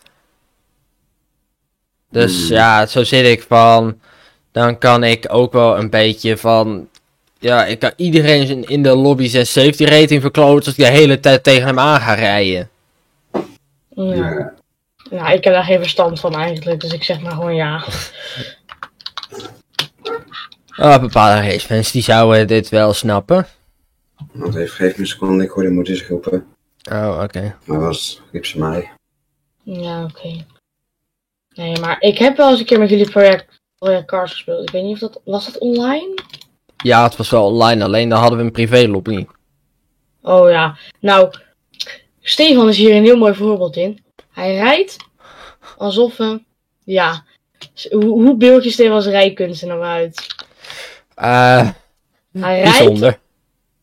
Dus 2.11 2.47
Hmm. 2.47 2.55
ja, 2.55 2.85
zo 2.85 3.03
zit 3.03 3.25
ik 3.25 3.45
van. 3.47 3.99
Dan 4.51 4.77
kan 4.77 5.03
ik 5.03 5.25
ook 5.29 5.53
wel 5.53 5.77
een 5.77 5.89
beetje 5.89 6.37
van. 6.37 6.87
Ja, 7.39 7.65
ik 7.65 7.79
kan 7.79 7.91
iedereen 7.95 8.67
in- 8.67 8.83
de 8.83 8.95
lobby 8.95 9.27
zijn 9.27 9.47
safety 9.47 9.83
rating 9.83 10.21
verkloten 10.21 10.65
als 10.65 10.77
ik 10.77 10.85
de 10.85 10.91
hele 10.91 11.19
tijd 11.19 11.43
tegen 11.43 11.65
hem 11.67 11.79
aan 11.79 12.01
ga 12.01 12.13
rijden. 12.13 12.69
Ja. 13.89 14.13
Ja. 14.15 14.53
Nou, 15.09 15.33
ik 15.33 15.43
heb 15.43 15.53
daar 15.53 15.63
geen 15.63 15.79
verstand 15.79 16.19
van 16.19 16.35
eigenlijk, 16.35 16.79
dus 16.81 16.93
ik 16.93 17.03
zeg 17.03 17.19
maar 17.21 17.31
gewoon 17.31 17.55
ja. 17.55 17.83
Ah, 20.75 21.01
bepaalde 21.01 21.41
racefans 21.47 21.91
die 21.91 22.01
zouden 22.01 22.47
dit 22.47 22.69
wel 22.69 22.93
snappen. 22.93 23.47
Want 24.31 24.55
even 24.55 24.75
geef 24.75 24.93
me 24.95 24.99
een 25.01 25.07
seconde, 25.07 25.43
ik 25.43 25.49
hoorde 25.49 25.69
moeders 25.69 26.07
roepen. 26.07 26.45
Oh, 26.91 27.19
oké. 27.23 27.55
Maar 27.65 27.79
was, 27.79 28.21
riep 28.31 28.45
ze 28.45 28.59
mij. 28.59 28.91
Ja, 29.63 30.03
oké. 30.03 30.45
Nee, 31.55 31.79
maar 31.79 31.97
ik 31.99 32.17
heb 32.17 32.37
wel 32.37 32.49
eens 32.49 32.59
een 32.59 32.65
keer 32.65 32.79
met 32.79 32.89
jullie 32.89 33.09
project, 33.09 33.59
project 33.77 34.05
Cars 34.05 34.31
gespeeld. 34.31 34.61
Ik 34.61 34.69
weet 34.69 34.83
niet 34.83 34.93
of 34.93 34.99
dat... 34.99 35.21
Was 35.25 35.45
dat 35.45 35.57
online? 35.57 36.13
Ja, 36.83 37.03
het 37.03 37.15
was 37.15 37.29
wel 37.29 37.45
online, 37.45 37.83
alleen 37.83 38.09
dan 38.09 38.19
hadden 38.19 38.37
we 38.39 38.43
een 38.45 38.51
privé 38.51 38.87
lobby. 38.87 39.25
Oh 40.21 40.49
ja. 40.49 40.77
Nou, 40.99 41.29
Stefan 42.21 42.69
is 42.69 42.77
hier 42.77 42.95
een 42.95 43.03
heel 43.03 43.17
mooi 43.17 43.33
voorbeeld 43.33 43.75
in. 43.75 44.03
Hij 44.31 44.55
rijdt 44.55 44.97
alsof... 45.77 46.17
ja. 46.83 47.23
Hoe, 47.89 48.03
hoe 48.05 48.35
beeld 48.37 48.63
je 48.63 48.69
Stefans 48.69 49.05
rijkunst 49.05 49.61
er 49.61 49.67
nou 49.67 49.83
uit? 49.83 50.27
Eh, 51.15 51.69
Hij 52.31 52.61
rijdt, 52.61 52.77
bijzonder. 52.77 53.19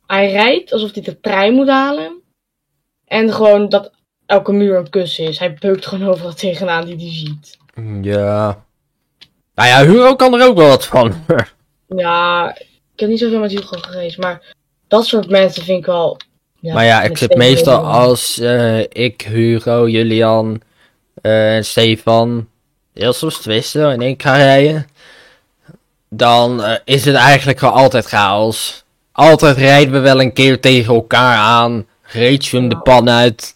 hij 0.06 0.30
rijdt 0.30 0.72
alsof 0.72 0.92
hij 0.94 1.02
de 1.02 1.20
trein 1.20 1.54
moet 1.54 1.68
halen. 1.68 2.22
En 3.04 3.32
gewoon 3.32 3.68
dat 3.68 3.92
elke 4.26 4.52
muur 4.52 4.76
een 4.78 4.90
kussen 4.90 5.24
is. 5.24 5.38
Hij 5.38 5.54
beukt 5.54 5.86
gewoon 5.86 6.08
overal 6.08 6.34
tegenaan 6.34 6.84
die 6.84 6.96
hij 6.96 7.12
ziet. 7.14 7.58
Ja. 8.02 8.64
Nou 9.54 9.68
ja, 9.68 9.84
Huro 9.84 10.16
kan 10.16 10.34
er 10.34 10.46
ook 10.48 10.56
wel 10.56 10.68
wat 10.68 10.86
van. 10.86 11.14
Ja, 11.96 12.56
ik 12.94 13.00
heb 13.00 13.08
niet 13.08 13.18
zoveel 13.18 13.38
met 13.38 13.50
Hugo 13.50 13.78
gereisd, 13.80 14.18
maar 14.18 14.42
dat 14.88 15.06
soort 15.06 15.30
mensen 15.30 15.64
vind 15.64 15.78
ik 15.78 15.86
wel. 15.86 16.16
Ja, 16.60 16.74
maar 16.74 16.84
ja, 16.84 17.02
ik 17.02 17.16
zit 17.16 17.36
meestal 17.36 17.82
wel. 17.82 17.90
als 17.90 18.38
eh, 18.38 18.80
ik, 18.80 19.22
Hugo, 19.22 19.88
Julian 19.88 20.62
eh, 21.22 21.56
en 21.56 21.64
Stefan 21.64 22.48
heel 22.94 23.12
soms 23.12 23.38
twisten 23.38 23.90
en 23.90 24.02
ik 24.02 24.22
ga 24.22 24.36
rijden. 24.36 24.86
Dan 26.08 26.64
eh, 26.64 26.76
is 26.84 27.04
het 27.04 27.14
eigenlijk 27.14 27.58
gewoon 27.58 27.74
altijd 27.74 28.04
chaos. 28.04 28.84
Altijd 29.12 29.56
rijden 29.56 29.92
we 29.92 29.98
wel 29.98 30.20
een 30.20 30.32
keer 30.32 30.60
tegen 30.60 30.94
elkaar 30.94 31.36
aan. 31.36 31.86
Reed 32.02 32.46
je 32.46 32.56
hem 32.56 32.68
de 32.68 32.78
pan 32.78 33.10
uit. 33.10 33.54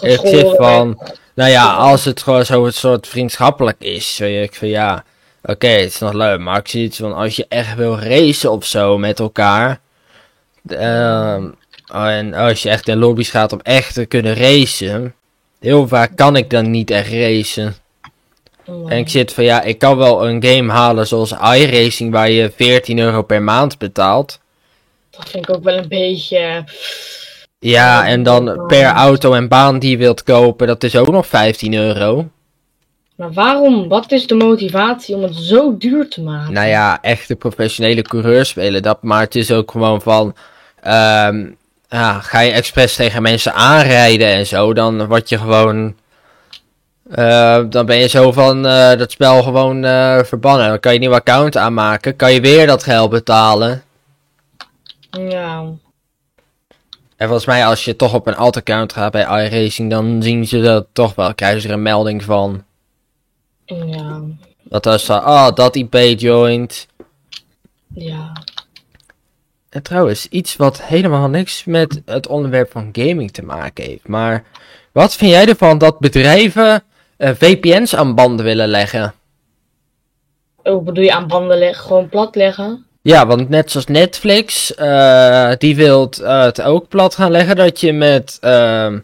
Ik 0.00 0.20
zit 0.24 0.54
van, 0.56 1.02
nou 1.34 1.50
ja, 1.50 1.74
als 1.74 2.04
het 2.04 2.22
gewoon 2.22 2.44
zo 2.44 2.64
een 2.64 2.72
soort 2.72 3.06
vriendschappelijk 3.06 3.80
is, 3.80 4.14
zeg 4.14 4.42
ik 4.42 4.54
van 4.54 4.68
ja, 4.68 5.04
oké, 5.42 5.66
het 5.66 5.90
is 5.90 5.98
nog 5.98 6.12
leuk, 6.12 6.40
maar 6.40 6.58
ik 6.58 6.68
zie 6.68 6.84
iets 6.84 6.98
van 6.98 7.14
als 7.14 7.36
je 7.36 7.46
echt 7.48 7.74
wil 7.74 7.98
racen 7.98 8.50
of 8.50 8.64
zo 8.64 8.98
met 8.98 9.20
elkaar, 9.20 9.80
ehm, 10.66 11.48
en 11.92 12.34
als 12.34 12.62
je 12.62 12.70
echt 12.70 12.88
in 12.88 12.98
lobby's 12.98 13.30
gaat 13.30 13.52
om 13.52 13.60
echt 13.62 13.94
te 13.94 14.04
kunnen 14.04 14.34
racen, 14.34 15.14
heel 15.60 15.88
vaak 15.88 16.16
kan 16.16 16.36
ik 16.36 16.50
dan 16.50 16.70
niet 16.70 16.90
echt 16.90 17.12
racen. 17.12 17.64
werd. 18.64 18.90
En 18.90 18.98
ik 18.98 19.08
zit 19.08 19.32
van 19.32 19.44
ja, 19.44 19.62
ik 19.62 19.78
kan 19.78 19.96
wel 19.96 20.28
een 20.28 20.44
game 20.44 20.72
halen 20.72 21.06
zoals 21.06 21.32
iRacing 21.32 22.12
waar 22.12 22.30
je 22.30 22.52
14 22.56 22.98
euro 22.98 23.22
per 23.22 23.42
maand 23.42 23.78
betaalt. 23.78 24.40
Dat 25.10 25.28
vind 25.28 25.48
ik 25.48 25.54
ook 25.54 25.64
wel 25.64 25.76
een 25.76 25.88
beetje. 25.88 26.64
Ja, 27.58 28.06
en 28.06 28.22
dan 28.22 28.66
per 28.66 28.84
auto 28.84 29.32
en 29.32 29.48
baan 29.48 29.78
die 29.78 29.90
je 29.90 29.96
wilt 29.96 30.22
kopen, 30.22 30.66
dat 30.66 30.84
is 30.84 30.96
ook 30.96 31.10
nog 31.10 31.26
15 31.26 31.74
euro. 31.74 32.28
Maar 33.16 33.32
waarom? 33.32 33.88
Wat 33.88 34.12
is 34.12 34.26
de 34.26 34.34
motivatie 34.34 35.14
om 35.14 35.22
het 35.22 35.34
zo 35.34 35.76
duur 35.76 36.08
te 36.08 36.22
maken? 36.22 36.52
Nou 36.52 36.66
ja, 36.68 36.98
echte 37.02 37.36
professionele 37.36 38.02
coureurs 38.02 38.48
spelen 38.48 38.82
dat, 38.82 39.02
maar 39.02 39.20
het 39.20 39.34
is 39.34 39.52
ook 39.52 39.70
gewoon 39.70 40.02
van. 40.02 40.34
ehm, 40.82 41.46
ja, 41.88 42.20
ga 42.20 42.40
je 42.40 42.52
expres 42.52 42.94
tegen 42.96 43.22
mensen 43.22 43.54
aanrijden 43.54 44.28
en 44.28 44.46
zo, 44.46 44.72
dan 44.72 45.06
word 45.06 45.28
je 45.28 45.38
gewoon. 45.38 45.94
eh, 47.10 47.60
dan 47.68 47.86
ben 47.86 47.96
je 47.96 48.06
zo 48.08 48.32
van 48.32 48.66
eh, 48.66 48.96
dat 48.98 49.10
spel 49.10 49.42
gewoon 49.42 49.84
eh, 49.84 50.18
verbannen. 50.22 50.68
Dan 50.68 50.80
kan 50.80 50.92
je 50.92 50.98
een 50.98 51.04
nieuw 51.04 51.14
account 51.14 51.56
aanmaken, 51.56 52.16
kan 52.16 52.32
je 52.32 52.40
weer 52.40 52.66
dat 52.66 52.82
geld 52.82 53.10
betalen. 53.10 53.82
Ja. 55.10 55.58
En 57.16 57.26
volgens 57.28 57.46
mij, 57.46 57.66
als 57.66 57.84
je 57.84 57.96
toch 57.96 58.14
op 58.14 58.26
een 58.26 58.36
alt-account 58.36 58.92
gaat 58.92 59.12
bij 59.12 59.46
iRacing, 59.46 59.90
dan 59.90 60.22
zien 60.22 60.46
ze 60.46 60.60
dat 60.60 60.86
toch 60.92 61.14
wel. 61.14 61.34
Krijgen 61.34 61.60
ze 61.60 61.68
er 61.68 61.74
een 61.74 61.82
melding 61.82 62.22
van. 62.24 62.64
Ja. 63.64 64.22
Dat 64.62 65.10
ah, 65.10 65.54
dat 65.54 65.76
IP 65.76 65.94
joint. 66.16 66.86
Ja. 67.94 68.32
En 69.68 69.82
trouwens, 69.82 70.28
iets 70.28 70.56
wat 70.56 70.82
helemaal 70.82 71.28
niks 71.28 71.64
met 71.64 72.02
het 72.04 72.26
onderwerp 72.26 72.70
van 72.70 72.88
gaming 72.92 73.30
te 73.30 73.44
maken 73.44 73.84
heeft. 73.84 74.08
Maar 74.08 74.44
wat 74.92 75.14
vind 75.14 75.30
jij 75.30 75.46
ervan 75.46 75.78
dat 75.78 75.98
bedrijven 75.98 76.82
eh, 77.16 77.30
VPN's 77.34 77.94
aan 77.94 78.14
banden 78.14 78.44
willen 78.44 78.68
leggen? 78.68 79.14
Oh, 80.62 80.84
bedoel 80.84 81.04
je 81.04 81.12
aan 81.12 81.26
banden 81.26 81.58
leggen? 81.58 81.84
Gewoon 81.84 82.08
plat 82.08 82.34
leggen? 82.34 82.86
Ja, 83.02 83.26
want 83.26 83.48
net 83.48 83.70
zoals 83.70 83.86
Netflix, 83.86 84.74
eh, 84.74 85.52
die 85.58 85.76
wil 85.76 86.10
het 86.22 86.62
ook 86.62 86.88
plat 86.88 87.14
gaan 87.14 87.30
leggen 87.30 87.56
dat 87.56 87.80
je 87.80 87.92
met 87.92 88.38
ehm, 88.40 88.98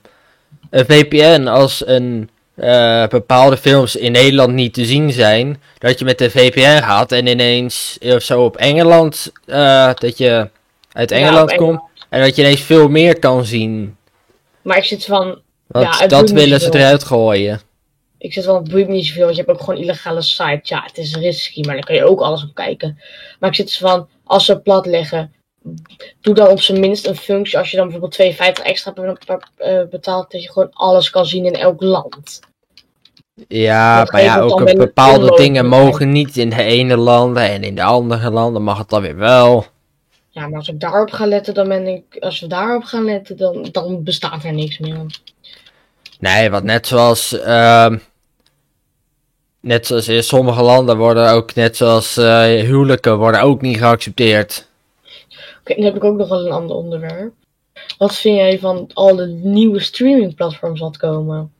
een 0.71 0.85
VPN 0.85 1.47
als 1.47 1.87
een 1.87 2.31
eh, 2.59 3.07
bepaalde 3.07 3.57
films 3.57 3.97
in 3.97 4.13
Nederland 4.13 4.53
niet 4.53 4.75
te 4.75 4.85
zien 4.85 5.13
zijn, 5.13 5.63
dat 5.79 5.99
je 5.99 6.05
met 6.05 6.19
de 6.19 6.31
VPN 6.31 6.83
gaat 6.83 7.13
en 7.13 7.27
ineens 7.27 7.99
of 8.01 8.23
zo 8.23 8.45
op 8.45 8.57
Engeland, 8.57 9.33
eh, 9.47 9.91
dat 9.95 10.19
je 10.19 10.49
uit 10.93 11.11
Engeland 11.11 11.55
komt 11.55 11.81
en 12.09 12.21
dat 12.21 12.37
je 12.37 12.43
ineens 12.43 12.61
veel 12.61 12.89
meer 12.89 13.19
kan 13.19 13.45
zien. 13.45 13.97
Maar 14.63 14.77
ik 14.77 14.85
zit 14.85 15.05
van. 15.05 15.41
Want 15.67 15.95
Ja, 15.95 16.01
het 16.01 16.11
dat 16.11 16.31
willen 16.31 16.61
ze 16.61 16.75
eruit 16.75 17.05
gooien. 17.05 17.61
Ik 18.19 18.33
zit 18.33 18.45
wel 18.45 18.57
op 18.57 18.69
boeit 18.69 18.89
me 18.89 18.95
niet 18.95 19.07
zoveel, 19.07 19.25
want 19.25 19.37
je 19.37 19.43
hebt 19.43 19.55
ook 19.55 19.65
gewoon 19.65 19.81
illegale 19.81 20.23
sites. 20.23 20.69
Ja, 20.69 20.83
het 20.87 20.99
is 20.99 21.15
risky, 21.15 21.61
maar 21.61 21.75
daar 21.75 21.85
kan 21.85 21.95
je 21.95 22.05
ook 22.05 22.21
alles 22.21 22.43
op 22.43 22.55
kijken. 22.55 22.99
Maar 23.39 23.51
ik 23.51 23.57
zit 23.57 23.67
dus 23.67 23.79
van, 23.79 24.09
als 24.25 24.45
ze 24.45 24.61
plat 24.61 24.87
leggen, 24.87 25.33
doe 26.21 26.35
dan 26.35 26.49
op 26.49 26.61
zijn 26.61 26.81
minst 26.81 27.07
een 27.07 27.17
functie. 27.17 27.59
Als 27.59 27.71
je 27.71 27.77
dan 27.77 27.89
bijvoorbeeld 27.89 28.37
2,50 28.61 28.63
extra 28.63 28.93
eh, 29.57 29.83
betaalt, 29.91 30.31
dat 30.31 30.43
je 30.43 30.53
gewoon 30.53 30.71
alles 30.73 31.11
kan 31.11 31.27
zien 31.27 31.45
in 31.45 31.55
elk 31.55 31.83
land. 31.83 32.41
Ja, 33.49 33.99
Dat 33.99 34.13
maar 34.13 34.23
ja, 34.23 34.41
ook 34.41 34.77
bepaalde 34.77 35.37
dingen 35.37 35.67
mogen 35.67 36.13
niet 36.13 36.37
in 36.37 36.51
de 36.51 36.63
ene 36.63 36.97
landen 36.97 37.43
en 37.43 37.63
in 37.63 37.75
de 37.75 37.83
andere 37.83 38.31
landen 38.31 38.63
mag 38.63 38.79
het 38.79 38.89
dan 38.89 39.03
weer 39.03 39.17
wel. 39.17 39.67
Ja, 40.29 40.49
maar 40.49 40.59
als 40.59 40.69
ik 40.69 40.81
daarop 40.81 41.11
ga 41.11 41.27
letten, 41.27 41.55
dan 41.55 41.69
ben 41.69 41.87
ik. 41.87 42.17
Als 42.21 42.41
we 42.41 42.47
daarop 42.47 42.85
gaan 42.85 43.05
letten, 43.05 43.37
dan, 43.37 43.69
dan 43.73 44.03
bestaat 44.05 44.45
er 44.45 44.53
niks 44.53 44.79
meer. 44.79 45.21
Nee, 46.19 46.51
want 46.51 46.65
net 46.65 46.87
zoals. 46.87 47.41
ehm, 47.41 47.99
net 49.61 49.87
zoals 49.87 50.09
in 50.09 50.23
sommige 50.23 50.63
landen 50.63 50.97
worden 50.97 51.31
ook, 51.31 51.55
net 51.55 51.77
zoals 51.77 52.17
eh, 52.17 52.43
huwelijken, 52.45 53.19
worden 53.19 53.41
ook 53.43 53.61
niet 53.61 53.79
geaccepteerd. 53.79 54.68
Oké, 55.69 55.77
dan 55.77 55.85
heb 55.85 55.97
ik 55.97 56.05
ook 56.05 56.17
nog 56.17 56.29
wel 56.29 56.47
een 56.47 56.53
ander 56.53 56.77
onderwerp. 56.77 57.33
Wat 57.99 58.17
vind 58.17 58.37
jij 58.37 58.59
van 58.59 58.91
al 58.95 59.17
de 59.17 59.27
nieuwe 59.27 59.81
streamingplatforms 59.81 60.81
wat 60.81 60.97
komen? 60.97 61.53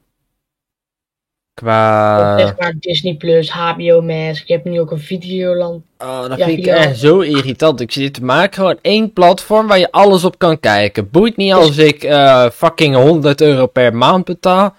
Qua. 1.55 2.39
zeg 2.39 2.59
maar 2.59 2.75
Disney 2.79 3.15
Plus, 3.15 3.51
HBO 3.51 4.01
Max. 4.01 4.43
Je 4.47 4.53
hebt 4.53 4.65
nu 4.65 4.81
ook 4.81 4.91
een 4.91 4.99
Videoland. 4.99 5.85
Oh, 5.99 6.29
dat 6.29 6.39
Ja, 6.39 6.45
vind 6.45 6.59
ik 6.59 6.67
echt 6.67 6.99
zo 6.99 7.21
irritant. 7.21 7.81
Ik 7.81 7.93
zit 7.93 8.15
te 8.15 8.25
maken 8.25 8.55
gewoon 8.55 8.79
één 8.83 9.13
platform 9.13 9.67
waar 9.67 9.79
je 9.79 9.93
alles 9.93 10.25
op 10.25 10.39
kan 10.39 10.61
kijken. 10.61 11.11
Boeit 11.11 11.37
niet 11.37 11.53
als 11.53 11.79
ik 11.79 12.03
eh, 12.03 12.51
fucking 12.51 12.95
100 12.95 13.41
euro 13.41 13.67
per 13.67 13.95
maand 13.95 14.25
betaal. 14.25 14.75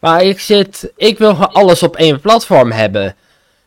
Maar 0.00 0.24
ik 0.24 0.40
zit, 0.40 0.92
ik 0.96 1.18
wil 1.18 1.34
gewoon 1.34 1.52
alles 1.52 1.82
op 1.82 1.96
één 1.96 2.20
platform 2.20 2.70
hebben. 2.70 3.16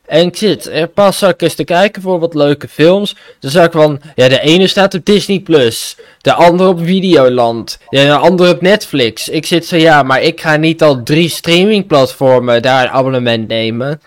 En 0.07 0.27
ik 0.27 0.35
zit 0.35 0.65
er 0.65 0.87
pas 0.87 1.21
ik 1.21 1.41
eens 1.41 1.55
te 1.55 1.63
kijken 1.63 2.01
voor 2.01 2.19
wat 2.19 2.33
leuke 2.33 2.67
films. 2.67 3.15
Dan 3.39 3.51
zag 3.51 3.65
ik 3.65 3.71
van, 3.71 4.01
ja 4.15 4.27
de 4.27 4.39
ene 4.39 4.67
staat 4.67 4.93
op 4.93 5.05
Disney 5.05 5.39
Plus. 5.39 5.97
De 6.21 6.33
andere 6.33 6.69
op 6.69 6.79
Videoland. 6.79 7.77
De 7.89 8.15
andere 8.15 8.53
op 8.53 8.61
Netflix. 8.61 9.29
Ik 9.29 9.45
zit 9.45 9.65
zo, 9.65 9.75
ja, 9.75 10.03
maar 10.03 10.21
ik 10.21 10.41
ga 10.41 10.55
niet 10.55 10.83
al 10.83 11.03
drie 11.03 11.29
streamingplatformen 11.29 12.61
daar 12.61 12.83
een 12.83 12.89
abonnement 12.89 13.47
nemen. 13.47 14.01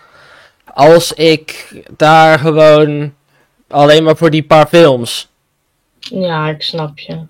Als 0.74 1.12
ik 1.12 1.74
daar 1.96 2.38
gewoon 2.38 3.14
alleen 3.68 4.04
maar 4.04 4.16
voor 4.16 4.30
die 4.30 4.42
paar 4.42 4.66
films. 4.66 5.28
Ja, 5.98 6.48
ik 6.48 6.62
snap 6.62 6.98
je. 6.98 7.20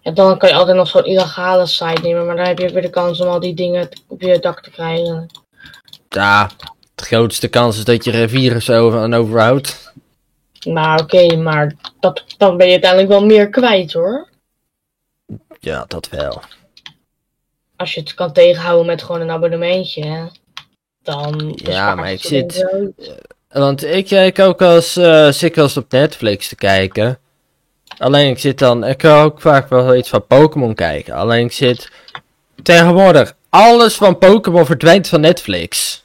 Ja, 0.00 0.10
dan 0.10 0.38
kan 0.38 0.48
je 0.48 0.54
altijd 0.54 0.76
nog 0.76 0.88
zo'n 0.88 1.04
illegale 1.04 1.66
site 1.66 2.00
nemen, 2.02 2.26
maar 2.26 2.36
dan 2.36 2.46
heb 2.46 2.58
je 2.58 2.66
ook 2.66 2.72
weer 2.72 2.82
de 2.82 2.90
kans 2.90 3.20
om 3.20 3.28
al 3.28 3.40
die 3.40 3.54
dingen 3.54 3.88
op 4.08 4.20
je 4.20 4.38
dak 4.38 4.62
te 4.62 4.70
krijgen. 4.70 5.26
Ja, 6.08 6.50
de 7.08 7.16
grootste 7.16 7.48
kans 7.48 7.76
is 7.78 7.84
dat 7.84 8.04
je 8.04 8.12
er 8.12 8.74
over 8.80 8.98
aan 8.98 9.14
overhoudt. 9.14 9.92
Nou, 10.60 11.02
oké, 11.02 11.36
maar 11.36 11.74
dat, 12.00 12.24
dan 12.36 12.56
ben 12.56 12.66
je 12.66 12.72
uiteindelijk 12.72 13.10
wel 13.10 13.24
meer 13.24 13.48
kwijt 13.48 13.92
hoor. 13.92 14.28
Ja, 15.60 15.84
dat 15.88 16.08
wel. 16.08 16.42
Als 17.76 17.94
je 17.94 18.00
het 18.00 18.14
kan 18.14 18.32
tegenhouden 18.32 18.86
met 18.86 19.02
gewoon 19.02 19.20
een 19.20 19.30
abonnementje, 19.30 20.04
hè, 20.06 20.24
dan. 21.02 21.52
bespaart 21.62 21.96
maar 21.96 22.12
ik 22.12 22.20
zit- 22.20 22.68
wel. 22.70 22.92
Want 23.48 23.84
ik 23.84 24.06
kijk 24.06 24.38
ook 24.38 24.62
als 24.62 24.96
eh 24.96 25.32
dikwijls 25.32 25.76
op 25.76 25.90
Netflix 25.92 26.48
te 26.48 26.56
kijken. 26.56 27.18
Alleen 27.98 28.30
ik 28.30 28.38
zit 28.38 28.58
dan, 28.58 28.84
ik 28.84 28.98
kan 28.98 29.24
ook 29.24 29.40
vaak 29.40 29.68
wel 29.68 29.94
iets 29.94 30.08
van 30.08 30.26
Pokémon 30.26 30.74
kijken. 30.74 31.14
Alleen 31.14 31.44
ik 31.44 31.52
zit 31.52 31.90
tegenwoordig, 32.62 33.34
alles 33.48 33.94
van 33.94 34.18
Pokémon 34.18 34.66
verdwijnt 34.66 35.08
van 35.08 35.20
Netflix. 35.20 36.02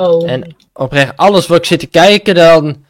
Oh, 0.00 0.30
En 0.30 0.56
oprecht, 0.72 1.16
alles 1.16 1.46
wat 1.46 1.58
ik 1.58 1.64
zit 1.64 1.80
te 1.80 1.86
kijken, 1.86 2.34
dan 2.34 2.84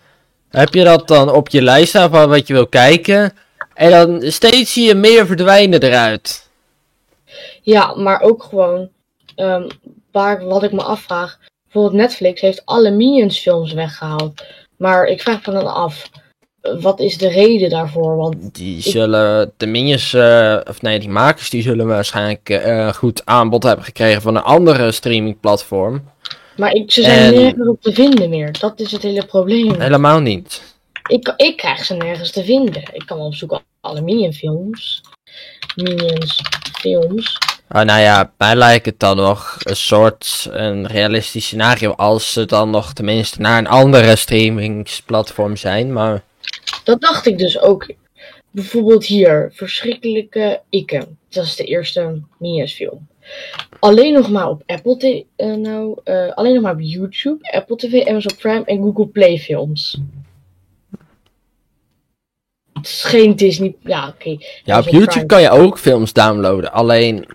heb 0.51 0.75
je 0.75 0.85
dat 0.85 1.09
dan 1.09 1.33
op 1.33 1.49
je 1.49 1.63
lijst 1.63 1.89
staan 1.89 2.11
van 2.11 2.29
wat 2.29 2.47
je 2.47 2.53
wil 2.53 2.67
kijken. 2.67 3.33
En 3.75 3.91
dan 3.91 4.31
steeds 4.31 4.73
zie 4.73 4.87
je 4.87 4.95
meer 4.95 5.27
verdwijnen 5.27 5.83
eruit. 5.83 6.49
ja, 7.63 7.95
maar 7.95 8.21
ook 8.21 8.43
gewoon. 8.43 8.89
ehm, 9.35 9.69
waar, 10.13 10.45
wat 10.45 10.63
ik 10.63 10.73
me 10.73 10.83
afvraag. 10.83 11.39
Bijvoorbeeld 11.65 12.03
Netflix 12.03 12.41
heeft 12.41 12.63
alle 12.65 12.91
Minions 12.91 13.39
films 13.39 13.73
weggehaald. 13.73 14.43
Maar 14.77 15.05
ik 15.07 15.23
vraag 15.23 15.47
me 15.47 15.53
dan 15.53 15.75
af. 15.75 16.11
Wat 16.81 17.01
is 17.01 17.19
de 17.19 17.29
reden 17.29 17.71
daarvoor? 17.71 18.17
Want 18.17 18.55
Die 18.55 18.81
zullen, 18.83 19.53
de 19.57 19.67
minions, 19.67 20.15
eh, 20.15 20.57
of 20.69 20.83
nee, 20.83 20.99
die 20.99 21.09
makers, 21.09 21.51
die 21.51 21.63
zullen 21.63 21.87
waarschijnlijk 21.87 22.49
eh, 22.51 22.93
goed 22.93 23.27
aanbod 23.27 23.63
hebben 23.63 23.85
gekregen 23.85 24.23
van 24.23 24.37
een 24.37 24.43
andere 24.43 24.93
streamingplatform. 24.93 26.03
Maar 26.61 26.73
ik, 26.73 26.93
ze 26.93 27.03
zijn 27.03 27.35
En- 27.35 27.43
nergens 27.43 27.69
op 27.69 27.83
te 27.83 27.93
vinden 27.93 28.31
meer. 28.31 28.53
Dat 28.59 28.81
is 28.81 28.93
het 28.93 29.03
hele 29.03 29.25
probleem. 29.27 29.81
Helemaal 29.81 30.21
niet. 30.21 30.63
Ik, 31.09 31.33
ik 31.37 31.57
krijg 31.57 31.85
ze 31.85 31.95
nergens 31.95 32.31
te 32.31 32.45
vinden. 32.45 32.83
Ik 32.93 33.03
kan 33.07 33.17
wel 33.17 33.27
opzoeken 33.27 33.61
alle 33.81 34.01
Minion 34.01 34.33
films. 34.33 35.03
Minions 35.75 36.41
films. 36.79 37.39
Ah, 37.69 37.85
nou 37.85 38.01
ja, 38.01 38.33
mij 38.39 38.55
lijkt 38.55 38.87
het 38.87 39.01
dan 39.01 39.17
nog 39.17 39.57
een 39.59 39.77
soort 39.77 40.49
een 40.51 40.87
realistisch 40.87 41.45
scenario 41.45 41.91
als 41.93 42.33
ze 42.33 42.45
dan 42.45 42.71
nog 42.71 42.93
tenminste 42.93 43.41
naar 43.41 43.59
een 43.59 43.67
andere 43.67 44.17
streamingsplatform 44.17 45.57
zijn. 45.57 45.93
Maar 45.93 46.23
Dat 46.85 47.01
dacht 47.01 47.27
ik 47.27 47.39
dus 47.39 47.61
ook. 47.61 47.93
Bijvoorbeeld 48.51 49.07
hier, 49.07 49.51
Verschrikkelijke 49.55 50.61
Ikke. 50.69 51.09
Dat 51.29 51.45
is 51.45 51.57
de 51.57 51.65
eerste 51.65 52.21
Minions 52.39 52.73
film. 52.73 53.09
Alleen 53.78 54.12
nog 54.12 54.31
maar 54.31 54.49
op 54.49 54.62
Apple 54.66 54.97
TV, 54.97 55.22
eh, 55.37 55.55
nou, 55.55 56.01
eh, 56.05 56.33
alleen 56.35 56.55
nog 56.55 56.62
maar 56.62 56.72
op 56.72 56.81
YouTube, 56.81 57.53
Apple 57.53 57.76
TV, 57.76 58.07
Amazon 58.07 58.37
Prime 58.37 58.64
en 58.64 58.83
Google 58.83 59.07
Play 59.07 59.39
films. 59.39 60.01
Het 62.72 62.87
is 62.87 63.03
geen 63.05 63.37
Disney. 63.37 63.74
Ja, 63.83 64.09
oké. 64.09 64.37
ja, 64.64 64.78
op 64.78 64.85
YouTube 64.85 65.11
Prime. 65.11 65.26
kan 65.26 65.43
je 65.43 65.51
ook 65.51 65.78
films 65.78 66.12
downloaden. 66.12 66.72
Alleen 66.72 67.26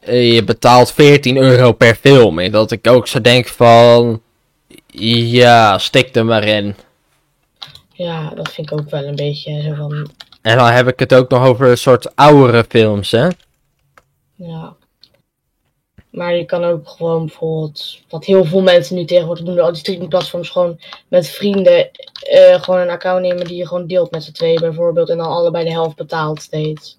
eh, 0.00 0.34
je 0.34 0.44
betaalt 0.44 0.92
14 0.92 1.36
euro 1.36 1.72
per 1.72 1.94
film. 1.94 2.38
En 2.38 2.50
dat 2.50 2.70
ik 2.70 2.86
ook 2.86 3.06
zo 3.06 3.20
denk 3.20 3.46
van 3.46 4.22
ja, 4.92 5.78
stik 5.78 6.14
er 6.14 6.24
maar 6.24 6.44
in. 6.44 6.74
Ja, 7.92 8.32
dat 8.34 8.52
vind 8.52 8.70
ik 8.70 8.78
ook 8.78 8.90
wel 8.90 9.04
een 9.04 9.16
beetje 9.16 9.62
zo 9.62 9.74
van. 9.74 10.10
En 10.42 10.56
dan 10.56 10.66
heb 10.66 10.88
ik 10.88 10.98
het 10.98 11.14
ook 11.14 11.30
nog 11.30 11.44
over 11.46 11.68
een 11.68 11.78
soort 11.78 12.16
oudere 12.16 12.64
films, 12.68 13.10
hè? 13.10 13.28
Ja. 14.34 14.76
Maar 16.10 16.34
je 16.34 16.44
kan 16.44 16.64
ook 16.64 16.88
gewoon 16.88 17.26
bijvoorbeeld, 17.26 18.00
wat 18.08 18.24
heel 18.24 18.44
veel 18.44 18.62
mensen 18.62 18.96
nu 18.96 19.04
tegenwoordig 19.04 19.44
doen, 19.44 19.60
al 19.60 19.72
die 19.72 19.80
streamingplatforms, 19.80 20.48
gewoon 20.48 20.80
met 21.08 21.28
vrienden 21.28 21.90
eh, 22.20 22.62
gewoon 22.62 22.80
een 22.80 22.90
account 22.90 23.22
nemen 23.22 23.46
die 23.46 23.56
je 23.56 23.66
gewoon 23.66 23.86
deelt 23.86 24.10
met 24.10 24.24
z'n 24.24 24.32
tweeën 24.32 24.60
bijvoorbeeld. 24.60 25.08
En 25.08 25.16
dan 25.16 25.26
allebei 25.26 25.64
de 25.64 25.70
helft 25.70 25.96
betaalt 25.96 26.42
steeds. 26.42 26.98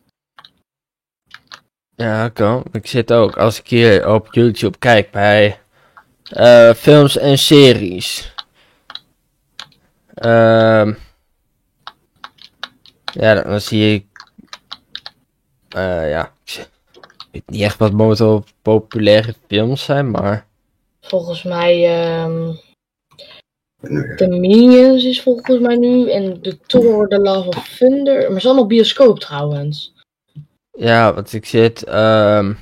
Ja, 1.95 2.29
kan. 2.29 2.63
Ik 2.71 2.87
zit 2.87 3.13
ook, 3.13 3.37
als 3.37 3.59
ik 3.59 3.67
hier 3.67 4.13
op 4.13 4.33
YouTube 4.33 4.77
kijk 4.77 5.11
bij 5.11 5.59
eh, 6.23 6.73
films 6.73 7.17
en 7.17 7.37
series. 7.37 8.33
Ehm 10.13 10.93
ja, 13.13 13.41
dan, 13.41 13.61
zie 13.61 13.93
ik. 13.93 14.05
eh, 15.69 16.09
ja, 16.09 16.31
weet 17.31 17.43
niet 17.45 17.61
echt 17.61 17.77
wat 17.77 17.91
momenteel 17.91 18.43
populaire 18.61 19.33
films 19.47 19.83
zijn, 19.83 20.11
maar. 20.11 20.45
Volgens 21.01 21.43
mij, 21.43 21.85
ehm 21.85 22.51
Nu, 23.81 24.15
de 24.15 24.27
Minions 24.27 25.03
is 25.03 25.21
volgens 25.21 25.59
mij 25.59 25.75
nu. 25.75 26.11
En 26.11 26.41
de 26.41 26.57
Thor, 26.65 27.07
The 27.07 27.19
Love 27.19 27.47
of 27.47 27.75
Thunder. 27.77 28.17
Maar 28.19 28.27
het 28.27 28.37
is 28.37 28.45
allemaal 28.45 28.67
bioscoop 28.67 29.19
trouwens. 29.19 29.93
Ja, 30.71 31.13
want 31.13 31.33
ik 31.33 31.45
zit. 31.45 31.83
ehm 31.83 32.53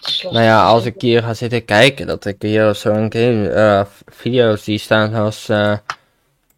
lastig 0.00 0.30
nou 0.30 0.44
ja, 0.44 0.66
als 0.66 0.84
ik 0.84 1.00
hier 1.00 1.22
ga 1.22 1.34
zitten 1.34 1.64
kijken, 1.64 2.06
dat 2.06 2.24
ik 2.24 2.36
hier 2.42 2.68
op 2.68 2.74
zo'n 2.74 3.12
game. 3.12 3.48
eh, 3.48 3.84
video's 4.06 4.64
die 4.64 4.78
staan 4.78 5.14
als. 5.14 5.48
eh, 5.48 5.76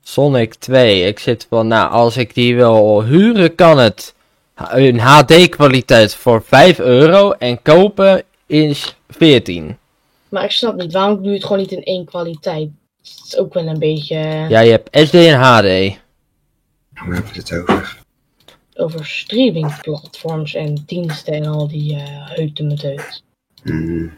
Sonic 0.02 0.54
2. 0.54 1.06
Ik 1.06 1.18
zit 1.18 1.46
van, 1.48 1.66
nou, 1.66 1.90
als 1.90 2.16
ik 2.16 2.34
die 2.34 2.56
wil 2.56 3.02
huren, 3.04 3.54
kan 3.54 3.78
het. 3.78 4.14
Een 4.56 4.98
HD-kwaliteit 4.98 6.14
voor 6.14 6.42
5 6.42 6.78
euro 6.78 7.30
en 7.30 7.62
kopen 7.62 8.22
is 8.46 8.96
14. 9.08 9.78
Maar 10.28 10.44
ik 10.44 10.50
snap 10.50 10.74
niet, 10.76 10.92
waarom 10.92 11.16
doe 11.16 11.26
je 11.26 11.32
het 11.32 11.42
gewoon 11.42 11.58
niet 11.58 11.72
in 11.72 11.82
één 11.82 12.04
kwaliteit? 12.04 12.68
Het 12.96 13.22
is 13.26 13.36
ook 13.36 13.54
wel 13.54 13.66
een 13.66 13.78
beetje 13.78 14.16
Ja, 14.48 14.60
je 14.60 14.70
hebt 14.70 14.98
SD 15.08 15.14
en 15.14 15.38
HD. 15.38 15.98
waar 16.94 17.14
hebben 17.14 17.32
we 17.32 17.38
het 17.38 17.52
over? 17.52 18.04
over 18.78 19.06
streamingplatforms 19.06 20.54
en 20.54 20.82
diensten 20.86 21.32
en 21.34 21.46
al 21.46 21.68
die 21.68 21.96
eh 21.96 22.02
heuten 22.28 22.66
met 22.66 22.82
heut. 22.82 23.22
Hmm. 23.62 24.12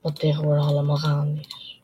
Wat 0.00 0.18
tegenwoordig 0.18 0.66
allemaal 0.66 0.96
gaande 0.96 1.40
is. 1.40 1.80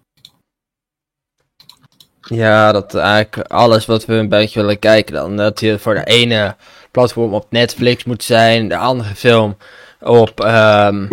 Ja, 2.29 2.73
dat 2.73 2.95
eigenlijk 2.95 3.51
alles 3.51 3.87
wat 3.87 4.05
we 4.05 4.15
een 4.15 4.29
beetje 4.29 4.61
willen 4.61 4.79
kijken 4.79 5.15
dan. 5.15 5.37
Dat 5.37 5.61
je 5.61 5.79
voor 5.79 5.95
de 5.95 6.05
ene 6.05 6.57
platform 6.97 7.35
op 7.35 7.47
Netflix 7.51 8.05
moet 8.05 8.23
zijn, 8.23 8.69
de 8.69 8.77
andere 8.77 9.15
film 9.15 9.57
op 10.01 10.41
ehm, 10.41 11.07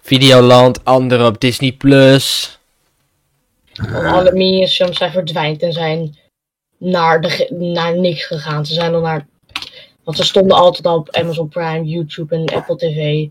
Videoland, 0.00 0.84
andere 0.84 1.26
op 1.26 1.40
Disney 1.40 1.72
Plus. 1.72 2.58
Alle 3.92 4.32
minifilms 4.32 4.98
zijn 4.98 5.12
verdwijnd 5.12 5.62
en 5.62 5.72
zijn 5.72 6.18
naar, 6.78 7.20
de, 7.20 7.46
naar 7.74 7.98
niks 7.98 8.26
gegaan. 8.26 8.66
Ze 8.66 8.74
zijn 8.74 8.92
dan 8.92 9.02
naar. 9.02 9.26
Want 10.04 10.16
ze 10.16 10.24
stonden 10.24 10.56
altijd 10.56 10.86
al 10.86 10.96
op 10.96 11.10
Amazon 11.10 11.48
Prime, 11.48 11.84
YouTube 11.84 12.34
en 12.34 12.54
Apple 12.56 12.76
TV. 12.76 13.26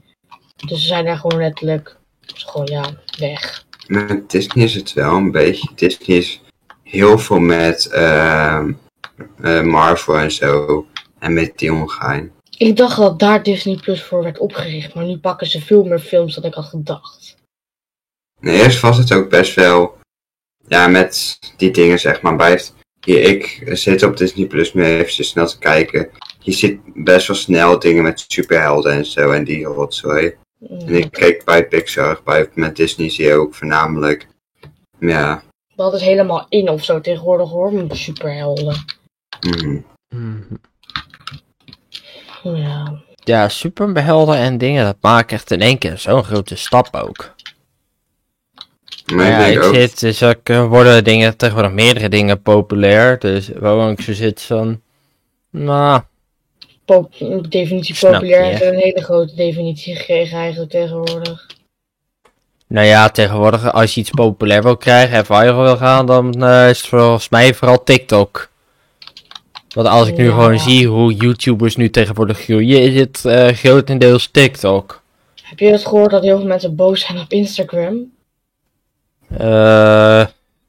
Dus 0.67 0.81
ze 0.81 0.87
zijn 0.87 1.05
daar 1.05 1.17
gewoon 1.17 1.39
letterlijk. 1.39 1.97
dus 2.25 2.43
gewoon 2.43 2.67
ja, 2.71 2.83
weg. 3.19 3.65
Met 3.87 4.29
Disney 4.29 4.65
is 4.65 4.73
het 4.73 4.93
wel 4.93 5.15
een 5.15 5.31
beetje. 5.31 5.69
Disney 5.75 6.17
is 6.17 6.41
heel 6.83 7.19
veel 7.19 7.39
met 7.39 7.85
ehm, 7.85 8.71
eh, 9.41 9.61
Marvel 9.61 10.17
en 10.17 10.31
zo. 10.31 10.85
En 11.19 11.33
met 11.33 11.57
die 11.57 11.73
omgaan. 11.73 12.31
Ik 12.57 12.75
dacht 12.75 12.97
dat 12.97 13.19
daar 13.19 13.43
Disney 13.43 13.75
Plus 13.75 14.03
voor 14.03 14.23
werd 14.23 14.37
opgericht, 14.37 14.93
maar 14.93 15.05
nu 15.05 15.17
pakken 15.17 15.47
ze 15.47 15.61
veel 15.61 15.83
meer 15.83 15.99
films 15.99 16.35
dan 16.35 16.43
ik 16.43 16.53
had 16.53 16.65
gedacht. 16.65 17.35
En 18.39 18.53
eerst 18.53 18.79
was 18.79 18.97
het 18.97 19.13
ook 19.13 19.29
best 19.29 19.55
wel. 19.55 19.97
Ja, 20.67 20.87
met 20.87 21.39
die 21.57 21.71
dingen 21.71 21.99
zeg 21.99 22.21
maar. 22.21 22.35
Blijft. 22.35 22.75
Hier, 23.05 23.19
ik 23.21 23.61
zit 23.65 24.03
op 24.03 24.17
Disney 24.17 24.47
Plus 24.47 24.73
nu 24.73 24.83
even 24.83 25.25
snel 25.25 25.47
te 25.47 25.57
kijken. 25.57 26.09
Je 26.39 26.51
ziet 26.51 26.79
best 26.93 27.27
wel 27.27 27.35
snel 27.35 27.79
dingen 27.79 28.03
met 28.03 28.25
superhelden 28.27 28.91
en 28.91 29.05
zo. 29.05 29.31
En 29.31 29.43
die 29.43 29.65
rotzooi. 29.65 30.35
En 30.69 30.95
ik 30.95 31.11
keek 31.11 31.45
bij 31.45 31.67
Pixar. 31.67 32.21
Bij, 32.23 32.49
met 32.53 32.75
Disney 32.75 33.09
zie 33.09 33.25
je 33.25 33.33
ook 33.33 33.55
voornamelijk. 33.55 34.27
Ja. 34.99 35.43
Dat 35.75 35.93
is 35.93 36.01
helemaal 36.01 36.45
in 36.49 36.69
of 36.69 36.83
zo 36.83 37.01
tegenwoordig 37.01 37.49
hoor, 37.49 37.73
met 37.73 37.95
superhelden. 37.95 38.85
mhm. 40.09 40.39
Ja. 42.55 43.01
Ja, 43.23 43.49
en 44.35 44.57
dingen, 44.57 44.85
dat 44.85 44.97
maakt 45.01 45.31
echt 45.31 45.51
in 45.51 45.61
één 45.61 45.77
keer 45.77 45.97
zo'n 45.97 46.23
grote 46.23 46.55
stap 46.55 46.95
ook. 46.95 47.35
Maar 49.13 49.25
ja, 49.25 49.37
ik 49.37 49.45
denk 49.45 49.57
ik 49.57 49.63
ook. 49.63 49.75
zit, 49.75 49.99
dus 49.99 50.23
ook 50.23 50.49
eh, 50.49 50.67
worden 50.67 51.03
dingen, 51.03 51.37
tegenwoordig 51.37 51.73
meerdere 51.73 52.09
dingen 52.09 52.41
populair. 52.41 53.19
Dus 53.19 53.49
waarom 53.55 53.89
ik 53.89 54.01
zo 54.01 54.13
zit 54.13 54.41
van, 54.41 54.81
nou, 55.49 56.01
Pop 56.87 57.13
definitie 57.49 57.95
Snap 57.95 58.11
populair 58.11 58.43
je. 58.43 58.49
heeft 58.49 58.61
een 58.61 58.79
hele 58.79 59.03
grote 59.03 59.35
definitie 59.35 59.95
gekregen 59.95 60.37
eigenlijk 60.37 60.71
tegenwoordig. 60.71 61.47
nou 62.67 62.87
ja, 62.87 63.09
tegenwoordig 63.09 63.73
als 63.73 63.93
je 63.93 63.99
iets 63.99 64.09
populair 64.09 64.63
wil 64.63 64.77
krijgen 64.77 65.17
en 65.17 65.25
viral 65.25 65.61
wil 65.61 65.77
gaan, 65.77 66.05
dan 66.05 66.43
eh, 66.43 66.69
is 66.69 66.77
het 66.77 66.87
volgens 66.87 67.29
mij 67.29 67.53
vooral 67.53 67.83
TikTok. 67.83 68.49
Want 69.77 69.89
als 69.89 70.07
ik 70.07 70.17
nu 70.17 70.25
Ja. 70.25 70.31
gewoon 70.33 70.59
zie 70.59 70.87
hoe 70.87 71.13
YouTubers 71.13 71.75
nu 71.75 71.89
tegenwoordig 71.89 72.39
groeien, 72.39 72.81
is 72.81 72.99
het 72.99 73.25
eh, 73.25 73.47
grotendeels 73.47 74.27
TikTok. 74.31 75.01
Heb 75.43 75.59
je 75.59 75.65
het 75.65 75.85
gehoord 75.85 76.11
dat 76.11 76.23
heel 76.23 76.37
veel 76.37 76.47
mensen 76.47 76.75
boos 76.75 77.01
zijn 77.01 77.19
op 77.19 77.31
Instagram? 77.31 78.11
Eh, 79.37 80.25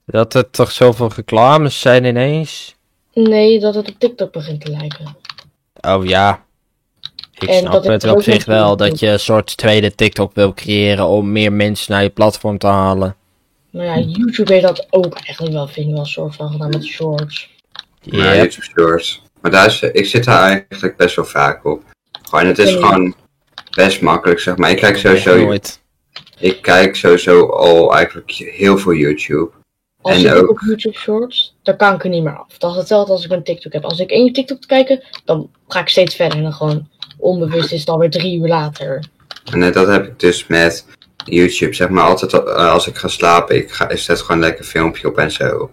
dat 0.06 0.34
er 0.34 0.50
toch 0.50 0.70
zoveel 0.70 1.10
reclames 1.16 1.80
zijn 1.80 2.04
ineens. 2.04 2.74
Nee, 3.14 3.60
dat 3.60 3.74
het 3.74 3.88
op 3.88 3.98
TikTok 3.98 4.32
begint 4.32 4.60
te 4.60 4.70
lijken. 4.70 5.16
Oh 5.80 6.04
ja. 6.04 6.44
Ik 7.38 7.48
En 7.48 7.58
snap 7.58 7.84
het 7.84 8.04
op 8.10 8.22
zich 8.22 8.44
wel 8.44 8.76
dat 8.76 9.00
je 9.00 9.08
een 9.08 9.20
soort 9.20 9.56
tweede 9.56 9.94
TikTok 9.94 10.34
wil 10.34 10.54
creëren 10.54 11.06
om 11.06 11.32
meer 11.32 11.52
mensen 11.52 11.92
naar 11.92 12.02
je 12.02 12.10
platform 12.10 12.58
te 12.58 12.66
halen. 12.66 13.16
Maar 13.70 13.84
ja, 13.84 13.98
YouTube 13.98 14.52
heeft 14.52 14.66
dat 14.66 14.86
ook 14.90 15.14
eigenlijk 15.14 15.54
wel, 15.54 15.66
vind 15.66 15.86
ik 15.86 15.92
wel, 15.92 16.00
een 16.00 16.06
soort 16.06 16.34
van 16.36 16.50
gedaan 16.50 16.68
met 16.68 16.84
shorts. 16.84 17.56
Ja, 18.10 18.34
YouTube 18.34 18.66
Shorts. 18.66 19.22
Maar 19.40 19.50
daar 19.50 19.66
is, 19.66 19.82
ik 19.82 20.06
zit 20.06 20.24
daar 20.24 20.42
eigenlijk 20.68 20.96
best 20.96 21.16
wel 21.16 21.24
vaak 21.24 21.64
op. 21.64 21.82
Gewoon, 22.22 22.46
het 22.46 22.58
is 22.58 22.72
gewoon 22.74 23.14
best 23.76 24.00
makkelijk, 24.00 24.40
zeg 24.40 24.56
maar. 24.56 24.70
Ik 24.70 24.76
kijk 24.76 24.96
sowieso, 24.96 25.36
nooit. 25.38 25.80
ik 26.38 26.62
kijk 26.62 26.96
sowieso 26.96 27.46
al 27.46 27.94
eigenlijk 27.94 28.30
heel 28.30 28.78
veel 28.78 28.92
YouTube. 28.94 29.50
Als 30.00 30.22
En 30.22 30.36
ik 30.36 30.42
ook- 30.42 30.50
op 30.50 30.60
YouTube 30.66 30.98
shorts, 30.98 31.54
dan 31.62 31.76
kan 31.76 31.94
ik 31.94 32.04
er 32.04 32.10
niet 32.10 32.22
meer 32.22 32.36
af. 32.38 32.58
Dat 32.58 32.70
is 32.70 32.76
hetzelfde 32.76 33.12
als 33.12 33.24
ik 33.24 33.30
een 33.30 33.42
TikTok 33.44 33.72
heb. 33.72 33.84
Als 33.84 33.98
ik 33.98 34.10
één 34.10 34.32
TikTok 34.32 34.60
te 34.60 34.66
kijken, 34.66 35.02
dan 35.24 35.50
ga 35.68 35.80
ik 35.80 35.88
steeds 35.88 36.14
verder. 36.14 36.36
En 36.36 36.42
dan 36.42 36.52
gewoon 36.52 36.88
onbewust 37.18 37.72
is 37.72 37.80
het 37.80 37.88
alweer 37.88 38.10
drie 38.10 38.38
uur 38.40 38.48
later. 38.48 39.04
En 39.52 39.58
net 39.58 39.74
dat 39.74 39.86
heb 39.86 40.04
ik 40.06 40.20
dus 40.20 40.46
met 40.46 40.86
YouTube, 41.24 41.74
zeg 41.74 41.88
maar. 41.88 42.04
Altijd 42.04 42.32
eh, 42.32 42.72
als 42.72 42.86
ik 42.86 42.96
ga 42.96 43.08
slapen, 43.08 43.56
ik, 43.56 43.70
ga, 43.72 43.88
ik 43.88 43.98
zet 43.98 44.20
gewoon 44.20 44.40
lekker 44.40 44.60
een 44.60 44.70
filmpje 44.70 45.08
op 45.08 45.18
en 45.18 45.30
zo. 45.30 45.70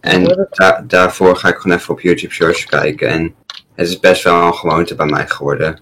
En 0.00 0.46
da- 0.50 0.84
daarvoor 0.86 1.36
ga 1.36 1.48
ik 1.48 1.56
gewoon 1.56 1.76
even 1.76 1.94
op 1.94 2.00
YouTube 2.00 2.34
Shorts 2.34 2.64
kijken. 2.64 3.08
En 3.08 3.34
het 3.74 3.88
is 3.88 4.00
best 4.00 4.22
wel 4.22 4.42
een 4.46 4.54
gewoonte 4.54 4.94
bij 4.94 5.06
mij 5.06 5.28
geworden. 5.28 5.80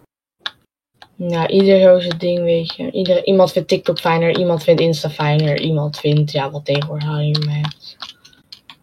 Ja, 1.17 1.49
ieder 1.49 1.81
zo 1.81 1.99
zijn 2.01 2.19
ding, 2.19 2.43
weet 2.43 2.75
je. 2.77 2.91
Ieder, 2.91 3.25
iemand 3.25 3.53
vindt 3.53 3.69
TikTok 3.69 3.99
fijner, 4.01 4.39
iemand 4.39 4.63
vindt 4.65 4.81
Insta 4.81 5.11
fijner, 5.11 5.61
iemand 5.61 5.99
vindt, 5.99 6.33
ja, 6.33 6.51
wat 6.51 6.65
tegenwoordig 6.65 7.09
je 7.09 7.45
mee 7.47 7.61
hebt. 7.61 7.97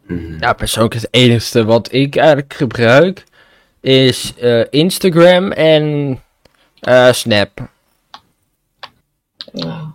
Mhm. 0.05 0.37
Ja, 0.39 0.53
persoonlijk 0.53 0.93
het 0.93 1.07
enige 1.11 1.65
wat 1.65 1.93
ik 1.93 2.15
eigenlijk 2.15 2.53
gebruik 2.53 3.23
is 3.79 4.33
eh, 4.35 4.63
Instagram 4.69 5.51
en 5.51 6.19
eh, 6.79 7.11
Snap. 7.11 7.49
Ja. 9.53 9.91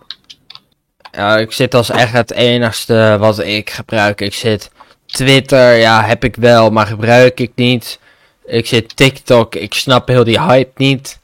Ja, 1.11 1.37
ik 1.37 1.51
zit 1.51 1.73
als 1.73 1.89
echt 1.89 2.11
het 2.11 2.31
enigste 2.31 3.17
wat 3.19 3.39
ik 3.39 3.69
gebruik. 3.69 4.21
Ik 4.21 4.33
zit 4.33 4.71
Twitter, 5.17 5.75
ja, 5.75 6.03
heb 6.03 6.23
ik 6.23 6.35
wel, 6.35 6.69
maar 6.69 6.87
gebruik 6.87 7.39
ik 7.39 7.51
niet. 7.55 7.99
Ik 8.45 8.65
zit 8.65 8.95
TikTok, 8.95 9.55
ik 9.55 9.73
snap 9.73 10.07
heel 10.07 10.23
die 10.23 10.41
hype 10.41 10.71
niet. 10.75 11.19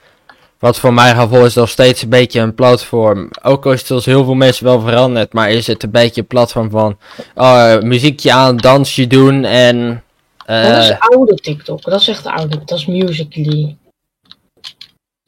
Wat 0.59 0.79
voor 0.79 0.93
mijn 0.93 1.15
gevoel 1.15 1.45
is 1.45 1.53
nog 1.53 1.69
steeds 1.69 2.01
een 2.01 2.09
beetje 2.09 2.39
een 2.39 2.55
platform. 2.55 3.29
Ook 3.41 3.65
al 3.65 3.71
is 3.71 3.89
het 3.89 4.05
heel 4.05 4.23
veel 4.23 4.33
mensen 4.33 4.65
wel 4.65 4.79
veranderd, 4.81 5.33
maar 5.33 5.51
is 5.51 5.67
het 5.67 5.83
een 5.83 5.91
beetje 5.91 6.21
een 6.21 6.27
platform 6.27 6.69
van 6.69 6.97
oh, 7.35 7.79
muziekje 7.79 8.31
aan, 8.33 8.57
dansje 8.57 9.07
doen 9.07 9.43
en. 9.45 10.03
eh, 10.45 10.69
dat 10.69 10.83
is 10.83 10.95
oude 10.99 11.35
TikTok, 11.35 11.83
dat 11.83 12.01
is 12.01 12.07
echt 12.07 12.25
oude, 12.25 12.57
dat 12.65 12.77
is 12.77 12.85
Musical.ly. 12.85 13.77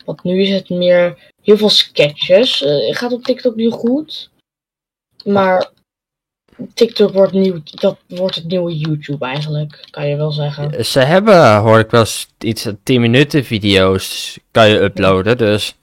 Want 0.05 0.23
nu 0.23 0.41
is 0.41 0.49
het 0.49 0.69
meer 0.69 1.17
heel 1.41 1.57
veel 1.57 1.69
sketches. 1.69 2.63
eh, 2.63 2.95
gaat 2.95 3.11
op 3.11 3.23
TikTok 3.23 3.55
nu 3.55 3.69
goed. 3.69 4.29
Maar 5.23 5.69
TikTok 6.73 7.13
wordt, 7.13 7.33
nieuw, 7.33 7.61
dat 7.63 7.97
wordt 8.07 8.35
het 8.35 8.47
nieuwe 8.47 8.77
YouTube 8.77 9.25
eigenlijk, 9.25 9.87
kan 9.91 10.07
je 10.07 10.15
wel 10.15 10.31
zeggen. 10.31 10.85
Ze 10.85 10.99
hebben, 10.99 11.55
hoor 11.55 11.79
ik 11.79 11.89
wel 11.89 11.99
eens, 11.99 12.27
iets 12.39 12.67
10 12.83 13.01
minuten 13.01 13.43
video's 13.43 14.37
kan 14.51 14.69
je 14.69 14.81
uploaden, 14.81 15.37
dus. 15.37 15.75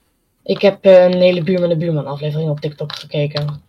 Ik 0.45 0.61
heb 0.61 0.85
eh, 0.85 1.05
een 1.05 1.21
hele 1.21 1.43
Buurman 1.43 1.69
de 1.69 1.77
Buurman 1.77 2.07
aflevering 2.07 2.51
op 2.51 2.61
TikTok 2.61 2.93
gekeken. 2.95 3.63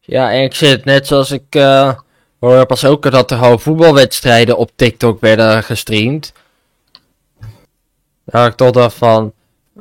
Ja, 0.00 0.32
en 0.32 0.42
ik 0.42 0.54
zit 0.54 0.84
net 0.84 1.06
zoals 1.06 1.30
ik 1.30 1.44
eh 1.48 1.92
hoor 2.40 2.66
pas 2.66 2.84
ook 2.84 3.10
dat 3.10 3.30
er 3.30 3.38
gewoon 3.38 3.60
voetbalwedstrijden 3.60 4.56
op 4.56 4.70
TikTok 4.76 5.20
werden 5.20 5.62
gestreamd. 5.62 6.32
Daar 8.24 8.42
had 8.42 8.50
ik 8.50 8.56
toch 8.56 8.70
dacht 8.70 8.94
van, 8.96 9.32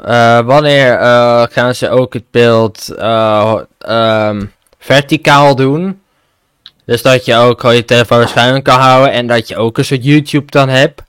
eh, 0.01 0.39
wanneer 0.39 0.97
eh, 0.97 1.43
gaan 1.49 1.75
ze 1.75 1.89
ook 1.89 2.13
het 2.13 2.31
beeld 2.31 2.89
eh, 2.89 3.59
ehm, 3.77 4.45
verticaal 4.79 5.55
doen? 5.55 6.01
Dus 6.85 7.01
dat 7.01 7.25
je 7.25 7.35
ook 7.35 7.59
gewoon 7.59 7.75
je 7.75 7.85
telefoon 7.85 8.27
schuin 8.27 8.61
kan 8.61 8.79
houden 8.79 9.11
en 9.11 9.27
dat 9.27 9.47
je 9.47 9.55
ook 9.55 9.77
een 9.77 9.85
soort 9.85 10.03
YouTube 10.03 10.51
dan 10.51 10.69
hebt. 10.69 11.01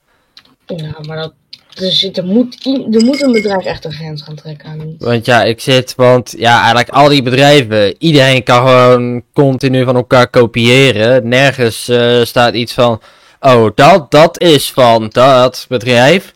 Ja, 0.66 0.96
maar 1.06 1.16
dat, 1.16 1.32
dus 1.74 2.10
er, 2.12 2.24
moet, 2.24 2.66
er 2.66 3.04
moet 3.04 3.22
een 3.22 3.32
bedrijf 3.32 3.64
echt 3.64 3.84
een 3.84 3.92
grens 3.92 4.22
gaan 4.22 4.34
trekken 4.34 4.68
aan. 4.68 4.94
Want 4.98 5.24
ja, 5.24 5.42
ik 5.44 5.60
zit, 5.60 5.94
want 5.94 6.34
ja, 6.38 6.58
eigenlijk 6.58 6.88
al 6.88 7.08
die 7.08 7.22
bedrijven, 7.22 7.94
iedereen 7.98 8.42
kan 8.42 8.66
gewoon 8.66 9.22
continu 9.32 9.84
van 9.84 9.96
elkaar 9.96 10.28
kopiëren. 10.28 11.28
Nergens 11.28 11.88
eh, 11.88 12.24
staat 12.24 12.54
iets 12.54 12.72
van, 12.72 13.00
oh, 13.40 13.70
dat, 13.74 14.10
dat 14.10 14.40
is 14.40 14.72
van 14.72 15.08
dat 15.08 15.66
bedrijf. 15.68 16.34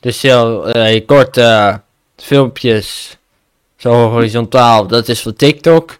Dus 0.00 0.22
heel 0.22 0.68
eh, 0.68 1.06
kort 1.06 1.36
eh, 1.36 1.74
filmpjes, 2.16 3.16
zo 3.76 4.10
horizontaal, 4.10 4.86
dat 4.86 5.08
is 5.08 5.20
van 5.20 5.34
TikTok. 5.34 5.98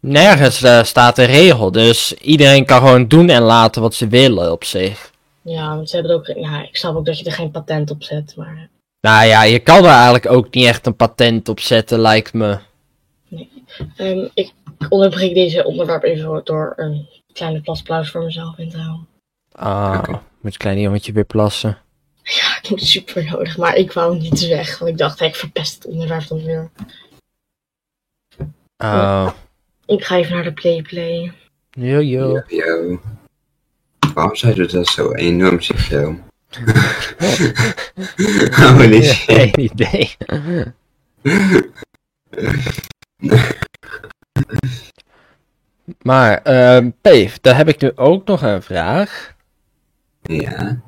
Nergens 0.00 0.62
eh, 0.62 0.82
staat 0.82 1.18
een 1.18 1.26
regel, 1.26 1.70
dus 1.70 2.12
iedereen 2.14 2.64
kan 2.64 2.78
gewoon 2.78 3.08
doen 3.08 3.28
en 3.28 3.42
laten 3.42 3.82
wat 3.82 3.94
ze 3.94 4.08
willen 4.08 4.52
op 4.52 4.64
zich. 4.64 5.10
Ja, 5.42 5.76
want 5.76 5.90
ze 5.90 5.96
hebben 5.96 6.14
ook. 6.14 6.26
Ja, 6.26 6.62
ik 6.62 6.76
snap 6.76 6.96
ook 6.96 7.04
dat 7.04 7.18
je 7.18 7.24
er 7.24 7.32
geen 7.32 7.50
patent 7.50 7.90
op 7.90 8.02
zet, 8.02 8.36
maar. 8.36 8.68
Nou 9.00 9.26
ja, 9.26 9.42
je 9.42 9.58
kan 9.58 9.84
er 9.84 9.90
eigenlijk 9.90 10.30
ook 10.30 10.54
niet 10.54 10.66
echt 10.66 10.86
een 10.86 10.96
patent 10.96 11.48
op 11.48 11.60
zetten, 11.60 11.98
lijkt 11.98 12.32
me. 12.32 12.58
Ehm, 13.96 14.28
ik 14.34 14.52
onderbreek 14.88 15.34
deze 15.34 15.64
onderwerp 15.64 16.02
even 16.02 16.40
door 16.44 16.72
een 16.76 17.08
kleine 17.32 17.60
plasplaus 17.60 18.10
voor 18.10 18.22
mezelf 18.22 18.58
in 18.58 18.70
te 18.70 18.78
houden. 18.78 19.06
Ah, 19.52 19.96
Oké. 19.98 20.20
moet 20.40 20.52
je 20.52 20.58
kleine 20.58 20.80
jongetje 20.80 21.12
weer 21.12 21.24
plassen. 21.24 21.78
Ja, 22.22 22.58
ik 22.62 22.70
moet 22.70 22.82
super 22.82 23.24
nodig, 23.24 23.56
maar 23.56 23.76
ik 23.76 23.92
wou 23.92 24.18
niet 24.18 24.48
weg. 24.48 24.78
Want 24.78 24.90
ik 24.90 24.98
dacht, 24.98 25.18
hey, 25.18 25.28
ik 25.28 25.36
verpest 25.36 25.74
het 25.74 25.86
onderwerp 25.86 26.28
dan 26.28 26.44
weer. 26.44 26.70
Oh, 28.76 29.30
Ik 29.90 30.04
ga 30.04 30.16
even 30.16 30.34
naar 30.34 30.44
de 30.44 30.52
play 30.52 30.82
play. 30.82 31.32
yo 31.70 32.00
yo. 32.00 32.42
Yo. 32.46 33.00
Waarom 34.14 34.36
zou 34.36 34.54
je 34.54 34.66
dat 34.66 34.86
zo 34.86 35.12
enorm 35.12 35.60
zo? 35.60 35.74
Holy 38.76 39.02
shit. 39.02 39.38
Geen 39.38 39.60
idee. 39.60 40.16
Maar, 46.02 46.42
ehm 46.42 46.90
Peef, 47.00 47.40
daar 47.40 47.56
heb 47.56 47.68
ik 47.68 47.80
nu 47.80 47.92
ook 47.94 48.26
nog 48.26 48.42
een 48.42 48.62
vraag. 48.62 49.34
Ja. 50.22 50.80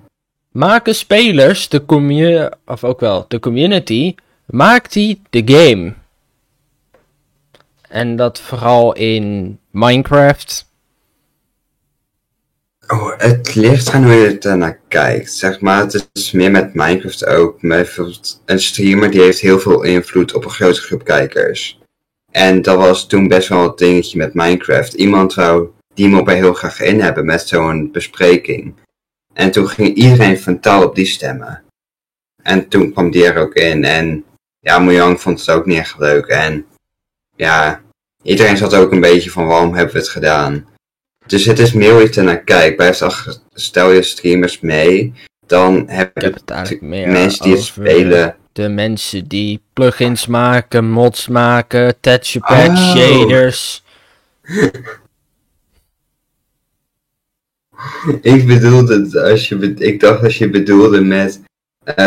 Maken 0.51 0.95
spelers 0.95 1.69
de 1.69 1.85
community, 1.85 2.57
of 2.67 2.85
ook 2.85 3.01
wel 3.01 3.25
de 3.29 3.39
community, 3.39 4.15
maakt 4.47 4.93
die 4.93 5.23
de 5.31 5.43
game? 5.45 5.95
En 7.93 8.17
dat 8.17 8.41
vooral 8.41 8.95
in 8.95 9.59
Minecraft. 9.71 10.71
Oh, 12.89 13.19
het 13.19 13.55
ligt 13.55 13.91
aan 13.91 14.05
hoe 14.05 14.13
je 14.13 14.39
eh, 14.39 14.55
naar 14.55 14.81
kijkt. 14.89 15.33
Zeg 15.33 15.61
maar, 15.61 15.81
het 15.81 16.09
is 16.13 16.31
meer 16.31 16.51
met 16.51 16.75
Minecraft 16.75 17.27
ook. 17.27 17.61
Bijvoorbeeld 17.61 18.43
een 18.45 18.61
streamer 18.61 19.11
die 19.11 19.21
heeft 19.21 19.41
heel 19.41 19.59
veel 19.59 19.83
invloed 19.83 20.35
op 20.35 20.45
een 20.45 20.51
grote 20.51 20.81
groep 20.81 21.05
kijkers. 21.05 21.81
En 22.31 22.63
dat 22.63 22.77
was 22.77 23.07
toen 23.07 23.29
best 23.29 23.49
wel 23.49 23.65
een 23.65 23.77
dingetje 23.77 24.19
met 24.19 24.35
Minecraft. 24.35 24.93
Iemand 24.93 25.35
wou 25.35 25.69
die 25.95 26.25
er 26.25 26.31
heel 26.31 26.55
graag 26.55 26.81
in 26.81 27.01
hebben 27.01 27.25
met 27.25 27.49
zo'n 27.49 27.91
bespreking. 27.91 28.75
En 29.33 29.51
toen 29.51 29.69
ging 29.69 29.95
iedereen 29.95 30.39
frontaal 30.39 30.85
op 30.85 30.95
die 30.95 31.07
stemmen. 31.07 31.63
En 32.43 32.69
toen 32.69 32.93
kwam 32.93 33.11
die 33.11 33.27
er 33.27 33.37
ook 33.37 33.55
in. 33.55 33.85
En 33.85 34.25
ja, 34.61 34.79
Mojang 34.79 35.21
vond 35.21 35.41
het 35.41 35.51
ook 35.51 35.67
niet 35.67 35.79
echt 35.79 35.99
leuk. 35.99 36.27
En 36.27 36.67
ja, 37.37 37.82
iedereen 38.23 38.57
zat 38.57 38.75
ook 38.75 38.93
een 38.93 39.01
beetje 39.01 39.31
van 39.31 39.47
waarom 39.47 39.75
hebben 39.75 39.93
we 39.95 40.01
het 40.01 40.09
gedaan. 40.09 40.67
Dus 41.27 41.45
het 41.45 41.59
is 41.59 41.73
meer 41.73 41.95
er 42.17 42.25
naar 42.25 42.45
ach, 43.03 43.39
stel 43.53 43.91
je 43.91 44.03
streamers 44.03 44.61
mee, 44.61 45.13
dan 45.47 45.85
heb 45.87 46.17
Ik 46.17 46.23
je 46.23 46.25
heb 46.25 46.35
het 46.35 46.51
eigenlijk 46.51 46.83
meer 46.83 47.09
mensen 47.09 47.45
die 47.45 47.53
het 47.55 47.63
spelen. 47.63 48.37
De 48.53 48.69
mensen 48.69 49.29
die 49.29 49.61
plugins 49.73 50.27
maken, 50.27 50.91
mods 50.91 51.29
maken, 51.29 51.95
texture 52.01 52.47
packs, 52.47 52.81
Oh. 52.81 52.97
shaders. 52.97 53.83
Ik 58.23 58.47
bedoelde, 58.47 59.23
als 59.23 59.49
je, 59.49 59.75
ik 59.79 60.01
dacht 60.01 60.23
als 60.23 60.39
je 60.39 60.51
bedoelde 60.51 61.01
met, 61.01 61.41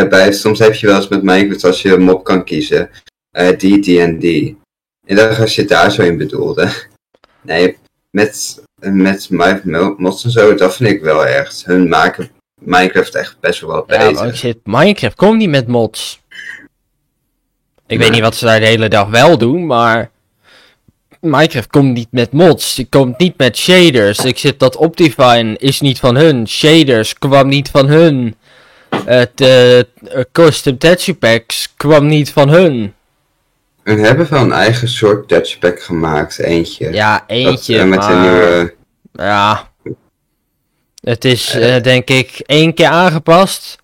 bij, 0.08 0.32
soms 0.32 0.58
heb 0.58 0.74
je 0.74 0.86
wel 0.86 0.96
eens 0.96 1.08
met 1.08 1.22
Minecraft 1.22 1.64
als 1.64 1.82
je 1.82 1.92
een 1.92 2.02
mop 2.02 2.24
kan 2.24 2.44
kiezen, 2.44 2.90
eh 3.30 3.58
die, 3.58 3.78
die 3.78 4.00
en 4.00 4.18
die. 4.18 4.58
Ik 5.06 5.16
dacht 5.16 5.40
als 5.40 5.54
je 5.54 5.60
het 5.60 5.70
daar 5.70 5.90
zo 5.90 6.02
in 6.02 6.16
bedoelde. 6.18 6.70
Nee, 7.42 7.76
met, 8.10 8.62
met 8.80 9.30
Minecraft 9.30 9.98
mods 9.98 10.24
en 10.24 10.30
zo, 10.30 10.54
dat 10.54 10.76
vind 10.76 10.90
ik 10.90 11.00
wel 11.00 11.26
echt. 11.26 11.64
Hun 11.64 11.88
maken 11.88 12.30
Minecraft 12.60 13.14
echt 13.14 13.40
best 13.40 13.60
wel 13.60 13.70
wat 13.70 13.84
Ja, 13.86 14.08
beter. 14.08 14.26
ik 14.26 14.34
zit 14.34 14.58
Minecraft 14.64 15.16
komt 15.16 15.38
niet 15.38 15.48
met 15.48 15.66
mods. 15.66 16.20
Ik 17.86 17.98
weet 17.98 18.10
niet 18.10 18.20
wat 18.20 18.36
ze 18.36 18.44
daar 18.44 18.60
de 18.60 18.66
hele 18.66 18.88
dag 18.88 19.08
wel 19.08 19.38
doen, 19.38 19.66
maar 19.66 20.10
Minecraft 21.20 21.70
komt 21.70 21.92
niet 21.92 22.08
met 22.10 22.32
mods. 22.32 22.76
Het 22.76 22.86
komt 22.88 23.18
niet 23.18 23.38
met 23.38 23.56
shaders. 23.56 24.18
Ik 24.24 24.38
zit 24.38 24.58
dat 24.58 24.76
Optifine 24.76 25.56
is 25.58 25.80
niet 25.80 25.98
van 25.98 26.16
hun. 26.16 26.48
Shaders 26.48 27.14
kwam 27.14 27.48
niet 27.48 27.68
van 27.68 27.88
hun. 27.88 28.36
Het 29.04 29.40
eh, 29.40 29.78
eh, 29.78 29.84
custom 30.32 30.78
texture 30.78 31.18
packs 31.18 31.72
kwam 31.76 32.06
niet 32.06 32.30
van 32.32 32.48
hun. 32.48 32.94
Hun 33.86 33.98
hebben 34.04 34.30
wel 34.30 34.42
een 34.42 34.52
eigen 34.52 34.88
soort 34.88 35.28
touchpack 35.28 35.82
gemaakt, 35.82 36.38
eentje. 36.38 36.92
Ja, 36.92 37.24
eentje, 37.26 37.78
eh, 37.78 37.84
met 37.86 37.98
maar... 37.98 38.12
een 38.12 38.20
nieuwe... 38.20 38.74
Ja. 39.12 39.70
Het 41.00 41.24
is 41.24 41.54
Eh. 41.54 41.76
eh, 41.76 41.82
denk 41.82 42.08
ik 42.08 42.38
één 42.46 42.74
keer 42.74 42.86
aangepast. 42.88 43.78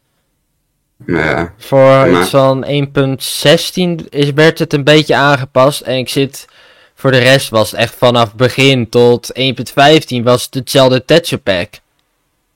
Ja, 1.06 1.54
Voor 1.58 1.80
Maar- 1.80 2.20
iets 2.20 2.28
van 2.30 2.64
1.16 2.64 4.08
is 4.08 4.30
werd 4.32 4.58
het 4.58 4.72
een 4.72 4.84
beetje 4.84 5.14
aangepast. 5.16 5.80
En 5.80 5.96
ik 5.96 6.08
zit. 6.08 6.46
Voor 6.94 7.10
de 7.10 7.18
rest 7.18 7.48
was 7.48 7.70
het 7.70 7.80
echt 7.80 7.94
vanaf 7.94 8.34
begin 8.34 8.88
tot 8.88 9.30
1.15 9.38 10.22
was 10.22 10.44
het 10.44 10.54
hetzelfde 10.54 11.04
texture 11.04 11.40
pack. 11.42 11.68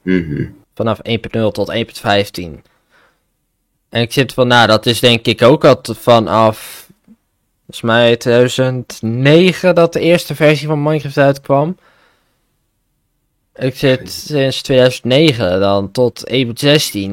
mhm. 0.03 0.45
Vanaf 0.75 0.99
1.0 1.03 1.53
tot 1.53 1.73
1.15. 1.73 2.63
En 3.89 4.03
ik 4.03 4.13
zit 4.13 4.33
van, 4.35 4.47
nou, 4.49 4.67
dat 4.67 4.87
is 4.87 5.01
denk 5.01 5.27
ik 5.27 5.43
ook 5.43 5.65
al 5.65 5.81
vanaf. 5.83 6.86
Volgens 7.67 7.81
mij 7.81 8.17
2009 8.17 9.75
dat 9.75 9.93
de 9.93 10.01
eerste 10.01 10.35
versie 10.35 10.67
van 10.67 10.83
Minecraft 10.83 11.19
uitkwam. 11.19 11.79
Ik 13.55 13.77
zit 13.77 14.11
sinds 14.11 14.63
2009 14.63 15.61
dan 15.61 15.91
tot 15.91 16.31
1.16 16.31 16.37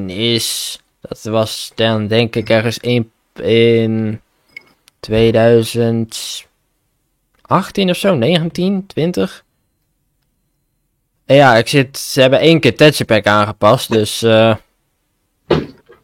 is. 0.06 0.80
Dat 1.02 1.22
was 1.22 1.72
dan 1.76 2.08
denk 2.08 2.36
ik 2.36 2.50
ergens 2.50 2.78
in, 2.78 3.12
in 3.42 4.22
2018 5.00 7.90
of 7.90 7.98
zo, 7.98 8.16
19, 8.16 8.86
20. 8.88 9.44
En 11.26 11.36
ja, 11.36 11.56
ik 11.56 11.68
zit, 11.68 11.98
ze 11.98 12.22
hebben 12.22 12.40
één 12.40 12.60
keer 12.60 12.76
texture 12.76 13.06
pack 13.06 13.26
aangepast, 13.26 13.92
dus 13.92 14.24
eh 14.24 14.56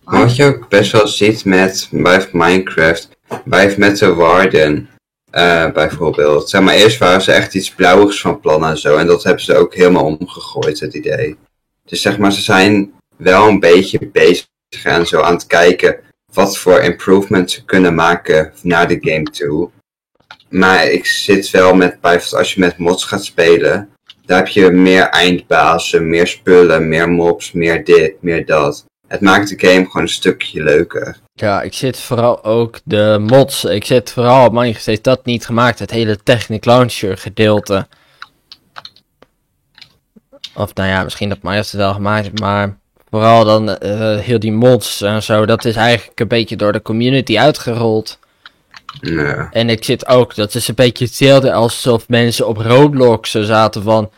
Maar 0.04 0.22
wat 0.22 0.36
je 0.36 0.44
ook 0.44 0.70
best 0.70 0.92
wel 0.92 1.08
ziet 1.08 1.46
met 1.46 1.90
Minecraft, 2.32 3.18
bij 3.46 3.76
met 3.78 3.98
de 3.98 4.14
Warden, 4.14 4.90
eh, 5.32 5.72
bijvoorbeeld. 5.72 6.50
Zeg 6.50 6.62
maar, 6.62 6.74
eerst 6.74 6.98
waren 6.98 7.22
ze 7.22 7.32
echt 7.32 7.54
iets 7.54 7.74
blauwigs 7.74 8.22
van 8.22 8.40
plan 8.40 8.66
en 8.66 8.78
zo, 8.78 8.98
en 8.98 9.08
dat 9.08 9.24
hebben 9.24 9.44
ze 9.44 9.56
ook 9.56 9.76
helemaal 9.76 10.06
omgegooid, 10.06 10.80
het 10.80 10.94
idee. 10.94 11.38
Dus 11.86 12.02
zeg 12.02 12.18
maar, 12.18 12.32
ze 12.32 12.42
zijn 12.42 12.94
wel 13.18 13.48
een 13.48 13.60
beetje 13.60 14.10
bezig 14.12 14.48
en 14.84 15.08
zo 15.08 15.22
aan 15.22 15.34
het 15.34 15.48
kijken 15.48 16.00
wat 16.34 16.58
voor 16.58 16.80
improvements 16.80 17.54
ze 17.54 17.66
kunnen 17.66 17.96
maken 17.96 18.54
naar 18.62 18.88
de 18.88 18.98
game 19.02 19.24
toe. 19.24 19.70
Maar 20.50 20.88
ik 20.88 21.06
zit 21.06 21.50
wel 21.50 21.76
met, 21.76 22.02
bijvoorbeeld 22.02 22.36
als 22.36 22.54
je 22.54 22.60
met 22.60 22.78
mods 22.78 23.04
gaat 23.04 23.24
spelen, 23.24 23.90
daar 24.26 24.38
heb 24.38 24.48
je 24.48 24.72
meer 24.72 25.04
eindbazen, 25.04 26.10
meer 26.10 26.28
spullen, 26.28 26.88
meer 26.88 27.10
mobs, 27.10 27.52
meer 27.52 27.84
dit, 27.84 28.22
meer 28.22 28.46
dat. 28.46 28.86
Het 29.10 29.22
maakt 29.22 29.50
de 29.50 29.68
game 29.68 29.86
gewoon 29.86 30.02
een 30.02 30.10
stukje 30.10 30.64
leuker. 30.64 31.18
ja, 31.34 31.62
ik 31.62 31.74
zit 31.74 32.00
vooral 32.00 32.44
ook 32.44 32.80
de 32.84 33.18
mods. 33.28 33.64
Ik 33.64 33.86
zit 33.86 34.12
vooral 34.12 34.46
op 34.46 34.54
Minecraft 34.54 34.86
heeft 34.86 35.04
dat 35.04 35.26
niet 35.26 35.46
gemaakt, 35.46 35.80
het 35.80 35.92
hele 35.92 36.18
Technic 36.24 36.66
Launcher 36.66 37.18
gedeelte. 37.18 37.88
Of 40.54 40.74
nou 40.74 40.90
ja, 40.90 41.04
misschien 41.04 41.30
dat 41.30 41.42
Minecraft 41.42 41.72
het 41.72 41.82
wel 41.82 41.94
gemaakt 41.94 42.24
heeft, 42.24 42.40
maar 42.40 42.78
vooral 43.10 43.46
dan 43.46 43.78
eh, 43.78 44.18
heel 44.18 44.40
die 44.40 44.52
mods 44.52 45.02
en 45.02 45.24
zo, 45.24 45.46
dat 45.46 45.66
is 45.66 45.76
eigenlijk 45.76 46.20
een 46.20 46.28
beetje 46.28 46.56
door 46.56 46.72
de 46.72 46.82
community 46.82 47.40
uitgerold. 47.40 48.20
Ja. 49.02 49.50
En 49.52 49.70
ik 49.70 49.84
zit 49.84 50.08
ook, 50.08 50.36
dat 50.36 50.56
is 50.56 50.68
een 50.68 50.76
beetje 50.76 51.06
hetzelfde 51.06 51.54
alsof 51.54 52.08
mensen 52.08 52.48
op 52.48 52.58
Roblox 52.58 53.32
zaten 53.32 53.84
van... 53.84 54.12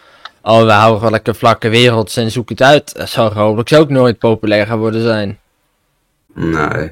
Oh, 0.43 0.63
we 0.63 0.71
houden 0.71 1.01
wel 1.01 1.11
lekker 1.11 1.35
vlakke 1.35 1.69
werelds 1.69 2.17
en 2.17 2.31
zoek 2.31 2.49
het 2.49 2.61
uit. 2.61 2.95
Dat 2.95 3.09
zou 3.09 3.33
Roblox 3.33 3.73
ook 3.73 3.89
nooit 3.89 4.17
populair 4.17 4.65
gaan 4.65 4.79
worden 4.79 5.01
zijn. 5.01 5.39
Nee. 6.33 6.91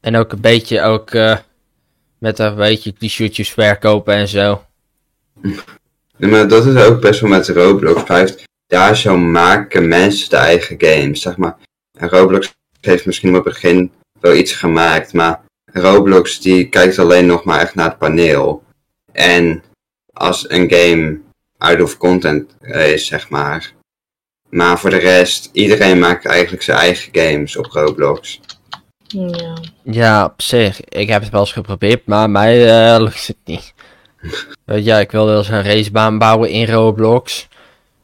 En 0.00 0.16
ook 0.16 0.32
een 0.32 0.40
beetje 0.40 0.82
ook 0.82 1.10
eh, 1.10 1.36
met 2.18 2.38
een 2.38 2.54
beetje 2.54 2.94
die 2.98 3.10
shootjes 3.10 3.50
verkopen 3.50 4.14
en 4.14 4.28
zo. 4.28 4.64
Nee, 6.16 6.30
Maar 6.30 6.48
dat 6.48 6.66
is 6.66 6.82
ook 6.84 7.00
best 7.00 7.20
wel 7.20 7.30
met 7.30 7.48
Roblox. 7.48 8.02
Blijft, 8.02 8.42
daar 8.66 8.96
zo 8.96 9.16
maken 9.16 9.88
mensen 9.88 10.30
de 10.30 10.36
eigen 10.36 10.76
games. 10.78 11.20
Zeg 11.20 11.36
maar. 11.36 11.56
En 11.98 12.08
Roblox 12.08 12.54
heeft 12.80 13.06
misschien 13.06 13.36
op 13.36 13.44
het 13.44 13.52
begin 13.54 13.92
wel 14.20 14.34
iets 14.34 14.52
gemaakt. 14.52 15.12
Maar 15.12 15.40
Roblox 15.64 16.40
die 16.40 16.68
kijkt 16.68 16.98
alleen 16.98 17.26
nog 17.26 17.44
maar 17.44 17.60
echt 17.60 17.74
naar 17.74 17.88
het 17.88 17.98
paneel. 17.98 18.62
En 19.12 19.62
als 20.12 20.50
een 20.50 20.72
game 20.72 21.20
out 21.60 21.80
of 21.82 21.96
content 21.96 22.54
is, 22.60 23.06
zeg 23.06 23.28
maar. 23.28 23.72
Maar 24.50 24.78
voor 24.78 24.90
de 24.90 24.98
rest, 24.98 25.48
iedereen 25.52 25.98
maakt 25.98 26.26
eigenlijk 26.26 26.62
zijn 26.62 26.78
eigen 26.78 27.08
games 27.12 27.56
op 27.56 27.66
Roblox. 27.66 28.40
Ja. 29.06 29.56
Ja, 29.84 30.24
op 30.24 30.42
zich. 30.42 30.80
Ik 30.84 31.08
heb 31.08 31.22
het 31.22 31.30
wel 31.30 31.40
eens 31.40 31.52
geprobeerd, 31.52 32.06
maar 32.06 32.30
mij 32.30 32.68
eh, 32.68 33.00
lukt 33.04 33.26
het 33.26 33.36
niet. 33.44 33.74
Weet 34.64 34.84
je, 34.84 34.92
ik 34.92 35.10
wilde 35.10 35.30
wel 35.30 35.38
eens 35.38 35.48
een 35.48 35.62
racebaan 35.62 36.18
bouwen 36.18 36.50
in 36.50 36.66
Roblox. 36.66 37.48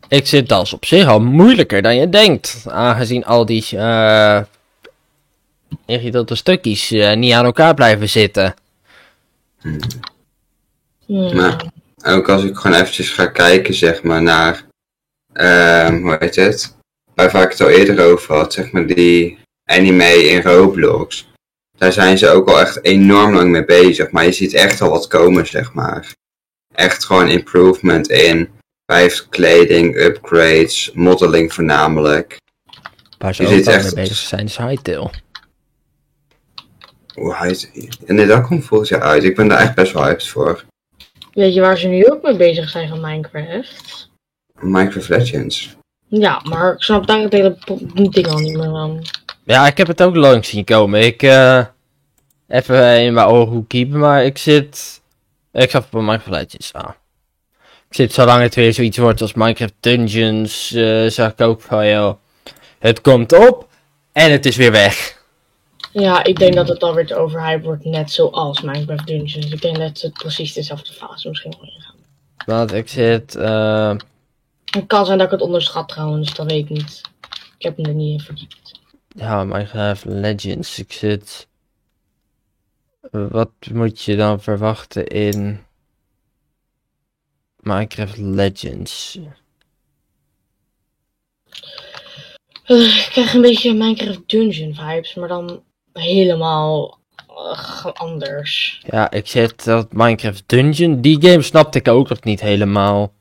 Ik 0.08 0.26
zit 0.26 0.48
dat 0.48 0.62
is 0.62 0.72
op 0.72 0.84
zich 0.84 1.06
al 1.06 1.20
moeilijker 1.20 1.82
dan 1.82 1.96
je 1.96 2.08
denkt. 2.08 2.64
Aangezien 2.68 3.24
al 3.24 3.46
die 3.46 3.66
eh 3.76 4.40
ingewikkelde 5.86 6.34
stukjes 6.34 6.90
eh, 6.90 7.16
niet 7.16 7.32
aan 7.32 7.44
elkaar 7.44 7.74
blijven 7.74 8.08
zitten. 8.08 8.54
Ja. 11.06 11.34
Maar 11.34 11.64
ook 12.06 12.28
als 12.28 12.44
ik 12.44 12.56
gewoon 12.56 12.76
eventjes 12.76 13.10
ga 13.10 13.26
kijken, 13.26 13.74
zeg 13.74 14.02
maar, 14.02 14.22
naar, 14.22 14.66
ehm 15.32 16.00
hoe 16.02 16.16
heet 16.18 16.36
het? 16.36 16.74
Waar 17.14 17.42
ik 17.42 17.50
het 17.50 17.60
al 17.60 17.68
eerder 17.68 18.04
over 18.04 18.34
had, 18.34 18.52
zeg 18.52 18.70
maar, 18.72 18.86
die 18.86 19.38
anime 19.64 20.28
in 20.28 20.42
Roblox. 20.42 21.28
Daar 21.78 21.92
zijn 21.92 22.18
ze 22.18 22.28
ook 22.28 22.48
al 22.48 22.60
echt 22.60 22.84
enorm 22.84 23.34
lang 23.34 23.50
mee 23.50 23.64
bezig, 23.64 24.10
maar 24.10 24.24
je 24.24 24.32
ziet 24.32 24.54
echt 24.54 24.80
al 24.80 24.90
wat 24.90 25.06
komen, 25.06 25.46
zeg 25.46 25.72
maar. 25.72 26.12
Echt 26.74 27.04
gewoon 27.04 27.28
improvement 27.28 28.08
in, 28.08 28.50
vijf 28.92 29.26
kleding, 29.28 29.96
upgrades, 29.96 30.90
modeling 30.94 31.52
voornamelijk. 31.54 32.36
Waar 33.18 33.34
ze 33.34 33.42
Je 33.42 33.58
ook 33.58 33.64
echt- 33.64 33.84
mee 33.84 34.04
bezig 34.04 34.16
zijn 34.16 34.44
is 34.44 34.56
Hytale. 34.56 35.10
Hoe 37.14 37.36
heet 37.36 37.70
En 38.06 38.14
nee, 38.14 38.26
dat 38.26 38.46
komt 38.46 38.64
volgens 38.64 38.88
jaar 38.88 39.02
uit. 39.02 39.24
Ik 39.24 39.36
ben 39.36 39.48
daar 39.48 39.58
echt 39.58 39.74
best 39.74 39.92
wel 39.92 40.04
hyped 40.04 40.26
voor. 40.28 40.64
Weet 41.36 41.54
je 41.54 41.60
waar 41.60 41.78
ze 41.78 41.88
nu 41.88 42.06
ook 42.06 42.22
mee 42.22 42.36
bezig 42.36 42.68
zijn 42.68 42.88
van 42.88 43.00
Minecraft? 43.00 44.10
Minecraft 44.60 45.08
Legends. 45.08 45.76
Ja, 46.06 46.40
maar 46.44 46.72
ik 46.72 46.82
snap 46.82 47.06
daar 47.06 47.20
het 47.20 47.32
hele 47.32 47.56
ding 48.10 48.26
al 48.26 48.38
niet 48.38 48.56
meer 48.56 48.70
van. 48.70 49.06
Ja, 49.44 49.66
ik 49.66 49.76
heb 49.76 49.86
het 49.86 50.02
ook 50.02 50.16
langs 50.16 50.48
zien 50.48 50.64
komen. 50.64 51.00
Ik, 51.00 51.22
eh, 51.22 51.64
even 52.48 53.00
in 53.00 53.14
mijn 53.14 53.26
ogen 53.26 53.66
kiepen, 53.66 53.98
maar 53.98 54.24
ik 54.24 54.38
zit, 54.38 55.00
ik 55.52 55.70
zag 55.70 55.84
op 55.84 55.92
Minecraft 55.92 56.26
Legends 56.26 56.72
aan. 56.72 56.94
Ik 57.88 57.94
zit, 57.94 58.12
zolang 58.12 58.42
het 58.42 58.54
weer 58.54 58.72
zoiets 58.72 58.98
wordt 58.98 59.20
als 59.20 59.34
Minecraft 59.34 59.74
Dungeons, 59.80 60.72
eh, 60.72 61.06
zag 61.06 61.30
ik 61.32 61.40
ook 61.40 61.60
van, 61.60 61.88
joh, 61.88 62.14
het 62.78 63.00
komt 63.00 63.32
op 63.32 63.68
en 64.12 64.30
het 64.32 64.46
is 64.46 64.56
weer 64.56 64.72
weg. 64.72 65.24
Ja, 66.00 66.24
ik 66.24 66.38
denk 66.38 66.54
dat 66.54 66.68
het 66.68 66.82
alweer 66.82 67.06
te 67.06 67.14
overhyped 67.14 67.64
wordt, 67.64 67.84
net 67.84 68.10
zoals 68.10 68.60
Minecraft 68.60 69.06
Dungeons. 69.06 69.46
Ik 69.52 69.62
denk 69.62 69.76
dat 69.76 70.00
het 70.00 70.12
precies 70.12 70.52
dezelfde 70.52 70.92
fase 70.92 71.28
misschien 71.28 71.54
wel 71.60 71.70
ingaan. 71.74 71.94
Want 72.46 72.72
ik 72.72 72.88
zit, 72.88 73.34
eh, 73.34 73.96
Het 74.64 74.86
kan 74.86 75.06
zijn 75.06 75.18
dat 75.18 75.26
ik 75.26 75.32
het 75.32 75.42
onderschat 75.42 75.88
trouwens, 75.88 76.34
dat 76.34 76.50
weet 76.50 76.64
ik 76.64 76.68
niet. 76.68 77.00
Ik 77.58 77.62
heb 77.62 77.76
me 77.76 77.82
er 77.88 77.94
niet 77.94 78.20
in 78.20 78.24
verdiept. 78.24 78.80
ja, 79.08 79.44
Minecraft 79.44 80.04
Legends, 80.04 80.78
ik 80.78 80.92
zit, 80.92 81.48
wat 83.10 83.50
moet 83.72 84.02
je 84.02 84.16
dan 84.16 84.40
verwachten 84.40 85.06
in 85.06 85.64
Minecraft 87.56 88.16
Legends? 88.16 89.18
Eh, 92.64 92.96
ik 92.96 93.08
krijg 93.10 93.34
een 93.34 93.40
beetje 93.40 93.74
Minecraft 93.74 94.28
Dungeon 94.28 94.74
vibes, 94.74 95.14
maar 95.14 95.28
dan 95.28 95.64
helemaal 95.98 96.98
eh, 97.28 97.84
anders. 97.84 98.82
Ja, 98.90 99.10
ik 99.10 99.26
zit 99.26 99.64
dat 99.64 99.92
Minecraft 99.92 100.42
Dungeon. 100.46 101.00
Die 101.00 101.22
game 101.22 101.42
snapte 101.42 101.78
ik 101.78 101.88
ook 101.88 102.08
nog 102.08 102.22
niet 102.22 102.40
helemaal. 102.40 103.12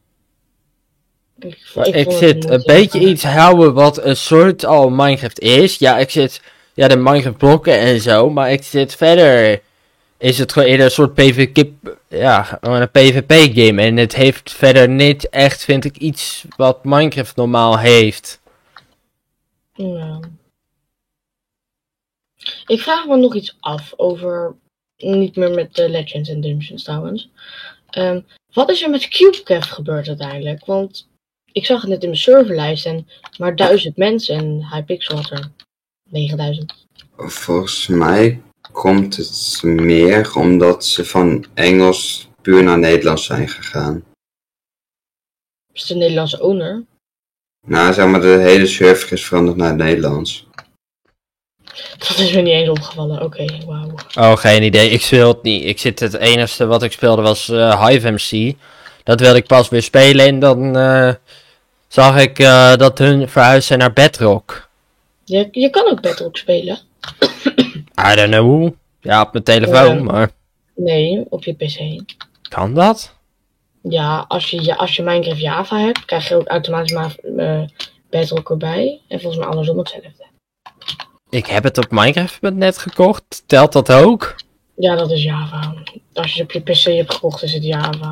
Ik, 1.39 1.95
ik, 1.95 2.11
zit 2.11 2.49
een 2.49 2.63
beetje 2.65 2.99
iets 2.99 3.23
houden 3.23 3.73
wat 3.73 4.03
een 4.03 4.17
soort 4.17 4.65
al 4.65 4.89
Minecraft 4.89 5.39
is. 5.39 5.77
Ja, 5.77 5.97
ik 5.97 6.09
zit. 6.09 6.41
Ja, 6.73 6.87
de 6.87 6.95
Minecraft 6.95 7.37
blokken 7.37 7.79
en 7.79 8.01
zo. 8.01 8.29
Maar 8.29 8.51
ik 8.51 8.63
zit 8.63 8.95
verder. 8.95 9.61
Is 10.17 10.37
het 10.37 10.53
gewoon 10.53 10.67
eerder 10.67 10.85
een 10.85 10.91
soort 10.91 11.13
PvP. 11.13 11.67
Ja, 12.07 12.57
een 12.61 12.89
PvP 12.91 13.31
game. 13.55 13.81
En 13.81 13.97
het 13.97 14.15
heeft 14.15 14.51
verder 14.51 14.89
niet 14.89 15.29
echt, 15.29 15.63
vind 15.63 15.85
ik, 15.85 15.97
iets 15.97 16.45
wat 16.57 16.83
Minecraft 16.83 17.35
normaal 17.35 17.79
heeft. 17.79 18.39
Ja. 19.73 20.19
Ik 22.67 22.81
vraag 22.81 23.07
me 23.07 23.15
nog 23.15 23.35
iets 23.35 23.57
af 23.59 23.93
over. 23.95 24.55
Niet 24.97 25.35
meer 25.35 25.51
met 25.51 25.75
de 25.75 25.89
Legends 25.89 26.29
en 26.29 26.41
Dungeons 26.41 26.83
trouwens. 26.83 27.29
Ehm, 27.89 28.21
wat 28.53 28.69
is 28.69 28.81
er 28.81 28.89
met 28.89 29.07
CubeCraft 29.07 29.71
gebeurd 29.71 30.07
uiteindelijk? 30.07 30.65
Want 30.65 31.07
ik 31.51 31.65
zag 31.65 31.81
het 31.81 31.89
net 31.89 32.01
in 32.01 32.09
mijn 32.09 32.21
serverlijst 32.21 32.85
en 32.85 33.07
maar 33.37 33.55
duizend 33.55 33.97
mensen 33.97 34.35
en 34.35 34.67
Hypixel 34.71 35.15
had 35.15 35.31
er 35.31 35.51
9000. 36.09 36.85
Volgens 37.15 37.87
mij 37.87 38.41
komt 38.71 39.15
het 39.15 39.61
meer 39.63 40.35
omdat 40.35 40.85
ze 40.85 41.05
van 41.05 41.45
Engels 41.53 42.27
puur 42.41 42.63
naar 42.63 42.79
Nederlands 42.79 43.25
zijn 43.25 43.49
gegaan. 43.49 44.03
Is 45.73 45.81
het 45.81 45.89
een 45.89 45.97
Nederlandse 45.97 46.41
owner? 46.41 46.83
Nou, 47.67 47.93
zeg 47.93 48.07
maar, 48.07 48.21
de 48.21 48.27
hele 48.27 48.67
server 48.67 49.11
is 49.11 49.25
veranderd 49.25 49.57
naar 49.57 49.67
het 49.67 49.77
Nederlands. 49.77 50.47
Dat 51.97 52.17
is 52.17 52.31
me 52.31 52.41
niet 52.41 52.53
eens 52.53 52.69
opgevallen. 52.69 53.21
Oké, 53.21 53.45
wauw. 53.65 53.91
Oh, 54.19 54.37
geen 54.37 54.63
idee. 54.63 54.89
Ik 54.89 55.01
speel 55.01 55.27
het 55.27 55.43
niet. 55.43 55.63
Ik 55.65 55.79
zit 55.79 55.99
het 55.99 56.13
enige 56.13 56.65
wat 56.65 56.83
ik 56.83 56.91
speelde 56.91 57.21
was 57.21 57.49
eh, 57.49 57.87
Hive 57.87 58.11
MC. 58.11 58.55
Dat 59.03 59.19
wilde 59.19 59.37
ik 59.37 59.47
pas 59.47 59.69
weer 59.69 59.81
spelen 59.83 60.25
en 60.25 60.39
dan 60.39 60.77
eh, 60.77 61.13
zag 61.87 62.17
ik 62.21 62.39
eh, 62.39 62.75
dat 62.75 62.97
hun 62.97 63.29
verhuisd 63.29 63.67
zijn 63.67 63.79
naar 63.79 63.93
Bedrock. 63.93 64.69
Je, 65.23 65.47
je 65.51 65.69
kan 65.69 65.85
ook 65.91 66.01
Bedrock 66.01 66.37
spelen. 66.37 66.79
I 68.11 68.15
don't 68.15 68.31
know. 68.31 68.69
Ja, 69.01 69.21
op 69.21 69.31
mijn 69.31 69.43
telefoon, 69.43 70.03
maar 70.03 70.31
Nee, 70.75 71.25
op 71.29 71.43
je 71.43 71.53
PC. 71.53 72.03
kan 72.49 72.73
dat? 72.73 73.13
Ja, 73.81 74.25
als 74.27 74.49
je, 74.49 74.63
ja, 74.63 74.75
als 74.75 74.95
je 74.95 75.03
Minecraft 75.03 75.39
Java 75.39 75.77
hebt, 75.79 76.05
krijg 76.05 76.27
je 76.27 76.35
ook 76.35 76.47
automatisch 76.47 76.91
maar 76.91 77.15
Bedrock 78.09 78.49
erbij. 78.49 78.99
En 79.07 79.19
volgens 79.19 79.41
mij 79.41 79.51
andersom 79.51 79.77
hetzelfde. 79.77 80.25
Ik 81.35 81.45
heb 81.45 81.63
het 81.63 81.77
op 81.77 81.91
Minecraft.net 81.91 82.77
gekocht. 82.77 83.43
Telt 83.45 83.71
dat 83.71 83.91
ook? 83.91 84.35
Ja, 84.75 84.95
dat 84.95 85.11
is 85.11 85.23
Java. 85.23 85.73
Als 86.13 86.33
je 86.33 86.41
het 86.41 86.55
op 86.55 86.65
je 86.65 86.71
PC 86.73 86.83
hebt 86.83 87.13
gekocht, 87.13 87.43
is 87.43 87.53
het 87.53 87.63
Java. 87.63 88.11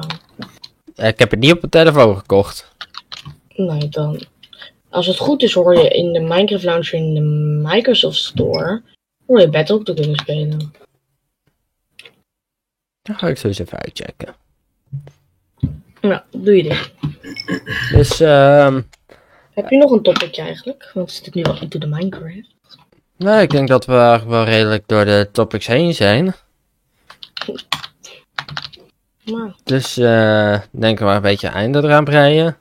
Ik 0.95 1.19
heb 1.19 1.31
het 1.31 1.39
niet 1.39 1.51
op 1.51 1.59
mijn 1.59 1.71
telefoon 1.71 2.17
gekocht. 2.17 2.75
Nee, 3.55 3.89
dan. 3.89 4.25
Als 4.89 5.07
het 5.07 5.17
goed 5.17 5.43
is, 5.43 5.53
hoor 5.53 5.77
je 5.77 5.89
in 5.89 6.13
de 6.13 6.19
Minecraft 6.19 6.63
Launcher 6.63 6.99
in 6.99 7.13
de 7.13 7.21
Microsoft 7.69 8.17
Store. 8.17 8.81
hoor 9.27 9.39
je 9.39 9.49
Bedrock 9.49 9.85
te 9.85 9.93
kunnen 9.93 10.15
spelen. 10.15 10.73
Dan 13.01 13.17
ga 13.17 13.27
ik 13.27 13.37
zo 13.37 13.47
eens 13.47 13.59
even 13.59 13.79
uitchecken. 13.79 14.35
Ja, 16.01 16.25
doe 16.31 16.55
je 16.55 16.63
dit. 16.63 16.91
Dus, 17.91 18.19
ehm 18.19 18.81
Heb 19.51 19.69
je 19.69 19.77
nog 19.77 19.91
een 19.91 20.01
topicje 20.01 20.41
eigenlijk? 20.41 20.91
Want 20.93 21.07
we 21.07 21.13
zitten 21.13 21.31
nu 21.35 21.43
al 21.43 21.61
into 21.61 21.79
de 21.79 21.87
Minecraft. 21.87 22.51
Nou, 23.17 23.41
ik 23.41 23.49
denk 23.49 23.67
dat 23.67 23.85
we 23.85 23.93
eigenlijk 23.93 24.29
wel 24.29 24.43
redelijk 24.43 24.87
door 24.87 25.05
de 25.05 25.29
topics 25.31 25.67
heen 25.67 25.93
zijn. 25.93 26.33
Maar, 29.23 29.55
Dus, 29.63 29.97
eh 29.97 30.59
denk 30.71 30.99
we 30.99 31.05
maar 31.05 31.15
een 31.15 31.21
beetje 31.21 31.47
einde 31.47 31.83
eraan 31.83 32.03
breien. 32.03 32.57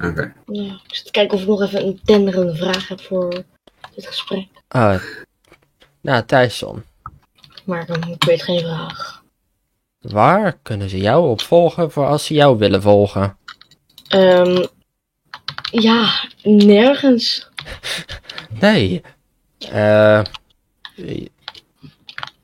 Oké. 0.00 0.34
ja, 0.46 0.80
ik 0.86 0.94
zit 0.94 1.04
te 1.04 1.10
kijken 1.10 1.36
of 1.36 1.42
ik 1.42 1.48
nog 1.48 1.62
even 1.62 1.86
een 1.86 2.00
tenderende 2.04 2.54
vraag 2.54 2.88
heb 2.88 3.00
voor 3.00 3.42
dit 3.94 4.06
gesprek. 4.06 4.46
Ah, 4.68 5.02
nou, 6.00 6.24
Thijsson. 6.24 6.84
Maar 7.64 7.88
um, 7.88 8.12
ik 8.12 8.24
weet 8.24 8.42
geen 8.42 8.60
vraag. 8.60 9.22
Waar 10.00 10.58
kunnen 10.62 10.90
ze 10.90 10.98
jou 10.98 11.28
opvolgen 11.28 11.90
voor 11.90 12.06
als 12.06 12.24
ze 12.24 12.34
jou 12.34 12.58
willen 12.58 12.82
volgen? 12.82 13.36
Ehm 14.08 14.64
ja, 15.70 16.28
nergens. 16.42 17.48
Nee. 18.60 19.02
Eh. 19.70 20.22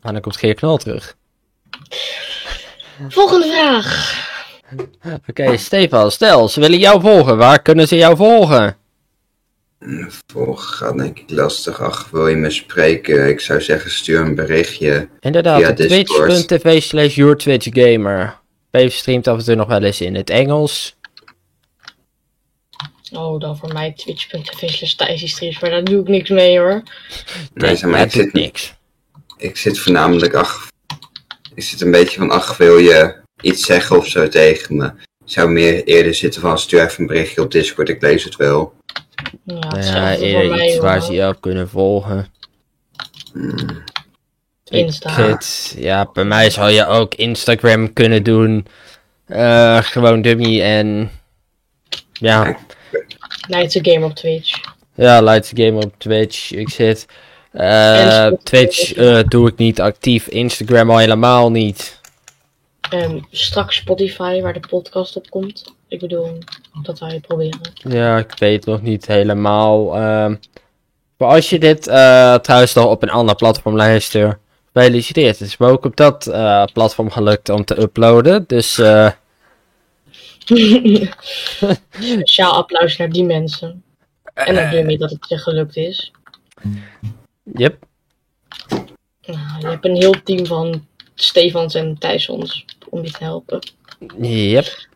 Wanneer 0.00 0.20
komt 0.20 0.36
Geer 0.36 0.54
Knol 0.54 0.76
terug? 0.76 1.16
Volgende 3.08 3.46
vraag. 3.46 4.20
Oké, 5.26 5.56
Stefan, 5.56 6.10
stel, 6.10 6.48
ze 6.48 6.60
willen 6.60 6.78
jou 6.78 7.00
volgen. 7.00 7.36
Waar 7.36 7.62
kunnen 7.62 7.88
ze 7.88 7.96
jou 7.96 8.16
volgen? 8.16 8.76
Volgen 10.26 10.68
gaat 10.68 10.98
denk 10.98 11.18
ik 11.18 11.30
lastig. 11.30 11.80
Ach, 11.80 12.08
wil 12.10 12.28
je 12.28 12.36
me 12.36 12.50
spreken? 12.50 13.28
Ik 13.28 13.40
zou 13.40 13.60
zeggen, 13.60 13.90
stuur 13.90 14.20
een 14.20 14.34
berichtje. 14.34 15.08
Inderdaad, 15.20 15.76
twitch.tv 15.76 16.82
slash 16.82 17.14
yourtwitchgamer. 17.14 18.40
Dave 18.70 18.88
streamt 18.88 19.28
af 19.28 19.38
en 19.38 19.44
toe 19.44 19.54
nog 19.54 19.68
wel 19.68 19.82
eens 19.82 20.00
in 20.00 20.14
het 20.14 20.30
Engels. 20.30 20.96
Oh, 23.12 23.40
dan 23.40 23.56
voor 23.56 23.72
mij 23.72 23.92
twitch.tv 23.92 24.68
slash 24.68 24.92
Thijsie 24.92 25.56
maar 25.60 25.70
daar 25.70 25.84
doe 25.84 26.00
ik 26.00 26.08
niks 26.08 26.30
mee 26.30 26.58
hoor. 26.58 26.82
Nee, 27.54 27.76
zeg 27.76 27.90
maar, 27.90 28.00
ik 28.00 28.10
zit, 28.10 28.32
niks. 28.32 28.74
ik 29.36 29.56
zit 29.56 29.78
voornamelijk, 29.78 30.34
ach, 30.34 30.68
ik 31.54 31.62
zit 31.62 31.80
een 31.80 31.90
beetje 31.90 32.18
van, 32.18 32.30
ach, 32.30 32.56
wil 32.56 32.78
je 32.78 33.14
iets 33.40 33.64
zeggen 33.64 33.96
of 33.96 34.06
zo 34.06 34.28
tegen 34.28 34.76
me? 34.76 34.86
Ik 35.24 35.32
zou 35.32 35.50
meer 35.50 35.84
eerder 35.84 36.14
zitten 36.14 36.40
van, 36.40 36.58
stuur 36.58 36.84
even 36.84 37.00
een 37.00 37.06
berichtje 37.06 37.42
op 37.42 37.50
Discord, 37.50 37.88
ik 37.88 38.02
lees 38.02 38.24
het 38.24 38.36
wel. 38.36 38.74
Ja, 39.44 39.54
Ja, 39.54 39.76
hetzelfde 39.76 40.16
voor 40.16 40.26
eerder 40.26 40.56
mij 40.56 40.68
iets 40.68 40.78
waar 40.78 41.02
ze 41.02 41.12
jou 41.12 41.34
kunnen 41.40 41.68
volgen. 41.68 42.26
Hmm. 43.32 43.82
Insta. 44.64 45.14
Zit, 45.14 45.74
ja, 45.78 46.10
bij 46.12 46.24
mij 46.24 46.50
zou 46.50 46.70
je 46.70 46.86
ook 46.86 47.14
Instagram 47.14 47.92
kunnen 47.92 48.22
doen. 48.22 48.66
Eh, 49.26 49.78
gewoon 49.82 50.22
dummy 50.22 50.62
en... 50.62 51.10
Ja, 52.12 52.56
a 53.50 53.80
Game 53.82 54.04
op 54.04 54.14
Twitch. 54.14 54.60
ja, 54.94 55.20
Lights 55.22 55.50
Game 55.54 55.84
op 55.84 55.94
Twitch. 55.98 56.52
Ik 56.52 56.68
zit... 56.68 57.06
eh, 57.52 58.26
Twitch 58.42 58.92
eh, 58.92 59.18
doe 59.28 59.48
ik 59.48 59.56
niet 59.56 59.80
actief. 59.80 60.26
Instagram 60.26 60.90
al 60.90 60.98
helemaal 60.98 61.50
niet. 61.50 62.00
Ehm, 62.90 63.18
straks 63.30 63.76
Spotify, 63.76 64.40
waar 64.40 64.52
de 64.52 64.60
podcast 64.68 65.16
op 65.16 65.30
komt. 65.30 65.74
Ik 65.88 66.00
bedoel, 66.00 66.38
dat 66.82 66.98
wij 66.98 67.20
proberen. 67.26 67.60
Ja, 67.74 68.18
ik 68.18 68.32
weet 68.38 68.66
nog 68.66 68.82
niet 68.82 69.06
helemaal. 69.06 69.96
ehm. 69.96 70.34
maar 71.16 71.28
als 71.28 71.50
je 71.50 71.58
dit 71.58 71.86
eh, 71.86 72.34
trouwens 72.34 72.74
nog 72.74 72.86
op 72.86 73.02
een 73.02 73.10
ander 73.10 73.34
platform 73.34 73.76
luistert, 73.76 74.36
gefeliciteerd. 74.72 75.38
Het 75.38 75.48
is 75.48 75.56
me 75.56 75.66
ook 75.66 75.84
op 75.84 75.96
dat 75.96 76.30
platform 76.72 77.10
gelukt 77.10 77.48
om 77.48 77.64
te 77.64 77.80
uploaden. 77.80 78.44
Dus 78.46 78.78
eh, 78.78 79.10
Speciaal 82.00 82.52
applaus 82.52 82.96
naar 82.96 83.10
die 83.10 83.24
mensen. 83.24 83.82
En 84.34 84.54
naar 84.54 84.70
Dummy 84.70 84.96
dat 84.96 85.10
het 85.10 85.28
je 85.28 85.38
gelukt 85.38 85.76
is. 85.76 86.12
yep. 87.54 87.86
Nou, 89.26 89.60
je 89.60 89.66
hebt 89.66 89.84
een 89.84 89.96
heel 89.96 90.22
team 90.24 90.46
van 90.46 90.86
Stefans 91.14 91.74
en 91.74 91.98
Thijsons 91.98 92.64
om 92.88 93.04
je 93.04 93.10
te 93.10 93.24
helpen. 93.24 93.58
Yep. 94.20 94.86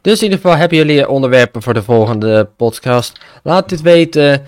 Dus 0.00 0.18
in 0.18 0.24
ieder 0.24 0.38
geval 0.38 0.56
hebben 0.56 0.78
jullie 0.78 1.08
onderwerpen 1.08 1.62
voor 1.62 1.74
de 1.74 1.82
volgende 1.82 2.48
podcast. 2.56 3.20
Laat 3.42 3.68
dit 3.68 3.80
weten 3.80 4.46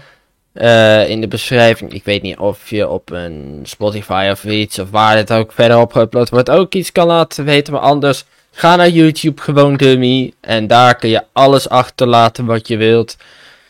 eh, 0.52 1.08
in 1.08 1.20
de 1.20 1.28
beschrijving. 1.28 1.92
Ik 1.92 2.04
weet 2.04 2.22
niet 2.22 2.38
of 2.38 2.70
je 2.70 2.88
op 2.88 3.10
een 3.10 3.60
Spotify 3.62 4.28
of 4.30 4.44
iets, 4.44 4.78
of 4.78 4.90
waar 4.90 5.16
dit 5.16 5.32
ook 5.32 5.52
verder 5.52 5.78
op 5.78 5.92
geüpload 5.92 6.30
wordt, 6.30 6.50
ook 6.50 6.74
iets 6.74 6.92
kan 6.92 7.06
laten 7.06 7.44
weten. 7.44 7.72
Maar 7.72 7.82
anders, 7.82 8.24
ga 8.52 8.76
naar 8.76 8.88
YouTube, 8.88 9.42
gewoon 9.42 9.76
dummy. 9.76 10.32
En 10.40 10.66
daar 10.66 10.96
kun 10.96 11.08
je 11.08 11.24
alles 11.32 11.68
achterlaten 11.68 12.44
wat 12.44 12.68
je 12.68 12.76
wilt. 12.76 13.16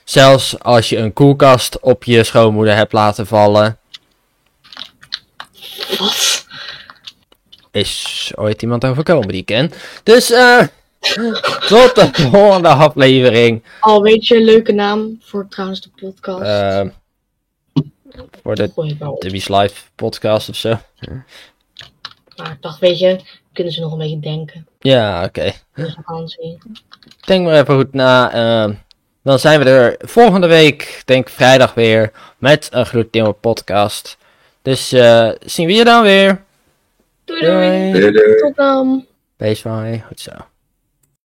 Zelfs 0.04 0.58
als 0.58 0.88
je 0.88 0.96
een 0.96 1.12
koelkast 1.12 1.80
op 1.80 2.04
je 2.04 2.24
schoonmoeder 2.24 2.76
hebt 2.76 2.92
laten 2.92 3.26
vallen. 3.26 3.78
Wat? 5.98 6.46
Is 7.70 8.32
ooit 8.34 8.62
iemand 8.62 8.84
overkomen 8.84 9.28
die 9.28 9.40
ik 9.40 9.46
ken. 9.46 9.72
Dus, 10.02 10.30
eh. 10.30 10.58
tot 11.68 11.94
de 11.94 12.10
volgende 12.12 12.68
aflevering. 12.68 13.62
Al 13.80 14.02
weet 14.02 14.26
je 14.26 14.36
een 14.36 14.44
leuke 14.44 14.72
naam 14.72 15.18
voor 15.20 15.46
trouwens 15.48 15.80
de 15.80 15.90
podcast. 15.96 16.42
Ehm 16.42 16.88
voor 18.42 18.54
de. 18.54 18.70
Debbie's 19.18 19.48
Live 19.48 19.82
podcast 19.94 20.48
of 20.48 20.56
zo. 20.56 20.78
Maar 22.36 22.50
ik 22.50 22.56
dacht, 22.62 22.78
weet 22.78 22.98
je, 22.98 23.20
kunnen 23.52 23.72
ze 23.72 23.80
nog 23.80 23.92
een 23.92 23.98
beetje 23.98 24.20
denken. 24.20 24.66
Ja, 24.82 25.24
oké. 25.24 25.52
Vakantie. 25.74 26.58
Denk 27.26 27.44
maar 27.44 27.60
even 27.60 27.74
goed 27.74 27.92
na. 27.92 28.32
ehm, 28.32 28.74
dan 29.22 29.38
zijn 29.38 29.60
we 29.60 29.70
er 29.70 29.94
volgende 30.08 30.46
week, 30.46 31.02
denk 31.04 31.28
vrijdag 31.28 31.74
weer, 31.74 32.12
met 32.38 32.68
een 32.72 32.86
gloednieuwe 32.86 33.32
podcast. 33.32 34.16
Dus 34.62 34.92
eh, 34.92 35.30
zien 35.40 35.66
we 35.66 35.72
je 35.72 35.84
dan 35.84 36.02
weer. 36.02 36.42
Doei 37.24 37.40
doei. 37.40 37.90
Doei. 37.90 37.92
Doei, 38.00 38.12
doei. 38.12 38.36
Tot 38.36 38.56
dan. 38.56 39.06
Wees 39.36 39.62
mooi. 39.62 40.02
Goed 40.06 40.20
zo. 40.20 40.30